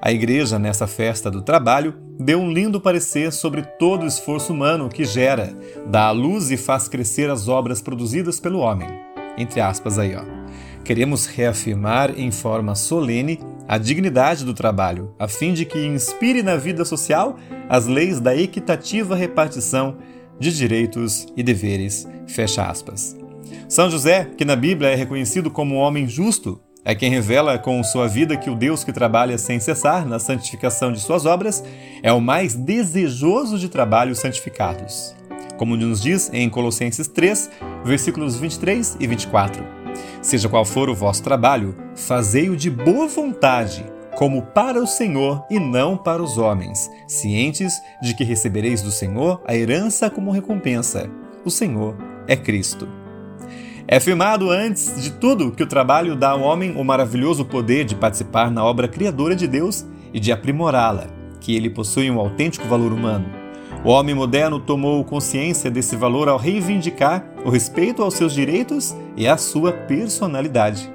A 0.00 0.11
Igreja, 0.11 0.59
nessa 0.59 0.86
festa 0.86 1.30
do 1.30 1.42
trabalho, 1.42 1.94
deu 2.18 2.40
um 2.40 2.53
lindo 2.53 2.80
parecer 2.80 3.32
sobre 3.32 3.62
todo 3.62 4.03
o 4.03 4.09
esforço 4.09 4.53
humano 4.53 4.88
que 4.88 5.05
gera, 5.05 5.57
dá 5.86 6.07
à 6.07 6.11
luz 6.11 6.50
e 6.50 6.57
faz 6.57 6.88
crescer 6.88 7.30
as 7.30 7.48
obras 7.48 7.80
produzidas 7.80 8.38
pelo 8.40 8.59
homem. 8.59 8.88
Entre 9.38 9.61
aspas 9.61 9.98
aí, 9.98 10.14
ó. 10.14 10.22
Queremos 10.84 11.26
reafirmar 11.26 12.18
em 12.18 12.32
forma 12.32 12.74
solene 12.74 13.38
a 13.68 13.78
dignidade 13.78 14.44
do 14.44 14.54
trabalho, 14.54 15.14
a 15.18 15.28
fim 15.28 15.52
de 15.52 15.64
que 15.64 15.78
inspire 15.78 16.42
na 16.42 16.56
vida 16.56 16.84
social 16.84 17.36
as 17.68 17.86
leis 17.86 18.20
da 18.20 18.36
equitativa 18.36 19.14
repartição 19.14 19.96
de 20.38 20.54
direitos 20.54 21.26
e 21.36 21.42
deveres. 21.42 22.08
Fecha 22.26 22.64
aspas. 22.64 23.16
São 23.68 23.90
José, 23.90 24.30
que 24.36 24.44
na 24.44 24.56
Bíblia 24.56 24.90
é 24.90 24.94
reconhecido 24.94 25.50
como 25.50 25.76
um 25.76 25.78
homem 25.78 26.06
justo, 26.06 26.60
é 26.84 26.94
quem 26.94 27.10
revela 27.10 27.58
com 27.58 27.82
sua 27.84 28.08
vida 28.08 28.36
que 28.36 28.50
o 28.50 28.56
Deus 28.56 28.82
que 28.82 28.92
trabalha 28.92 29.38
sem 29.38 29.60
cessar 29.60 30.04
na 30.04 30.18
santificação 30.18 30.92
de 30.92 31.00
suas 31.00 31.24
obras 31.24 31.62
é 32.02 32.12
o 32.12 32.20
mais 32.20 32.54
desejoso 32.54 33.56
de 33.56 33.68
trabalhos 33.68 34.18
santificados. 34.18 35.14
Como 35.56 35.76
nos 35.76 36.00
diz 36.00 36.28
em 36.32 36.50
Colossenses 36.50 37.06
3, 37.06 37.50
versículos 37.84 38.36
23 38.36 38.97
e 38.98 39.06
24. 39.06 39.81
Seja 40.20 40.48
qual 40.48 40.64
for 40.64 40.89
o 40.89 40.94
vosso 40.94 41.23
trabalho, 41.23 41.77
fazei-o 41.94 42.56
de 42.56 42.70
boa 42.70 43.09
vontade, 43.09 43.85
como 44.16 44.43
para 44.43 44.81
o 44.82 44.86
Senhor 44.86 45.44
e 45.51 45.59
não 45.59 45.97
para 45.97 46.23
os 46.23 46.39
homens, 46.39 46.90
cientes 47.09 47.81
de 48.02 48.14
que 48.14 48.24
recebereis 48.24 48.82
do 48.82 48.90
Senhor 48.90 49.43
a 49.47 49.55
herança 49.55 50.10
como 50.10 50.31
recompensa. 50.31 51.10
O 51.44 51.51
Senhor 51.51 51.97
é 52.28 52.36
Cristo. 52.36 52.89
É 53.89 53.97
afirmado 53.97 54.51
antes 54.51 55.02
de 55.02 55.10
tudo 55.10 55.51
que 55.51 55.62
o 55.62 55.66
trabalho 55.66 56.14
dá 56.14 56.31
ao 56.31 56.40
homem 56.40 56.77
o 56.77 56.85
maravilhoso 56.85 57.44
poder 57.44 57.85
de 57.85 57.97
participar 57.97 58.51
na 58.51 58.64
obra 58.64 58.86
criadora 58.86 59.35
de 59.35 59.47
Deus 59.47 59.85
e 60.14 60.20
de 60.20 60.31
aprimorá-la, 60.31 61.09
que 61.40 61.56
ele 61.56 61.69
possui 61.69 62.10
um 62.10 62.20
autêntico 62.20 62.69
valor 62.69 62.93
humano. 62.93 63.41
O 63.84 63.90
homem 63.90 64.14
moderno 64.14 64.60
tomou 64.60 65.04
consciência 65.04 65.68
desse 65.68 65.96
valor 65.96 66.28
ao 66.28 66.38
reivindicar 66.38 67.26
o 67.44 67.50
respeito 67.50 68.00
aos 68.00 68.14
seus 68.14 68.32
direitos 68.32 68.94
e 69.16 69.26
à 69.26 69.36
sua 69.36 69.72
personalidade. 69.72 70.88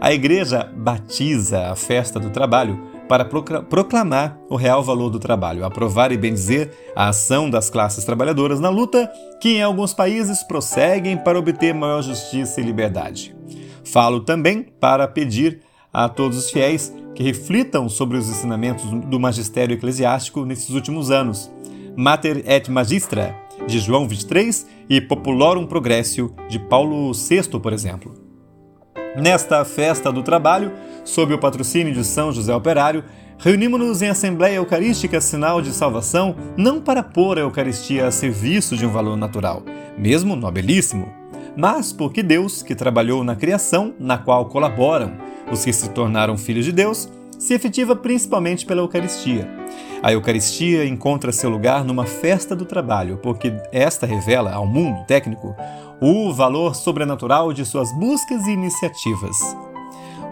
A 0.00 0.12
Igreja 0.12 0.68
batiza 0.76 1.68
a 1.70 1.76
festa 1.76 2.18
do 2.18 2.30
trabalho 2.30 2.80
para 3.08 3.24
proclamar 3.24 4.36
o 4.50 4.56
real 4.56 4.82
valor 4.82 5.10
do 5.10 5.20
trabalho, 5.20 5.64
aprovar 5.64 6.10
e 6.10 6.16
bendizer 6.16 6.72
a 6.96 7.08
ação 7.10 7.48
das 7.48 7.70
classes 7.70 8.04
trabalhadoras 8.04 8.58
na 8.58 8.68
luta 8.68 9.08
que 9.40 9.50
em 9.50 9.62
alguns 9.62 9.94
países 9.94 10.42
prosseguem 10.42 11.16
para 11.16 11.38
obter 11.38 11.72
maior 11.72 12.02
justiça 12.02 12.60
e 12.60 12.64
liberdade. 12.64 13.36
Falo 13.84 14.20
também 14.20 14.66
para 14.80 15.06
pedir 15.06 15.60
a 15.92 16.08
todos 16.08 16.36
os 16.36 16.50
fiéis 16.50 16.92
que 17.14 17.22
reflitam 17.22 17.88
sobre 17.88 18.18
os 18.18 18.28
ensinamentos 18.28 18.84
do 19.06 19.20
magistério 19.20 19.74
eclesiástico 19.74 20.44
nesses 20.44 20.70
últimos 20.70 21.12
anos 21.12 21.48
Mater 21.96 22.42
et 22.46 22.68
Magistra, 22.68 23.34
de 23.66 23.78
João 23.78 24.08
23, 24.08 24.66
e 24.88 25.00
Populorum 25.00 25.66
Progressio, 25.66 26.34
de 26.48 26.58
Paulo 26.58 27.12
VI, 27.12 27.48
por 27.60 27.72
exemplo. 27.72 28.14
Nesta 29.16 29.64
festa 29.64 30.10
do 30.10 30.22
trabalho, 30.22 30.72
sob 31.04 31.34
o 31.34 31.38
patrocínio 31.38 31.94
de 31.94 32.04
São 32.04 32.32
José 32.32 32.54
Operário, 32.54 33.04
reunimos-nos 33.38 34.02
em 34.02 34.08
Assembleia 34.08 34.56
Eucarística 34.56 35.20
sinal 35.20 35.62
de 35.62 35.72
salvação, 35.72 36.34
não 36.56 36.80
para 36.80 37.02
pôr 37.02 37.38
a 37.38 37.42
Eucaristia 37.42 38.06
a 38.06 38.10
serviço 38.10 38.76
de 38.76 38.84
um 38.84 38.90
valor 38.90 39.16
natural, 39.16 39.62
mesmo 39.96 40.34
nobelíssimo, 40.34 41.12
mas 41.56 41.92
porque 41.92 42.22
Deus, 42.22 42.62
que 42.62 42.74
trabalhou 42.74 43.22
na 43.22 43.36
criação, 43.36 43.94
na 43.98 44.18
qual 44.18 44.46
colaboram 44.46 45.12
os 45.50 45.64
que 45.64 45.72
se 45.72 45.90
tornaram 45.90 46.36
filhos 46.36 46.64
de 46.64 46.72
Deus, 46.72 47.08
se 47.44 47.52
efetiva 47.52 47.94
principalmente 47.94 48.64
pela 48.64 48.80
Eucaristia. 48.80 49.46
A 50.02 50.10
Eucaristia 50.10 50.86
encontra 50.86 51.30
seu 51.30 51.50
lugar 51.50 51.84
numa 51.84 52.06
festa 52.06 52.56
do 52.56 52.64
trabalho, 52.64 53.18
porque 53.18 53.52
esta 53.70 54.06
revela 54.06 54.50
ao 54.50 54.66
mundo 54.66 55.04
técnico 55.04 55.54
o 56.00 56.32
valor 56.32 56.74
sobrenatural 56.74 57.52
de 57.52 57.66
suas 57.66 57.92
buscas 57.98 58.46
e 58.46 58.52
iniciativas. 58.52 59.36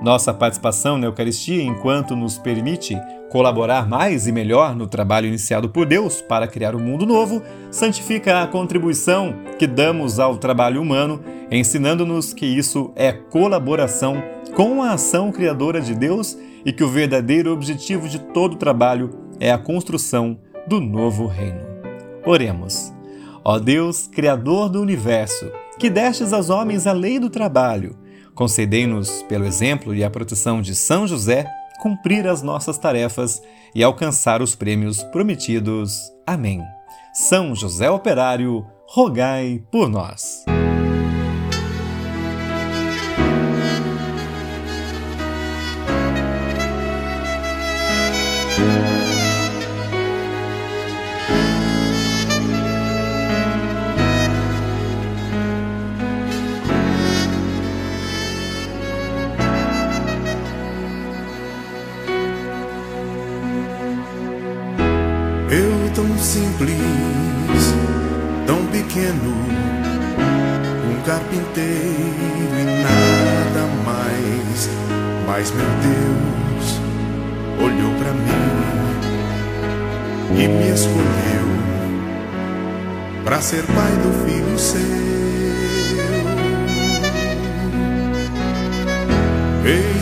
Nossa 0.01 0.33
participação 0.33 0.97
na 0.97 1.07
Eucaristia, 1.07 1.63
enquanto 1.63 2.17
nos 2.17 2.39
permite 2.39 2.97
colaborar 3.31 3.87
mais 3.87 4.27
e 4.27 4.33
melhor 4.33 4.75
no 4.75 4.87
trabalho 4.87 5.29
iniciado 5.29 5.69
por 5.69 5.85
Deus 5.85 6.23
para 6.23 6.49
criar 6.49 6.75
um 6.75 6.81
mundo 6.81 7.05
novo, 7.05 7.43
santifica 7.71 8.43
a 8.43 8.47
contribuição 8.47 9.35
que 9.59 9.67
damos 9.67 10.19
ao 10.19 10.39
trabalho 10.39 10.81
humano, 10.81 11.23
ensinando-nos 11.51 12.33
que 12.33 12.47
isso 12.47 12.91
é 12.97 13.13
colaboração 13.13 14.23
com 14.55 14.83
a 14.83 14.93
ação 14.93 15.31
criadora 15.31 15.79
de 15.79 15.95
Deus 15.95 16.39
e 16.65 16.73
que 16.73 16.85
o 16.85 16.89
verdadeiro 16.89 17.53
objetivo 17.53 18.09
de 18.09 18.19
todo 18.19 18.57
trabalho 18.57 19.11
é 19.41 19.51
a 19.51 19.59
construção 19.59 20.39
do 20.67 20.81
novo 20.81 21.27
reino. 21.27 21.61
Oremos. 22.25 22.93
Ó 23.45 23.59
Deus, 23.59 24.07
Criador 24.07 24.69
do 24.69 24.81
universo, 24.81 25.51
que 25.79 25.91
destes 25.91 26.33
aos 26.33 26.49
homens 26.49 26.87
a 26.87 26.93
lei 26.93 27.19
do 27.19 27.29
trabalho, 27.29 27.97
concedei-nos, 28.35 29.23
pelo 29.25 29.45
exemplo 29.45 29.95
e 29.95 30.05
a 30.05 30.11
proteção 30.11 30.63
de 30.63 30.75
São 30.75 31.07
José, 31.07 31.47
cumprir 31.81 32.29
as 32.29 32.43
nossas 32.43 32.79
tarefas 32.79 33.43
e 33.75 33.83
alcançar 33.83 34.41
os 34.41 34.55
prêmios 34.55 35.03
prometidos. 35.05 36.01
Amém. 36.25 36.63
São 37.13 37.55
José 37.55 37.91
Operário, 37.91 38.65
rogai 38.87 39.61
por 39.71 39.89
nós. 39.89 40.45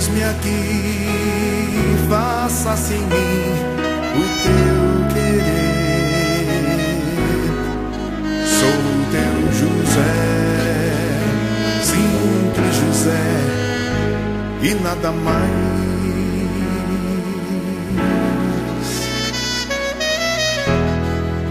Eis-me 0.00 0.24
aqui, 0.24 0.56
faça-se 2.08 2.94
em 2.94 3.00
mim 3.00 3.52
o 4.16 4.22
teu 4.42 4.78
querer. 5.12 6.46
Sou 8.46 8.80
teu 9.10 9.36
José, 9.52 10.16
simples 11.82 12.76
José, 12.76 13.28
e 14.62 14.74
nada 14.82 15.12
mais. 15.12 15.50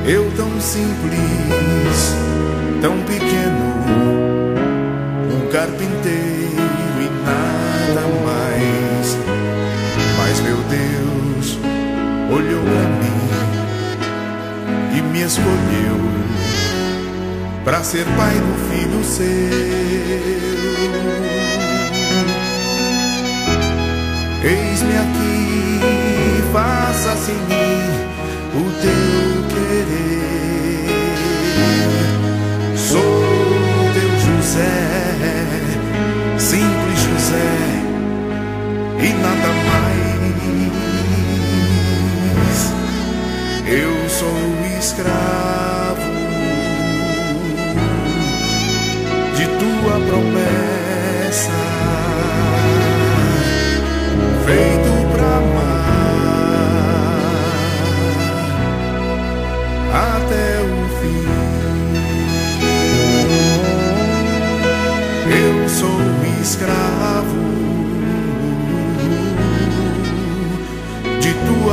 Eu 0.07 0.25
tão 0.35 0.59
simples, 0.59 2.15
tão 2.81 2.97
pequeno, 3.03 3.75
um 5.35 5.51
carpinteiro 5.51 6.28
escolheu 15.29 15.99
pra 17.63 17.83
ser 17.83 18.03
pai 18.17 18.33
do 18.33 18.53
filho 18.67 19.03
seu. 19.03 19.25
Eis-me 24.43 24.97
aqui, 24.97 25.81
faça-se 26.51 27.31
em 27.31 27.35
mim 27.35 27.68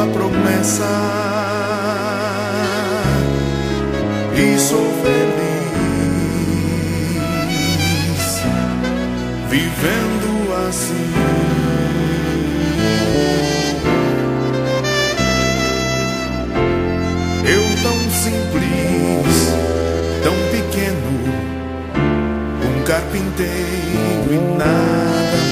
promessa 0.09 0.85
e 4.35 4.59
sou 4.59 4.93
feliz 5.03 5.37
vivendo 9.49 10.55
assim. 10.69 11.13
Eu 17.49 17.63
tão 17.83 17.99
simples, 18.11 19.37
tão 20.23 20.35
pequeno, 20.51 21.13
um 22.65 22.83
carpinteiro 22.85 24.33
e 24.33 24.59
nada 24.59 25.46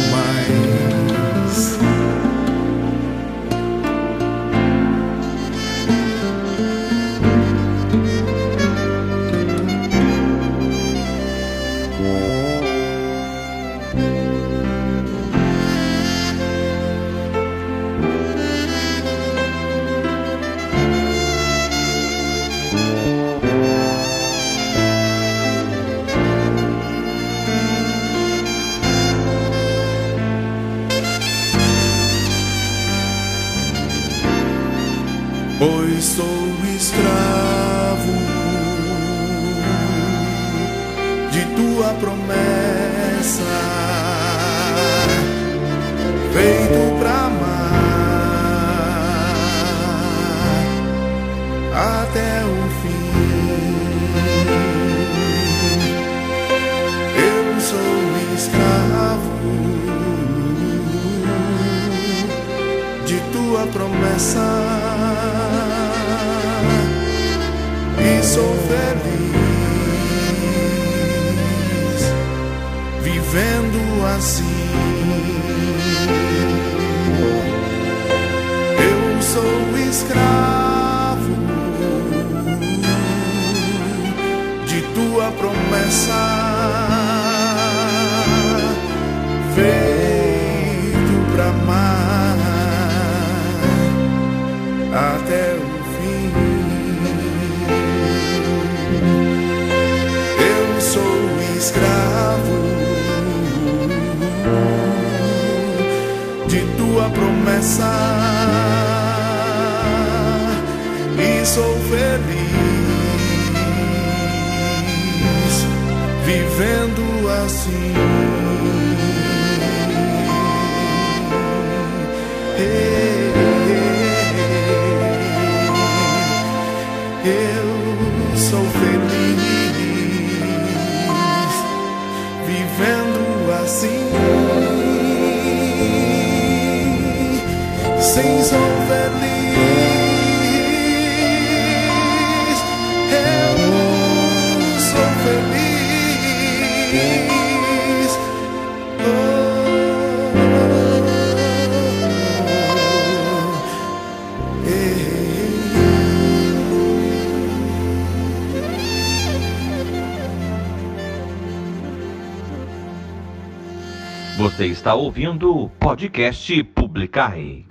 está 164.84 164.94
ouvindo 164.94 165.50
o 165.50 165.70
podcast 165.70 166.62
Publicai. 166.62 167.64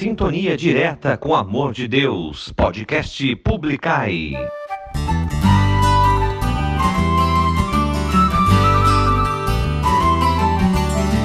Sintonia 0.00 0.56
direta 0.56 1.14
com 1.14 1.34
amor 1.34 1.74
de 1.74 1.86
Deus. 1.86 2.50
Podcast 2.56 3.36
Publicai. 3.36 4.32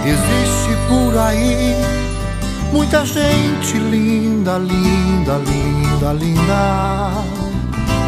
Existe 0.06 0.76
por 0.90 1.18
aí 1.18 1.74
muita 2.74 3.06
gente 3.06 3.78
linda, 3.78 4.58
linda, 4.58 5.38
linda, 5.38 6.12
linda, 6.12 7.12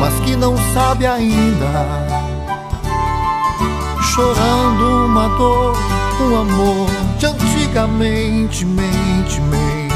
mas 0.01 0.19
que 0.25 0.35
não 0.35 0.57
sabe 0.73 1.07
ainda, 1.07 1.87
chorando 4.13 5.05
uma 5.05 5.29
dor, 5.29 5.77
um 6.21 6.35
amor 6.35 6.89
de 7.17 7.25
antigamente, 7.25 8.65
mente, 8.65 9.39
mente, 9.39 9.41
mente, 9.41 9.86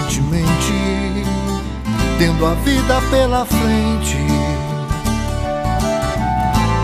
tendo 2.21 2.45
a 2.45 2.53
vida 2.53 3.01
pela 3.09 3.43
frente. 3.43 4.17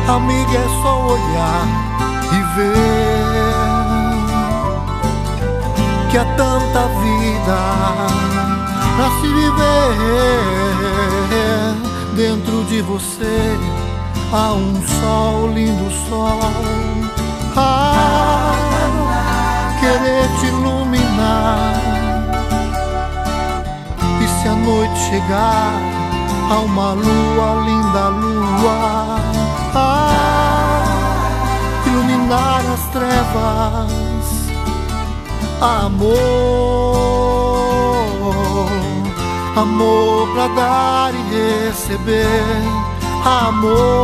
Amiga, 0.07 0.57
é 0.57 0.67
só 0.81 1.05
olhar 1.05 1.67
e 2.33 2.39
ver 2.55 3.21
que 6.09 6.17
há 6.17 6.25
tanta 6.25 6.87
vida 7.03 7.59
pra 8.95 9.09
se 9.21 9.27
viver. 9.27 10.47
Dentro 12.15 12.63
de 12.63 12.81
você 12.81 13.59
há 14.33 14.53
um 14.53 14.81
sol 14.99 15.51
lindo 15.53 15.91
sol. 16.09 16.39
Ah, 17.55 18.55
querer 19.79 20.27
te 20.39 20.47
iluminar 20.47 21.86
a 24.47 24.55
noite 24.55 24.99
chegar 25.09 25.73
há 26.49 26.59
uma 26.59 26.93
lua 26.93 27.63
linda 27.65 28.07
lua 28.09 29.19
ah, 29.75 30.83
iluminar 31.85 32.61
as 32.73 32.87
trevas 32.91 33.97
amor, 35.61 36.27
amor 39.55 40.27
pra 40.33 40.47
dar 40.47 41.13
e 41.13 41.67
receber, 41.67 42.43
amor. 43.25 43.97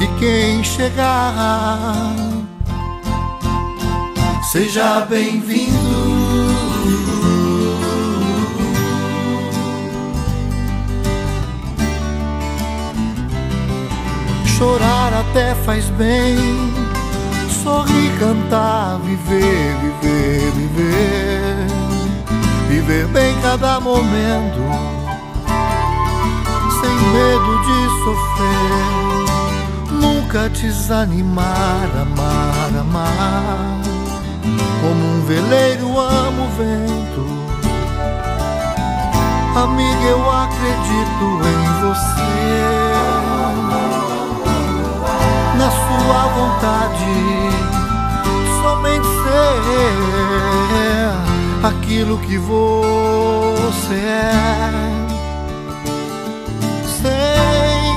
E 0.00 0.06
quem 0.18 0.64
chegar, 0.64 2.14
seja 4.50 5.06
bem-vindo. 5.08 6.61
Chorar 14.62 15.12
até 15.12 15.56
faz 15.56 15.90
bem. 15.90 16.36
Sorrir, 17.50 18.16
cantar, 18.20 19.00
viver, 19.00 19.76
viver, 19.80 20.52
viver, 20.52 21.66
viver 22.68 23.06
bem 23.08 23.36
cada 23.42 23.80
momento, 23.80 24.60
sem 26.80 26.94
medo 27.10 27.58
de 27.66 27.88
sofrer, 28.04 28.84
nunca 30.00 30.48
desanimar, 30.48 31.90
amar, 32.00 32.70
amar, 32.80 33.80
como 34.80 35.04
um 35.16 35.24
veleiro 35.26 35.98
amo 35.98 36.44
o 36.44 36.48
vento. 36.50 37.26
Amiga, 39.56 40.04
eu 40.04 40.30
acredito 40.30 41.24
em 41.48 41.80
você 41.80 42.91
na 45.62 45.70
sua 45.70 46.26
vontade, 46.34 47.14
somente 48.60 49.06
ser 49.22 49.94
aquilo 51.64 52.18
que 52.18 52.36
você 52.36 53.94
é, 53.94 54.32
sem 57.00 57.94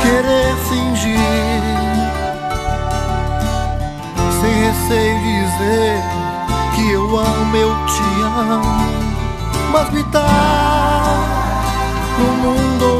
querer 0.00 0.54
fingir, 0.68 1.18
sem 4.40 4.54
receio 4.62 5.18
dizer 5.18 6.00
que 6.76 6.84
eu 6.92 7.18
amo, 7.18 7.56
eu 7.56 7.74
te 7.86 8.08
amo, 8.22 8.78
mas 9.72 9.88
gritar 9.90 11.18
pro 12.14 12.26
mundo 12.26 12.97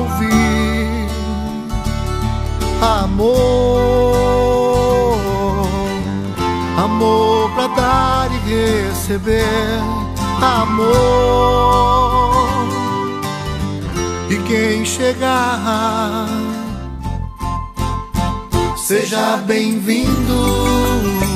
amor, 3.18 5.16
amor 6.76 7.50
pra 7.50 7.66
dar 7.68 8.30
e 8.32 8.38
receber, 8.88 9.82
amor. 10.40 11.48
E 14.30 14.36
quem 14.46 14.84
chegar, 14.84 16.28
seja 18.76 19.38
bem-vindo. 19.38 21.27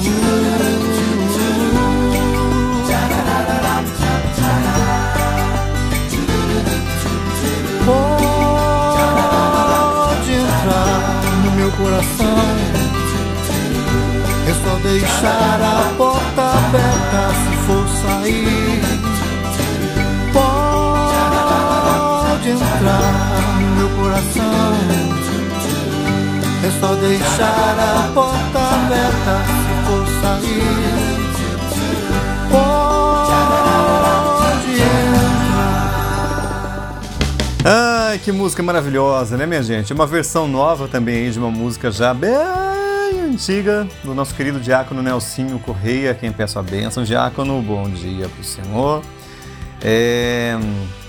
Coração. 11.76 12.36
É 14.46 14.54
só 14.54 14.76
deixar 14.82 15.60
a 15.60 15.92
porta 15.96 16.42
aberta 16.42 17.30
se 17.40 17.56
for 17.66 17.86
sair. 18.02 18.80
Pode 20.32 22.48
entrar 22.50 23.12
no 23.60 23.68
meu 23.76 23.90
coração. 23.96 24.72
É 26.64 26.70
só 26.80 26.90
deixar 26.94 27.76
a 27.78 28.10
porta 28.14 28.58
aberta 28.58 29.34
se 29.46 29.74
for 29.86 30.04
sair. 30.20 31.11
Ai, 37.64 38.18
que 38.18 38.32
música 38.32 38.60
maravilhosa, 38.60 39.36
né, 39.36 39.46
minha 39.46 39.62
gente? 39.62 39.92
Uma 39.92 40.04
versão 40.04 40.48
nova 40.48 40.88
também 40.88 41.30
de 41.30 41.38
uma 41.38 41.50
música 41.50 41.92
já 41.92 42.12
bem 42.12 42.32
antiga 43.30 43.86
do 44.02 44.12
nosso 44.16 44.34
querido 44.34 44.58
diácono 44.58 45.00
Nelsinho 45.00 45.60
Correia, 45.60 46.12
quem 46.12 46.32
peço 46.32 46.58
a 46.58 46.62
bênção. 46.62 47.04
Diácono, 47.04 47.62
bom 47.62 47.88
dia 47.88 48.28
pro 48.28 48.42
Senhor. 48.42 49.00
É... 49.80 50.58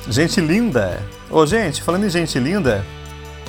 Gente 0.08 0.40
linda. 0.42 1.02
Ô, 1.28 1.44
gente, 1.44 1.82
falando 1.82 2.06
em 2.06 2.10
gente 2.10 2.38
linda, 2.38 2.86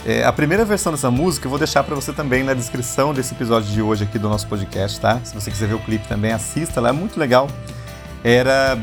é, 0.06 0.24
a 0.24 0.32
primeira 0.32 0.64
versão 0.64 0.90
dessa 0.90 1.10
música 1.10 1.44
eu 1.44 1.50
vou 1.50 1.58
deixar 1.58 1.84
para 1.84 1.94
você 1.94 2.10
também 2.10 2.42
na 2.42 2.54
descrição 2.54 3.12
desse 3.12 3.34
episódio 3.34 3.70
de 3.70 3.82
hoje 3.82 4.04
aqui 4.04 4.18
do 4.18 4.30
nosso 4.30 4.46
podcast, 4.46 4.98
tá? 4.98 5.20
Se 5.22 5.34
você 5.34 5.50
quiser 5.50 5.68
ver 5.68 5.74
o 5.74 5.80
clipe 5.80 6.08
também, 6.08 6.32
assista 6.32 6.80
lá, 6.80 6.88
é 6.88 6.92
muito 6.92 7.20
legal. 7.20 7.50
Era 8.22 8.78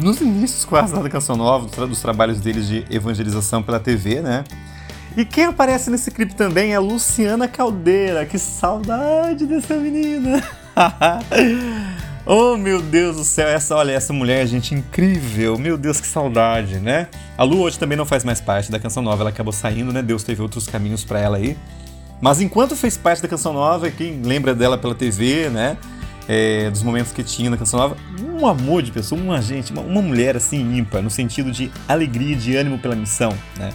nos 0.00 0.20
inícios 0.20 0.64
quase 0.64 0.94
da 0.94 1.08
Canção 1.08 1.36
Nova, 1.36 1.66
dos, 1.66 1.88
dos 1.88 2.00
trabalhos 2.00 2.40
deles 2.40 2.66
de 2.66 2.84
evangelização 2.90 3.62
pela 3.62 3.80
TV, 3.80 4.20
né? 4.20 4.44
E 5.16 5.24
quem 5.24 5.44
aparece 5.44 5.90
nesse 5.90 6.10
clipe 6.10 6.34
também 6.34 6.72
é 6.72 6.76
a 6.76 6.80
Luciana 6.80 7.46
Caldeira. 7.46 8.26
Que 8.26 8.36
saudade 8.36 9.46
dessa 9.46 9.76
menina! 9.76 10.42
oh, 12.26 12.56
meu 12.56 12.82
Deus 12.82 13.16
do 13.16 13.24
céu, 13.24 13.46
essa, 13.46 13.76
olha, 13.76 13.92
essa 13.92 14.12
mulher, 14.12 14.44
gente, 14.48 14.74
incrível. 14.74 15.56
Meu 15.56 15.78
Deus, 15.78 16.00
que 16.00 16.06
saudade, 16.06 16.80
né? 16.80 17.06
A 17.38 17.44
Lu 17.44 17.60
hoje 17.60 17.78
também 17.78 17.96
não 17.96 18.04
faz 18.04 18.24
mais 18.24 18.40
parte 18.40 18.72
da 18.72 18.80
Canção 18.80 19.04
Nova, 19.04 19.22
ela 19.22 19.30
acabou 19.30 19.52
saindo, 19.52 19.92
né? 19.92 20.02
Deus 20.02 20.24
teve 20.24 20.42
outros 20.42 20.66
caminhos 20.66 21.04
pra 21.04 21.20
ela 21.20 21.36
aí. 21.36 21.56
Mas 22.20 22.40
enquanto 22.40 22.74
fez 22.74 22.96
parte 22.96 23.22
da 23.22 23.28
Canção 23.28 23.52
Nova, 23.52 23.88
quem 23.90 24.20
lembra 24.20 24.52
dela 24.52 24.76
pela 24.76 24.96
TV, 24.96 25.48
né? 25.48 25.76
É, 26.26 26.70
dos 26.70 26.82
momentos 26.82 27.12
que 27.12 27.22
tinha 27.22 27.50
na 27.50 27.56
Canção 27.56 27.78
Nova, 27.78 27.96
um 28.44 28.48
amor 28.48 28.82
de 28.82 28.92
pessoa, 28.92 29.20
uma 29.20 29.40
gente, 29.40 29.72
uma, 29.72 29.82
uma 29.82 30.02
mulher 30.02 30.36
assim 30.36 30.76
ímpar, 30.76 31.02
no 31.02 31.10
sentido 31.10 31.50
de 31.50 31.70
alegria 31.88 32.32
e 32.32 32.36
de 32.36 32.56
ânimo 32.56 32.78
pela 32.78 32.94
missão, 32.94 33.32
né? 33.56 33.70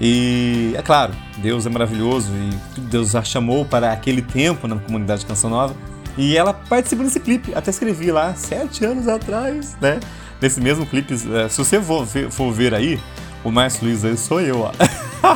E 0.00 0.74
é 0.76 0.82
claro, 0.82 1.12
Deus 1.38 1.66
é 1.66 1.68
maravilhoso 1.68 2.30
e 2.32 2.80
Deus 2.82 3.14
a 3.14 3.22
chamou 3.22 3.64
para 3.64 3.92
aquele 3.92 4.22
tempo 4.22 4.68
na 4.68 4.76
comunidade 4.76 5.20
de 5.20 5.26
Canção 5.26 5.50
Nova. 5.50 5.74
E 6.16 6.36
ela 6.36 6.52
participa 6.52 7.02
desse 7.02 7.20
clipe, 7.20 7.54
até 7.54 7.70
escrevi 7.70 8.10
lá 8.10 8.34
sete 8.34 8.84
anos 8.84 9.06
atrás, 9.08 9.76
né? 9.80 10.00
Nesse 10.40 10.60
mesmo 10.60 10.86
clipe, 10.86 11.14
eh, 11.14 11.48
se 11.48 11.58
você 11.58 11.80
for 11.80 12.04
ver, 12.04 12.30
for 12.30 12.52
ver 12.52 12.74
aí, 12.74 12.98
o 13.44 13.50
Márcio 13.50 13.84
Luiz 13.84 14.04
aí 14.04 14.16
sou 14.16 14.40
eu, 14.40 14.60
ó. 14.60 14.72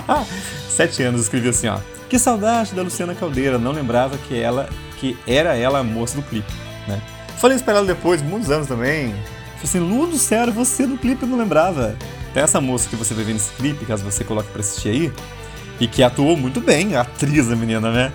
sete 0.71 1.03
anos 1.03 1.23
escrevi 1.23 1.49
assim, 1.49 1.69
ó. 1.69 1.79
Que 2.09 2.19
saudade 2.19 2.75
da 2.75 2.83
Luciana 2.83 3.15
Caldeira, 3.15 3.59
não 3.59 3.73
lembrava 3.73 4.17
que 4.19 4.39
ela, 4.39 4.69
que 4.99 5.17
era 5.27 5.57
ela 5.57 5.81
a 5.81 5.85
moça 5.85 6.17
do 6.17 6.23
clipe, 6.23 6.53
né? 6.87 7.01
Falei 7.43 7.57
isso 7.57 7.65
pra 7.65 7.75
ela 7.75 7.85
depois, 7.85 8.23
muitos 8.23 8.53
anos 8.53 8.69
também. 8.69 9.11
Falei 9.11 9.65
assim, 9.65 9.81
Lu 9.81 10.07
do 10.07 10.17
céu, 10.17 10.53
você 10.53 10.87
do 10.87 10.97
clipe, 10.97 11.25
eu 11.25 11.29
não 11.29 11.37
lembrava. 11.37 11.97
Tem 12.33 12.41
essa 12.41 12.61
moça 12.61 12.89
que 12.89 12.95
você 12.95 13.15
vai 13.15 13.25
ver 13.25 13.33
nesse 13.33 13.51
clipe, 13.55 13.85
caso 13.85 14.05
você 14.05 14.23
coloque 14.23 14.49
pra 14.51 14.61
assistir 14.61 14.91
aí, 14.91 15.13
e 15.81 15.89
que 15.89 16.05
atuou 16.05 16.37
muito 16.37 16.61
bem, 16.61 16.95
a 16.95 17.01
atriz 17.01 17.49
da 17.49 17.57
menina, 17.57 17.91
né? 17.91 18.13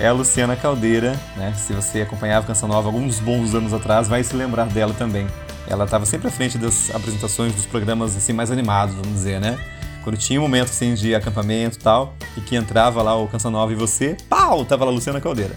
É 0.00 0.08
a 0.08 0.12
Luciana 0.12 0.56
Caldeira, 0.56 1.12
né? 1.36 1.54
Se 1.56 1.72
você 1.74 2.00
acompanhava 2.00 2.44
a 2.44 2.48
Canção 2.48 2.68
Nova 2.68 2.88
alguns 2.88 3.20
bons 3.20 3.54
anos 3.54 3.72
atrás, 3.72 4.08
vai 4.08 4.24
se 4.24 4.34
lembrar 4.34 4.66
dela 4.66 4.92
também. 4.94 5.28
Ela 5.68 5.84
estava 5.84 6.04
sempre 6.04 6.26
à 6.26 6.30
frente 6.32 6.58
das 6.58 6.92
apresentações 6.92 7.54
dos 7.54 7.66
programas 7.66 8.16
assim 8.16 8.32
mais 8.32 8.50
animados, 8.50 8.96
vamos 8.96 9.12
dizer, 9.12 9.40
né? 9.40 9.56
Quando 10.02 10.16
tinha 10.16 10.40
um 10.40 10.42
momento 10.42 10.70
assim 10.70 10.92
de 10.94 11.14
acampamento 11.14 11.78
e 11.78 11.80
tal, 11.80 12.16
e 12.36 12.40
que 12.40 12.56
entrava 12.56 13.00
lá 13.00 13.14
o 13.14 13.28
Canção 13.28 13.52
Nova 13.52 13.70
e 13.72 13.76
você, 13.76 14.16
pau, 14.28 14.64
tava 14.64 14.84
lá 14.84 14.90
a 14.90 14.94
Luciana 14.94 15.20
Caldeira. 15.20 15.54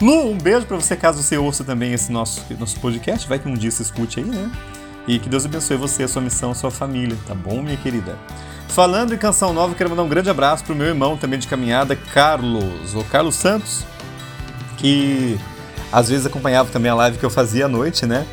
Lu, 0.00 0.30
um 0.30 0.38
beijo 0.38 0.64
para 0.64 0.76
você 0.78 0.96
caso 0.96 1.22
você 1.22 1.36
ouça 1.36 1.62
também 1.62 1.92
esse 1.92 2.10
nosso, 2.10 2.42
nosso 2.58 2.80
podcast, 2.80 3.28
vai 3.28 3.38
que 3.38 3.46
um 3.46 3.52
dia 3.52 3.70
você 3.70 3.82
escute 3.82 4.20
aí, 4.20 4.24
né? 4.24 4.50
E 5.06 5.18
que 5.18 5.28
Deus 5.28 5.44
abençoe 5.44 5.76
você, 5.76 6.04
a 6.04 6.08
sua 6.08 6.22
missão, 6.22 6.52
a 6.52 6.54
sua 6.54 6.70
família, 6.70 7.16
tá 7.26 7.34
bom, 7.34 7.60
minha 7.60 7.76
querida? 7.76 8.18
Falando 8.68 9.12
em 9.12 9.18
canção 9.18 9.52
nova, 9.52 9.74
quero 9.74 9.90
mandar 9.90 10.02
um 10.02 10.08
grande 10.08 10.30
abraço 10.30 10.64
pro 10.64 10.74
meu 10.74 10.86
irmão 10.86 11.18
também 11.18 11.38
de 11.38 11.46
caminhada, 11.46 11.94
Carlos, 11.94 12.94
o 12.94 13.04
Carlos 13.04 13.34
Santos, 13.34 13.84
que 14.78 15.38
às 15.92 16.08
vezes 16.08 16.24
acompanhava 16.24 16.70
também 16.70 16.90
a 16.90 16.94
live 16.94 17.18
que 17.18 17.24
eu 17.24 17.30
fazia 17.30 17.66
à 17.66 17.68
noite, 17.68 18.06
né? 18.06 18.26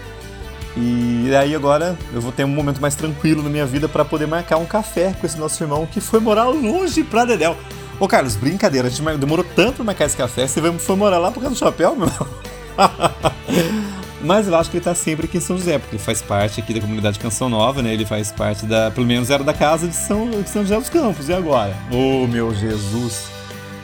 E 0.78 1.36
aí 1.36 1.54
agora 1.54 1.98
eu 2.14 2.22
vou 2.22 2.32
ter 2.32 2.46
um 2.46 2.50
momento 2.50 2.80
mais 2.80 2.96
tranquilo 2.96 3.44
na 3.44 3.50
minha 3.50 3.66
vida 3.66 3.90
para 3.90 4.06
poder 4.06 4.28
marcar 4.28 4.56
um 4.58 4.66
café 4.66 5.14
com 5.20 5.26
esse 5.26 5.38
nosso 5.38 5.62
irmão 5.62 5.86
que 5.86 6.00
foi 6.00 6.22
morar 6.22 6.46
longe 6.46 7.04
pra 7.04 7.26
Dedéu. 7.26 7.58
Ô 8.00 8.08
Carlos, 8.08 8.36
brincadeira, 8.36 8.88
a 8.88 8.92
gente 8.92 9.18
demorou 9.18 9.46
tanto 9.56 9.78
pra 9.78 9.86
marcar 9.86 10.06
esse 10.06 10.16
café, 10.16 10.46
você 10.48 10.62
foi 10.78 10.96
morar 10.96 11.18
lá 11.18 11.32
por 11.32 11.42
causa 11.42 11.56
do 11.56 11.60
chapéu, 11.60 11.96
meu? 11.96 12.10
Mas 14.22 14.48
eu 14.48 14.56
acho 14.56 14.70
que 14.70 14.78
ele 14.78 14.84
tá 14.84 14.94
sempre 14.94 15.26
aqui 15.26 15.38
em 15.38 15.42
São 15.42 15.58
José, 15.58 15.80
porque 15.80 15.96
ele 15.96 16.04
faz 16.04 16.22
parte 16.22 16.60
aqui 16.60 16.74
da 16.74 16.82
comunidade 16.82 17.18
Canção 17.18 17.50
Nova, 17.50 17.82
né? 17.82 17.94
Ele 17.94 18.06
faz 18.06 18.32
parte 18.32 18.66
da. 18.66 18.92
Pelo 18.92 19.06
menos 19.06 19.30
era 19.30 19.44
da 19.44 19.54
casa 19.54 19.88
de 19.88 19.96
São, 19.96 20.30
de 20.30 20.50
São 20.50 20.64
José 20.64 20.76
dos 20.76 20.90
Campos. 20.90 21.30
E 21.30 21.34
agora? 21.34 21.76
Ô 21.92 22.24
oh, 22.24 22.28
meu 22.28 22.54
Jesus! 22.54 23.28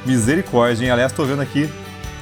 Misericórdia, 0.06 0.86
hein? 0.86 0.92
Aliás, 0.92 1.12
tô 1.12 1.24
vendo 1.24 1.42
aqui 1.42 1.70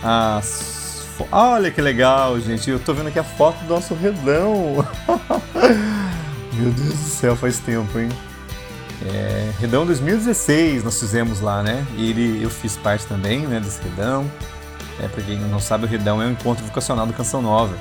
as. 0.03 1.05
Olha 1.31 1.71
que 1.71 1.81
legal, 1.81 2.39
gente. 2.39 2.69
Eu 2.69 2.79
tô 2.79 2.93
vendo 2.93 3.07
aqui 3.07 3.19
a 3.19 3.23
foto 3.23 3.63
do 3.63 3.73
nosso 3.73 3.93
redão. 3.95 4.85
meu 6.53 6.71
Deus 6.71 6.93
do 6.93 7.09
céu, 7.09 7.35
faz 7.35 7.59
tempo, 7.59 7.97
hein? 7.97 8.09
É, 9.05 9.51
Redão 9.59 9.85
2016 9.85 10.83
nós 10.83 10.99
fizemos 10.99 11.41
lá, 11.41 11.63
né? 11.63 11.85
Ele, 11.97 12.43
eu 12.43 12.49
fiz 12.49 12.77
parte 12.77 13.05
também, 13.07 13.39
né, 13.47 13.59
desse 13.59 13.81
Redão. 13.81 14.29
É, 14.99 15.07
pra 15.07 15.23
quem 15.23 15.39
não 15.39 15.59
sabe, 15.59 15.85
o 15.85 15.87
Redão 15.87 16.21
é 16.21 16.25
um 16.25 16.31
encontro 16.31 16.63
vocacional 16.65 17.07
do 17.07 17.13
Canção 17.13 17.41
Nova. 17.41 17.75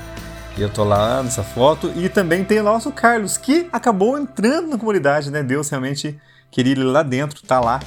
E 0.57 0.63
eu 0.63 0.69
tô 0.69 0.85
lá 0.85 1.23
nessa 1.23 1.43
foto. 1.43 1.93
E 1.97 2.09
também 2.09 2.45
tem 2.45 2.61
lá 2.61 2.71
o 2.71 2.75
nosso 2.75 2.91
Carlos, 2.91 3.37
que 3.37 3.69
acabou 3.73 4.19
entrando 4.19 4.69
na 4.69 4.79
comunidade, 4.79 5.31
né? 5.31 5.43
Deus 5.43 5.69
realmente 5.69 6.19
queria 6.51 6.73
ele 6.73 6.85
lá 6.85 7.03
dentro, 7.03 7.43
tá 7.43 7.61
lá. 7.61 7.81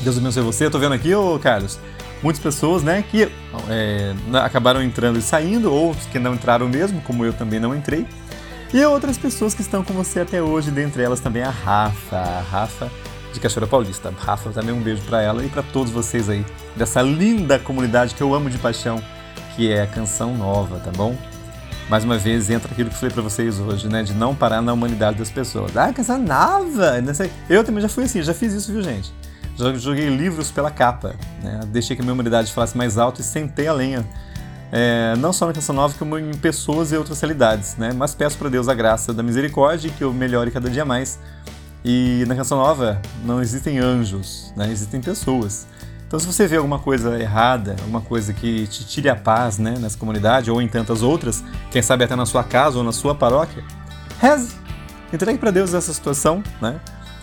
Deus 0.00 0.18
abençoe 0.18 0.42
você. 0.42 0.66
Eu 0.66 0.70
tô 0.70 0.78
vendo 0.78 0.94
aqui, 0.94 1.14
ô 1.14 1.38
Carlos, 1.38 1.78
muitas 2.22 2.42
pessoas, 2.42 2.82
né, 2.82 3.04
que 3.08 3.30
é, 3.68 4.14
acabaram 4.42 4.82
entrando 4.82 5.18
e 5.18 5.22
saindo, 5.22 5.72
ou 5.72 5.94
que 6.10 6.18
não 6.18 6.34
entraram 6.34 6.68
mesmo, 6.68 7.00
como 7.02 7.24
eu 7.24 7.32
também 7.32 7.60
não 7.60 7.74
entrei. 7.74 8.06
E 8.74 8.82
outras 8.86 9.18
pessoas 9.18 9.52
que 9.52 9.60
estão 9.60 9.84
com 9.84 9.92
você 9.92 10.20
até 10.20 10.42
hoje, 10.42 10.70
dentre 10.70 11.02
elas 11.02 11.20
também 11.20 11.42
a 11.42 11.50
Rafa. 11.50 12.16
A 12.16 12.40
Rafa 12.40 12.90
de 13.32 13.38
Cachoeira 13.38 13.66
Paulista. 13.66 14.12
Rafa, 14.18 14.50
também 14.50 14.74
um 14.74 14.80
beijo 14.80 15.02
para 15.02 15.20
ela 15.20 15.44
e 15.44 15.48
para 15.48 15.62
todos 15.62 15.92
vocês 15.92 16.30
aí 16.30 16.44
dessa 16.74 17.02
linda 17.02 17.58
comunidade 17.58 18.14
que 18.14 18.22
eu 18.22 18.34
amo 18.34 18.48
de 18.48 18.56
paixão, 18.56 19.02
que 19.54 19.70
é 19.70 19.82
a 19.82 19.86
Canção 19.86 20.34
Nova, 20.34 20.78
tá 20.80 20.90
bom? 20.90 21.14
Mais 21.90 22.02
uma 22.02 22.16
vez 22.16 22.48
entra 22.48 22.72
aquilo 22.72 22.88
que 22.88 22.94
eu 22.94 22.98
falei 22.98 23.12
para 23.12 23.22
vocês 23.22 23.58
hoje, 23.58 23.88
né, 23.88 24.02
de 24.02 24.14
não 24.14 24.34
parar 24.34 24.62
na 24.62 24.72
humanidade 24.72 25.18
das 25.18 25.30
pessoas. 25.30 25.76
Ah, 25.76 25.92
Canção 25.92 26.18
Nova! 26.18 26.94
Eu 27.50 27.62
também 27.64 27.82
já 27.82 27.88
fui 27.90 28.04
assim, 28.04 28.22
já 28.22 28.32
fiz 28.32 28.54
isso, 28.54 28.72
viu, 28.72 28.82
gente? 28.82 29.12
Já 29.54 29.74
joguei 29.74 30.08
livros 30.08 30.50
pela 30.50 30.70
capa, 30.70 31.14
né? 31.42 31.60
Deixei 31.66 31.94
que 31.94 32.00
a 32.00 32.04
minha 32.04 32.14
humanidade 32.14 32.50
falasse 32.50 32.74
mais 32.76 32.96
alto 32.96 33.20
e 33.20 33.24
sentei 33.24 33.66
a 33.66 33.72
lenha. 33.74 34.06
É, 34.74 35.14
não 35.18 35.34
só 35.34 35.46
na 35.46 35.52
Canção 35.52 35.74
Nova, 35.74 35.94
como 35.98 36.18
em 36.18 36.32
pessoas 36.32 36.92
e 36.92 36.96
outras 36.96 37.20
realidades, 37.20 37.76
né? 37.76 37.92
Mas 37.94 38.14
peço 38.14 38.38
para 38.38 38.48
Deus 38.48 38.68
a 38.68 38.74
graça 38.74 39.12
da 39.12 39.22
misericórdia 39.22 39.90
que 39.90 40.02
eu 40.02 40.12
melhore 40.14 40.50
cada 40.50 40.70
dia 40.70 40.84
mais 40.84 41.18
e 41.84 42.24
na 42.26 42.36
Canção 42.36 42.58
Nova 42.58 43.00
não 43.24 43.42
existem 43.42 43.78
anjos, 43.78 44.52
né? 44.56 44.70
existem 44.70 45.00
pessoas. 45.00 45.66
Então, 46.06 46.20
se 46.20 46.26
você 46.26 46.46
vê 46.46 46.56
alguma 46.56 46.78
coisa 46.78 47.18
errada, 47.18 47.74
alguma 47.80 48.00
coisa 48.00 48.32
que 48.32 48.66
te 48.66 48.84
tire 48.86 49.08
a 49.08 49.16
paz 49.16 49.58
né, 49.58 49.76
nessa 49.78 49.96
comunidade 49.96 50.50
ou 50.50 50.60
em 50.60 50.68
tantas 50.68 51.02
outras, 51.02 51.42
quem 51.70 51.80
sabe 51.80 52.04
até 52.04 52.14
na 52.14 52.26
sua 52.26 52.44
casa 52.44 52.78
ou 52.78 52.84
na 52.84 52.92
sua 52.92 53.14
paróquia, 53.14 53.64
reze. 54.20 54.54
Entregue 55.12 55.38
para 55.38 55.50
Deus 55.50 55.74
essa 55.74 55.92
situação, 55.92 56.42
né? 56.60 56.78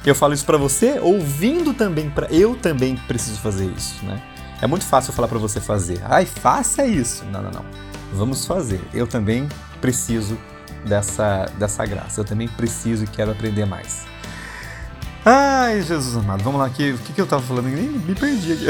Eu 0.05 0.15
falo 0.15 0.34
isso 0.34 0.45
para 0.45 0.57
você, 0.57 0.99
ouvindo 0.99 1.73
também 1.73 2.09
para 2.09 2.27
eu 2.31 2.55
também 2.55 2.95
preciso 2.95 3.39
fazer 3.39 3.65
isso, 3.65 4.03
né? 4.05 4.21
É 4.61 4.68
muito 4.68 4.86
fácil 4.86 5.14
falar 5.14 5.27
para 5.27 5.40
você 5.40 5.60
fazer. 5.60 5.99
Ai, 6.03 6.26
faça 6.26 6.86
isso. 6.86 7.23
Não, 7.26 7.41
não, 7.41 7.52
não. 7.52 7.65
Vamos 8.14 8.45
fazer. 8.45 8.81
Eu 8.94 9.07
também 9.07 9.48
preciso 9.80 10.38
dessa 10.86 11.45
dessa 11.57 11.86
graça. 11.86 12.19
Eu 12.19 12.26
também 12.26 12.48
preciso 12.48 13.03
e 13.03 13.07
quero 13.07 13.31
aprender 13.31 13.65
mais. 13.65 14.06
Ai, 15.26 15.81
Jesus 15.81 16.15
amado, 16.15 16.44
vamos 16.44 16.60
lá 16.60 16.65
aqui. 16.65 16.91
O 16.91 16.98
que, 16.98 17.14
que 17.14 17.22
eu 17.22 17.27
tava 17.27 17.44
falando? 17.44 17.65
Nem 17.65 17.88
me 17.88 18.15
perdi 18.15 18.53
aqui. 18.53 18.68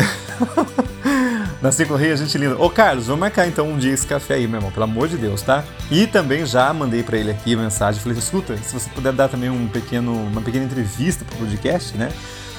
Nasci 1.61 1.85
Correia, 1.85 2.15
gente 2.15 2.37
linda. 2.37 2.57
Ô 2.57 2.69
Carlos, 2.69 3.05
vamos 3.05 3.19
marcar 3.19 3.47
então 3.47 3.69
um 3.69 3.77
dia 3.77 3.93
esse 3.93 4.07
café 4.07 4.35
aí, 4.35 4.47
meu 4.47 4.57
irmão, 4.57 4.71
pelo 4.71 4.85
amor 4.85 5.07
de 5.07 5.17
Deus, 5.17 5.41
tá? 5.41 5.63
E 5.91 6.07
também 6.07 6.45
já 6.45 6.73
mandei 6.73 7.03
para 7.03 7.17
ele 7.17 7.31
aqui 7.31 7.53
a 7.53 7.57
mensagem. 7.57 8.01
Falei, 8.01 8.17
escuta, 8.17 8.57
se 8.57 8.73
você 8.73 8.89
puder 8.89 9.13
dar 9.13 9.27
também 9.27 9.49
um 9.49 9.67
pequeno, 9.67 10.13
uma 10.13 10.41
pequena 10.41 10.65
entrevista 10.65 11.23
pro 11.23 11.37
podcast, 11.37 11.95
né? 11.97 12.09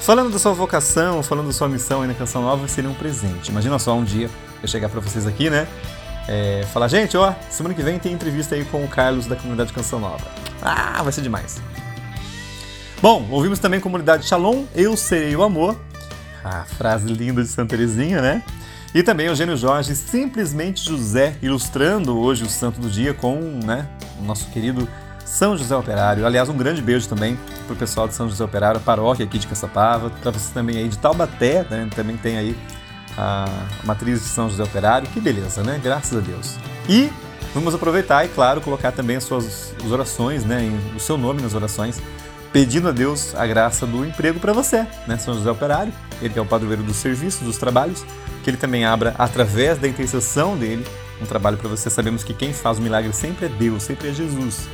Falando 0.01 0.31
da 0.31 0.39
sua 0.39 0.51
vocação, 0.51 1.21
falando 1.21 1.47
da 1.47 1.53
sua 1.53 1.69
missão 1.69 2.01
aí 2.01 2.07
na 2.07 2.15
Canção 2.15 2.41
Nova, 2.41 2.67
seria 2.67 2.89
um 2.89 2.93
presente. 2.93 3.51
Imagina 3.51 3.77
só 3.77 3.93
um 3.95 4.03
dia 4.03 4.31
eu 4.59 4.67
chegar 4.67 4.89
para 4.89 4.99
vocês 4.99 5.27
aqui, 5.27 5.47
né? 5.47 5.67
É, 6.27 6.65
falar, 6.73 6.87
gente, 6.87 7.15
ó, 7.15 7.35
semana 7.51 7.75
que 7.75 7.83
vem 7.83 7.99
tem 7.99 8.11
entrevista 8.11 8.55
aí 8.55 8.65
com 8.65 8.83
o 8.83 8.87
Carlos 8.87 9.27
da 9.27 9.35
comunidade 9.35 9.71
Canção 9.71 9.99
Nova. 9.99 10.25
Ah, 10.59 11.03
vai 11.03 11.13
ser 11.13 11.21
demais. 11.21 11.61
Bom, 12.99 13.27
ouvimos 13.29 13.59
também 13.59 13.79
Comunidade 13.79 14.25
Shalom, 14.25 14.65
Eu 14.75 14.97
Serei 14.97 15.35
o 15.35 15.43
Amor. 15.43 15.79
Ah, 16.43 16.65
frase 16.65 17.05
linda 17.05 17.43
de 17.43 17.49
Santa 17.49 17.69
Teresinha, 17.69 18.21
né? 18.23 18.43
E 18.95 19.03
também 19.03 19.27
Eugênio 19.27 19.55
Jorge, 19.55 19.95
simplesmente 19.95 20.83
José, 20.83 21.35
ilustrando 21.43 22.17
hoje 22.17 22.43
o 22.43 22.49
santo 22.49 22.81
do 22.81 22.89
dia 22.89 23.13
com 23.13 23.35
né, 23.63 23.87
o 24.19 24.23
nosso 24.23 24.49
querido 24.49 24.87
São 25.25 25.57
José 25.57 25.75
Operário. 25.75 26.25
Aliás, 26.25 26.49
um 26.49 26.57
grande 26.57 26.81
beijo 26.81 27.07
também 27.07 27.37
para 27.65 27.73
o 27.73 27.75
pessoal 27.75 28.07
de 28.07 28.13
São 28.13 28.27
José 28.29 28.43
Operário, 28.43 28.77
a 28.77 28.83
paróquia 28.83 29.25
aqui 29.25 29.39
de 29.39 29.47
Caçapava, 29.47 30.09
para 30.09 30.31
você 30.31 30.53
também 30.53 30.77
aí 30.77 30.87
de 30.87 30.97
Taubaté, 30.97 31.65
né? 31.69 31.87
Também 31.95 32.17
tem 32.17 32.37
aí 32.37 32.57
a 33.17 33.47
matriz 33.83 34.19
de 34.21 34.27
São 34.27 34.49
José 34.49 34.63
Operário. 34.63 35.07
Que 35.09 35.19
beleza, 35.19 35.63
né? 35.63 35.79
Graças 35.83 36.17
a 36.17 36.21
Deus. 36.21 36.57
E 36.87 37.11
vamos 37.53 37.73
aproveitar 37.73 38.25
e, 38.25 38.29
claro, 38.29 38.61
colocar 38.61 38.91
também 38.91 39.17
as 39.17 39.23
suas 39.23 39.73
as 39.83 39.91
orações, 39.91 40.43
né? 40.45 40.69
O 40.95 40.99
seu 40.99 41.17
nome 41.17 41.41
nas 41.41 41.53
orações 41.53 42.01
pedindo 42.51 42.89
a 42.89 42.91
Deus 42.91 43.33
a 43.35 43.45
graça 43.47 43.85
do 43.85 44.05
emprego 44.05 44.39
para 44.39 44.53
você, 44.53 44.85
né? 45.07 45.17
São 45.17 45.33
José 45.33 45.49
Operário, 45.49 45.93
ele 46.21 46.37
é 46.37 46.41
o 46.41 46.45
padroeiro 46.45 46.83
dos 46.83 46.97
serviços, 46.97 47.41
dos 47.41 47.57
trabalhos, 47.57 48.05
que 48.43 48.49
ele 48.49 48.57
também 48.57 48.85
abra 48.85 49.15
através 49.17 49.77
da 49.77 49.87
intercessão 49.87 50.57
dele 50.57 50.85
um 51.21 51.25
trabalho 51.25 51.57
para 51.57 51.69
você. 51.69 51.89
Sabemos 51.89 52.23
que 52.23 52.33
quem 52.33 52.51
faz 52.51 52.77
o 52.77 52.81
milagre 52.81 53.13
sempre 53.13 53.45
é 53.45 53.49
Deus, 53.49 53.83
sempre 53.83 54.09
é 54.09 54.13
Jesus, 54.13 54.67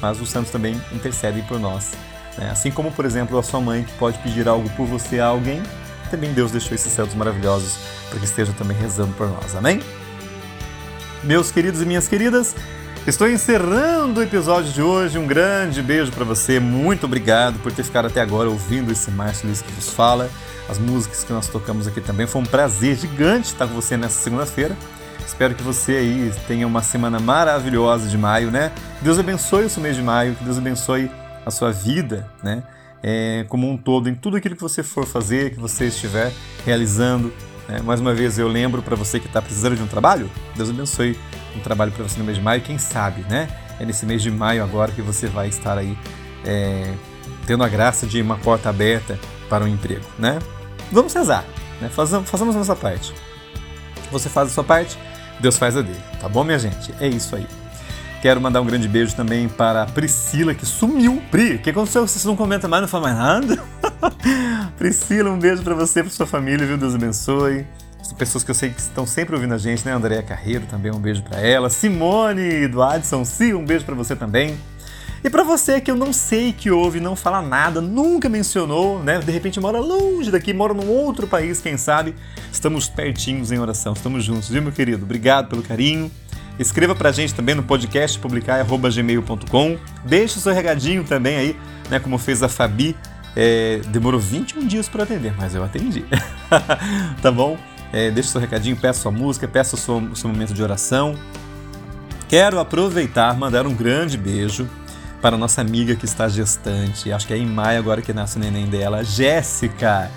mas 0.00 0.20
os 0.20 0.28
santos 0.28 0.50
também 0.50 0.80
intercedem 0.92 1.42
por 1.44 1.58
nós. 1.58 1.92
Né? 2.36 2.50
Assim 2.50 2.70
como, 2.70 2.90
por 2.92 3.04
exemplo, 3.04 3.38
a 3.38 3.42
sua 3.42 3.60
mãe 3.60 3.84
que 3.84 3.92
pode 3.94 4.18
pedir 4.18 4.48
algo 4.48 4.68
por 4.70 4.86
você 4.86 5.20
a 5.20 5.26
alguém, 5.26 5.62
também 6.10 6.32
Deus 6.32 6.50
deixou 6.50 6.74
esses 6.74 6.92
santos 6.92 7.14
maravilhosos 7.14 7.78
para 8.08 8.18
que 8.18 8.24
estejam 8.24 8.54
também 8.54 8.76
rezando 8.76 9.12
por 9.14 9.28
nós. 9.28 9.54
Amém? 9.54 9.80
Meus 11.24 11.50
queridos 11.50 11.82
e 11.82 11.86
minhas 11.86 12.06
queridas, 12.06 12.54
Estou 13.06 13.30
encerrando 13.30 14.18
o 14.18 14.22
episódio 14.22 14.72
de 14.72 14.82
hoje. 14.82 15.16
Um 15.16 15.28
grande 15.28 15.80
beijo 15.80 16.10
para 16.10 16.24
você. 16.24 16.58
Muito 16.58 17.06
obrigado 17.06 17.56
por 17.60 17.70
ter 17.70 17.84
ficado 17.84 18.06
até 18.06 18.20
agora 18.20 18.50
ouvindo 18.50 18.90
esse 18.90 19.12
Márcio 19.12 19.46
Luiz 19.46 19.62
que 19.62 19.70
vos 19.70 19.90
fala. 19.90 20.28
As 20.68 20.76
músicas 20.76 21.22
que 21.22 21.32
nós 21.32 21.46
tocamos 21.46 21.86
aqui 21.86 22.00
também. 22.00 22.26
Foi 22.26 22.42
um 22.42 22.44
prazer 22.44 22.96
gigante 22.96 23.46
estar 23.46 23.68
com 23.68 23.74
você 23.74 23.96
nessa 23.96 24.18
segunda-feira. 24.18 24.76
Espero 25.26 25.54
que 25.54 25.62
você 25.62 25.92
aí 25.92 26.32
tenha 26.46 26.66
uma 26.66 26.82
semana 26.82 27.18
maravilhosa 27.18 28.08
de 28.08 28.16
maio, 28.16 28.50
né? 28.50 28.70
Deus 29.02 29.18
abençoe 29.18 29.64
o 29.64 29.70
seu 29.70 29.82
mês 29.82 29.96
de 29.96 30.02
maio, 30.02 30.34
que 30.36 30.44
Deus 30.44 30.56
abençoe 30.56 31.10
a 31.44 31.50
sua 31.50 31.72
vida, 31.72 32.30
né? 32.42 32.62
É, 33.02 33.44
como 33.48 33.68
um 33.68 33.76
todo, 33.76 34.08
em 34.08 34.14
tudo 34.14 34.36
aquilo 34.36 34.54
que 34.54 34.62
você 34.62 34.82
for 34.82 35.04
fazer, 35.04 35.50
que 35.50 35.60
você 35.60 35.86
estiver 35.86 36.32
realizando. 36.64 37.32
Né? 37.68 37.80
Mais 37.82 38.00
uma 38.00 38.14
vez, 38.14 38.38
eu 38.38 38.48
lembro 38.48 38.80
para 38.82 38.94
você 38.94 39.18
que 39.18 39.26
está 39.26 39.42
precisando 39.42 39.76
de 39.76 39.82
um 39.82 39.86
trabalho, 39.86 40.30
Deus 40.54 40.70
abençoe 40.70 41.18
um 41.56 41.60
trabalho 41.60 41.90
para 41.92 42.04
você 42.04 42.18
no 42.18 42.24
mês 42.24 42.38
de 42.38 42.44
maio, 42.44 42.60
quem 42.62 42.78
sabe, 42.78 43.22
né? 43.28 43.48
É 43.80 43.84
nesse 43.84 44.06
mês 44.06 44.22
de 44.22 44.30
maio 44.30 44.62
agora 44.62 44.92
que 44.92 45.02
você 45.02 45.26
vai 45.26 45.48
estar 45.48 45.76
aí 45.76 45.98
é, 46.44 46.94
tendo 47.46 47.64
a 47.64 47.68
graça 47.68 48.06
de 48.06 48.22
uma 48.22 48.38
porta 48.38 48.70
aberta 48.70 49.18
para 49.48 49.64
um 49.64 49.68
emprego, 49.68 50.04
né? 50.18 50.38
Vamos 50.92 51.12
rezar, 51.12 51.44
né? 51.80 51.88
Façamos, 51.88 52.30
façamos 52.30 52.54
a 52.54 52.58
nossa 52.58 52.76
parte. 52.76 53.12
Você 54.12 54.28
faz 54.28 54.50
a 54.50 54.54
sua 54.54 54.64
parte, 54.64 54.96
Deus 55.40 55.56
faz 55.58 55.76
a 55.76 55.82
dele, 55.82 56.00
tá 56.20 56.28
bom, 56.28 56.44
minha 56.44 56.58
gente? 56.58 56.92
É 57.00 57.06
isso 57.06 57.36
aí. 57.36 57.46
Quero 58.22 58.40
mandar 58.40 58.60
um 58.60 58.66
grande 58.66 58.88
beijo 58.88 59.14
também 59.14 59.48
para 59.48 59.82
a 59.82 59.86
Priscila, 59.86 60.54
que 60.54 60.64
sumiu. 60.64 61.22
Pri, 61.30 61.56
o 61.56 61.58
que 61.58 61.70
aconteceu? 61.70 62.06
Vocês 62.06 62.24
não 62.24 62.34
comentam 62.34 62.68
mais, 62.68 62.80
não 62.82 62.88
falam 62.88 63.12
mais 63.12 63.18
nada? 63.18 63.62
Priscila, 64.76 65.30
um 65.30 65.38
beijo 65.38 65.62
para 65.62 65.74
você 65.74 66.02
para 66.02 66.10
sua 66.10 66.26
família, 66.26 66.66
viu? 66.66 66.76
Deus 66.76 66.94
abençoe. 66.94 67.66
São 68.02 68.16
pessoas 68.16 68.42
que 68.42 68.50
eu 68.50 68.54
sei 68.54 68.70
que 68.70 68.80
estão 68.80 69.06
sempre 69.06 69.34
ouvindo 69.34 69.52
a 69.52 69.58
gente, 69.58 69.84
né? 69.84 69.92
Andréia 69.92 70.22
Carreiro 70.22 70.64
também, 70.66 70.92
um 70.92 70.98
beijo 70.98 71.22
para 71.22 71.40
ela. 71.40 71.68
Simone 71.68 72.66
do 72.68 72.82
Adson, 72.82 73.24
sim, 73.24 73.52
um 73.52 73.64
beijo 73.64 73.84
para 73.84 73.94
você 73.94 74.16
também. 74.16 74.56
E 75.26 75.28
para 75.28 75.42
você 75.42 75.80
que 75.80 75.90
eu 75.90 75.96
não 75.96 76.12
sei 76.12 76.52
que 76.52 76.70
ouve, 76.70 77.00
não 77.00 77.16
fala 77.16 77.42
nada, 77.42 77.80
nunca 77.80 78.28
mencionou, 78.28 79.02
né? 79.02 79.18
De 79.18 79.32
repente 79.32 79.58
mora 79.58 79.80
longe 79.80 80.30
daqui, 80.30 80.52
mora 80.52 80.72
num 80.72 80.88
outro 80.88 81.26
país, 81.26 81.60
quem 81.60 81.76
sabe? 81.76 82.14
Estamos 82.52 82.88
pertinhos 82.88 83.50
em 83.50 83.58
oração, 83.58 83.92
estamos 83.92 84.22
juntos, 84.22 84.48
viu, 84.48 84.62
meu 84.62 84.70
querido? 84.70 85.02
Obrigado 85.02 85.48
pelo 85.48 85.64
carinho. 85.64 86.12
Escreva 86.60 86.94
pra 86.94 87.10
gente 87.10 87.34
também 87.34 87.56
no 87.56 87.64
podcast 87.64 88.16
publicar.gmail.com. 88.20 89.76
Deixe 90.04 90.38
o 90.38 90.40
seu 90.40 90.52
regadinho 90.52 91.02
também 91.02 91.36
aí, 91.36 91.56
né? 91.90 91.98
Como 91.98 92.18
fez 92.18 92.44
a 92.44 92.48
Fabi. 92.48 92.94
É, 93.34 93.80
demorou 93.88 94.20
21 94.20 94.64
dias 94.64 94.88
para 94.88 95.02
atender, 95.02 95.34
mas 95.36 95.56
eu 95.56 95.64
atendi. 95.64 96.04
tá 97.20 97.32
bom? 97.32 97.58
É, 97.92 98.12
deixe 98.12 98.28
o 98.28 98.32
seu 98.32 98.40
recadinho, 98.40 98.76
peça 98.76 99.00
sua 99.00 99.10
música, 99.10 99.48
peça 99.48 99.74
o 99.74 99.78
seu, 99.78 100.14
seu 100.14 100.30
momento 100.30 100.54
de 100.54 100.62
oração. 100.62 101.18
Quero 102.28 102.60
aproveitar, 102.60 103.36
mandar 103.36 103.66
um 103.66 103.74
grande 103.74 104.16
beijo 104.16 104.70
para 105.20 105.36
nossa 105.36 105.60
amiga 105.60 105.94
que 105.94 106.04
está 106.04 106.28
gestante. 106.28 107.12
Acho 107.12 107.26
que 107.26 107.34
é 107.34 107.38
em 107.38 107.46
maio 107.46 107.78
agora 107.78 108.02
que 108.02 108.12
nasce 108.12 108.36
o 108.36 108.40
neném 108.40 108.66
dela, 108.66 109.04
Jéssica. 109.04 110.10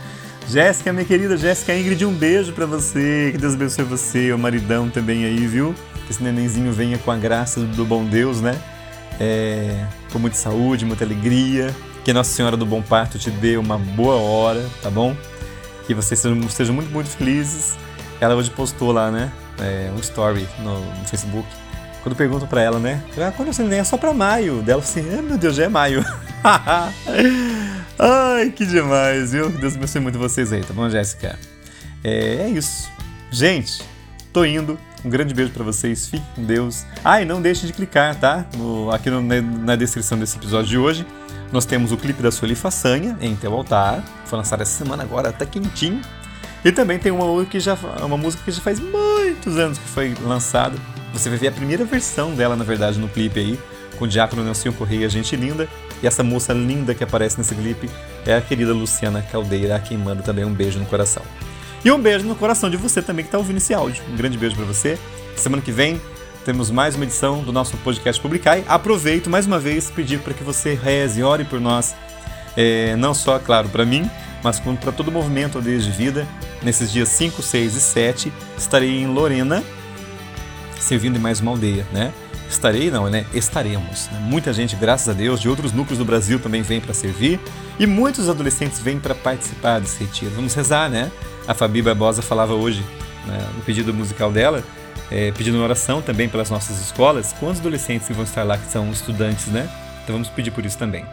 Jéssica, 0.47 0.91
minha 0.91 1.05
querida 1.05 1.38
Jéssica 1.38 1.77
Ingrid, 1.77 2.03
um 2.05 2.13
beijo 2.13 2.53
para 2.53 2.65
você. 2.65 3.30
Que 3.31 3.38
Deus 3.38 3.53
abençoe 3.53 3.85
você, 3.85 4.31
o 4.34 4.38
maridão 4.38 4.89
também 4.89 5.26
aí, 5.26 5.45
viu? 5.45 5.76
Que 6.05 6.11
esse 6.11 6.23
nenenzinho 6.23 6.71
venha 6.71 6.97
com 6.97 7.11
a 7.11 7.17
graça 7.17 7.59
do 7.59 7.85
bom 7.85 8.03
Deus, 8.03 8.41
né? 8.41 8.59
É, 9.19 9.85
com 10.11 10.17
muita 10.17 10.38
saúde, 10.38 10.85
muita 10.85 11.03
alegria. 11.03 11.76
Que 12.03 12.11
Nossa 12.13 12.31
Senhora 12.31 12.57
do 12.57 12.65
Bom 12.65 12.81
Parto 12.81 13.19
te 13.19 13.30
dê 13.30 13.57
uma 13.57 13.77
boa 13.77 14.15
hora, 14.15 14.65
tá 14.81 14.89
bom? 14.89 15.15
Que 15.85 15.93
vocês 15.93 16.19
sejam, 16.19 16.49
sejam 16.49 16.73
muito, 16.73 16.89
muito 16.89 17.09
felizes. 17.09 17.77
Ela 18.19 18.35
hoje 18.35 18.49
postou 18.49 18.91
lá, 18.91 19.11
né? 19.11 19.31
É, 19.59 19.91
um 19.95 19.99
story 19.99 20.47
no, 20.59 20.80
no 20.80 21.05
Facebook. 21.05 21.47
Quando 22.10 22.18
perguntam 22.18 22.48
pra 22.48 22.60
ela, 22.60 22.80
né? 22.80 23.03
Ah, 23.19 23.31
quando 23.31 23.53
você 23.53 23.61
nem 23.61 23.77
é 23.77 23.84
só 23.84 23.95
pra 23.95 24.11
maio. 24.11 24.64
Dela 24.64 24.81
assim, 24.81 25.06
ah, 25.15 25.22
meu 25.22 25.38
Deus, 25.38 25.56
já 25.56 25.65
é 25.65 25.69
maio. 25.69 26.03
Ai, 27.99 28.49
que 28.49 28.65
demais, 28.65 29.31
viu? 29.31 29.48
Deus 29.52 29.76
abençoe 29.76 30.02
muito 30.02 30.18
vocês 30.18 30.52
aí, 30.52 30.64
tá 30.64 30.73
bom, 30.73 30.90
Jéssica? 30.90 31.38
É, 32.03 32.45
é 32.45 32.49
isso. 32.49 32.90
Gente, 33.30 33.84
tô 34.34 34.44
indo. 34.44 34.80
Um 35.06 35.10
grande 35.10 35.36
beijo 35.36 35.52
para 35.52 35.64
vocês. 35.64 36.07
Fique 36.07 36.26
com 36.34 36.44
Deus. 36.44 36.84
Ah, 37.06 37.22
e 37.22 37.26
não 37.26 37.40
deixe 37.44 37.68
de 37.68 37.73
clicar, 37.73 38.15
tá? 38.15 38.44
No, 38.57 38.90
aqui 38.90 39.11
no, 39.11 39.22
na 39.22 39.76
descrição 39.76 40.18
desse 40.18 40.36
episódio 40.36 40.68
de 40.68 40.80
hoje. 40.80 41.06
Nós 41.52 41.64
temos 41.64 41.91
o 41.91 41.98
clipe 41.98 42.23
da 42.23 42.31
Sueli 42.31 42.56
Façanha, 42.56 43.19
em 43.22 43.36
Teu 43.36 43.53
Altar. 43.53 44.03
Foi 44.26 44.36
lançado 44.36 44.61
essa 44.64 44.84
semana 44.84 45.03
agora, 45.03 45.31
tá 45.31 45.45
quentinho. 45.45 46.02
E 46.65 46.72
também 46.72 46.98
tem 46.98 47.11
uma, 47.11 47.45
que 47.45 47.60
já, 47.60 47.77
uma 48.02 48.18
música 48.18 48.44
que 48.44 48.52
já 48.52 48.61
faz 48.61 48.80
muitos 48.80 49.60
anos 49.60 49.77
que 49.77 49.88
foi 49.88 50.15
lançada. 50.23 50.76
Você 51.14 51.30
vai 51.30 51.38
ver 51.38 51.48
a 51.48 51.52
primeira 51.52 51.84
versão 51.86 52.34
dela, 52.34 52.56
na 52.56 52.64
verdade, 52.64 52.99
no 52.99 53.07
clipe 53.07 53.40
aí, 53.40 53.60
com 53.98 54.06
o 54.06 54.07
Diácono 54.07 54.44
Nelson 54.44 54.72
Correia, 54.72 55.10
gente 55.10 55.36
linda. 55.36 55.68
E 56.02 56.07
essa 56.07 56.23
moça 56.23 56.53
linda 56.53 56.95
que 56.95 57.03
aparece 57.03 57.38
nesse 57.38 57.53
clipe 57.56 57.90
é 58.26 58.36
a 58.36 58.41
querida 58.41 58.73
Luciana 58.73 59.22
Caldeira, 59.22 59.76
a 59.76 59.80
quem 59.80 59.98
manda 59.98 60.23
também 60.23 60.45
um 60.45 60.53
beijo 60.53 60.80
no 60.80 60.86
coração. 60.86 61.23
E 61.84 61.91
um 61.91 61.99
beijo 61.99 62.26
no 62.26 62.36
coração 62.36 62.69
de 62.69 62.77
você 62.77 63.02
também 63.02 63.23
que 63.23 63.30
está 63.30 63.38
ouvindo 63.38 63.57
esse 63.57 63.73
áudio. 63.73 64.03
Um 64.11 64.15
grande 64.15 64.38
beijo 64.38 64.56
para 64.56 64.65
você. 64.65 64.98
Semana 65.36 65.61
que 65.61 65.72
vem 65.72 65.99
temos 66.45 66.72
mais 66.72 66.95
uma 66.95 67.03
edição 67.03 67.44
do 67.44 67.52
nosso 67.52 67.77
podcast 67.77 68.22
Publicai. 68.22 68.64
Aproveito 68.68 69.30
mais 69.30 69.45
uma 69.45 69.60
vez 69.60 69.90
pedir 69.90 70.19
para 70.19 70.34
que 70.34 70.44
você 70.44 70.73
reze, 70.73 71.22
ore 71.22 71.44
por 71.44 71.60
nós, 71.60 71.95
é, 72.56 72.95
não 72.95 73.14
só, 73.14 73.40
claro, 73.40 73.69
para 73.69 73.86
mim, 73.86 74.10
mas 74.44 74.60
para 74.60 74.91
todo 74.91 75.10
o 75.10 75.11
movimento 75.11 75.57
Aldeias 75.57 75.84
de 75.84 75.91
Vida. 75.91 76.27
Nesses 76.61 76.91
dias 76.91 77.10
5, 77.10 77.41
6 77.41 77.76
e 77.76 77.81
7, 77.81 78.34
estarei 78.57 79.02
em 79.02 79.07
Lorena, 79.07 79.64
servindo 80.80 81.18
em 81.18 81.19
mais 81.19 81.39
uma 81.39 81.51
aldeia, 81.51 81.85
né? 81.91 82.14
Estarei, 82.49 82.89
não, 82.89 83.07
né? 83.10 83.26
Estaremos. 83.34 84.10
Né? 84.11 84.19
Muita 84.22 84.51
gente, 84.51 84.76
graças 84.76 85.07
a 85.07 85.14
Deus, 85.14 85.39
de 85.39 85.47
outros 85.47 85.72
núcleos 85.72 85.99
do 85.99 86.06
Brasil 86.06 86.39
também 86.39 86.64
vem 86.64 86.81
para 86.81 86.93
servir 86.93 87.39
e 87.80 87.85
muitos 87.85 88.27
adolescentes 88.27 88.80
vêm 88.80 88.99
para 88.99 89.14
participar 89.14 89.80
desse 89.80 90.03
retiro. 90.03 90.31
Vamos 90.35 90.56
rezar, 90.56 90.89
né? 90.89 91.11
A 91.47 91.53
Fabi 91.53 91.81
Barbosa 91.81 92.22
falava 92.22 92.53
hoje, 92.53 92.84
né, 93.26 93.47
no 93.56 93.61
pedido 93.61 93.93
musical 93.93 94.31
dela, 94.31 94.64
é, 95.11 95.31
pedindo 95.31 95.61
oração 95.61 96.01
também 96.01 96.27
pelas 96.27 96.49
nossas 96.49 96.81
escolas. 96.81 97.34
Quantos 97.39 97.60
adolescentes 97.60 98.07
vão 98.10 98.23
estar 98.23 98.43
lá 98.43 98.57
que 98.57 98.72
são 98.72 98.89
estudantes, 98.91 99.47
né? 99.47 99.69
Então 100.10 100.15
vamos 100.15 100.30
pedir 100.30 100.49
por 100.49 100.65
isso 100.65 100.76
também. 100.76 101.06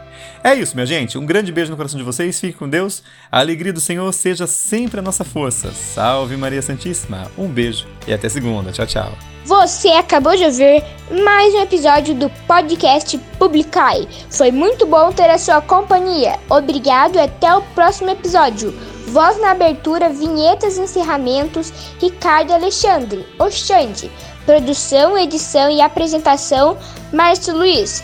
É 0.43 0.55
isso, 0.55 0.75
minha 0.75 0.87
gente. 0.87 1.19
Um 1.19 1.25
grande 1.25 1.51
beijo 1.51 1.69
no 1.69 1.77
coração 1.77 1.99
de 1.99 2.03
vocês. 2.03 2.39
Fique 2.39 2.57
com 2.57 2.67
Deus. 2.67 3.03
A 3.31 3.39
alegria 3.39 3.71
do 3.71 3.79
Senhor 3.79 4.11
seja 4.11 4.47
sempre 4.47 4.99
a 4.99 5.03
nossa 5.03 5.23
força. 5.23 5.71
Salve 5.71 6.35
Maria 6.35 6.63
Santíssima. 6.63 7.31
Um 7.37 7.47
beijo 7.47 7.85
e 8.07 8.13
até 8.13 8.27
segunda. 8.27 8.71
Tchau, 8.71 8.87
tchau. 8.87 9.11
Você 9.45 9.89
acabou 9.89 10.35
de 10.35 10.45
ouvir 10.45 10.83
mais 11.23 11.53
um 11.53 11.61
episódio 11.61 12.15
do 12.15 12.27
podcast 12.47 13.19
Publicai. 13.37 14.07
Foi 14.31 14.49
muito 14.49 14.87
bom 14.87 15.11
ter 15.11 15.29
a 15.29 15.37
sua 15.37 15.61
companhia. 15.61 16.39
Obrigado 16.49 17.17
e 17.17 17.19
até 17.19 17.53
o 17.53 17.61
próximo 17.75 18.09
episódio. 18.09 18.73
Voz 19.09 19.39
na 19.39 19.51
abertura, 19.51 20.09
vinhetas 20.09 20.75
e 20.77 20.81
encerramentos, 20.81 21.71
Ricardo 22.01 22.51
Alexandre, 22.51 23.27
Oxande. 23.37 24.09
Produção, 24.43 25.15
edição 25.15 25.69
e 25.69 25.81
apresentação, 25.81 26.77
Márcio 27.13 27.55
Luiz. 27.55 28.03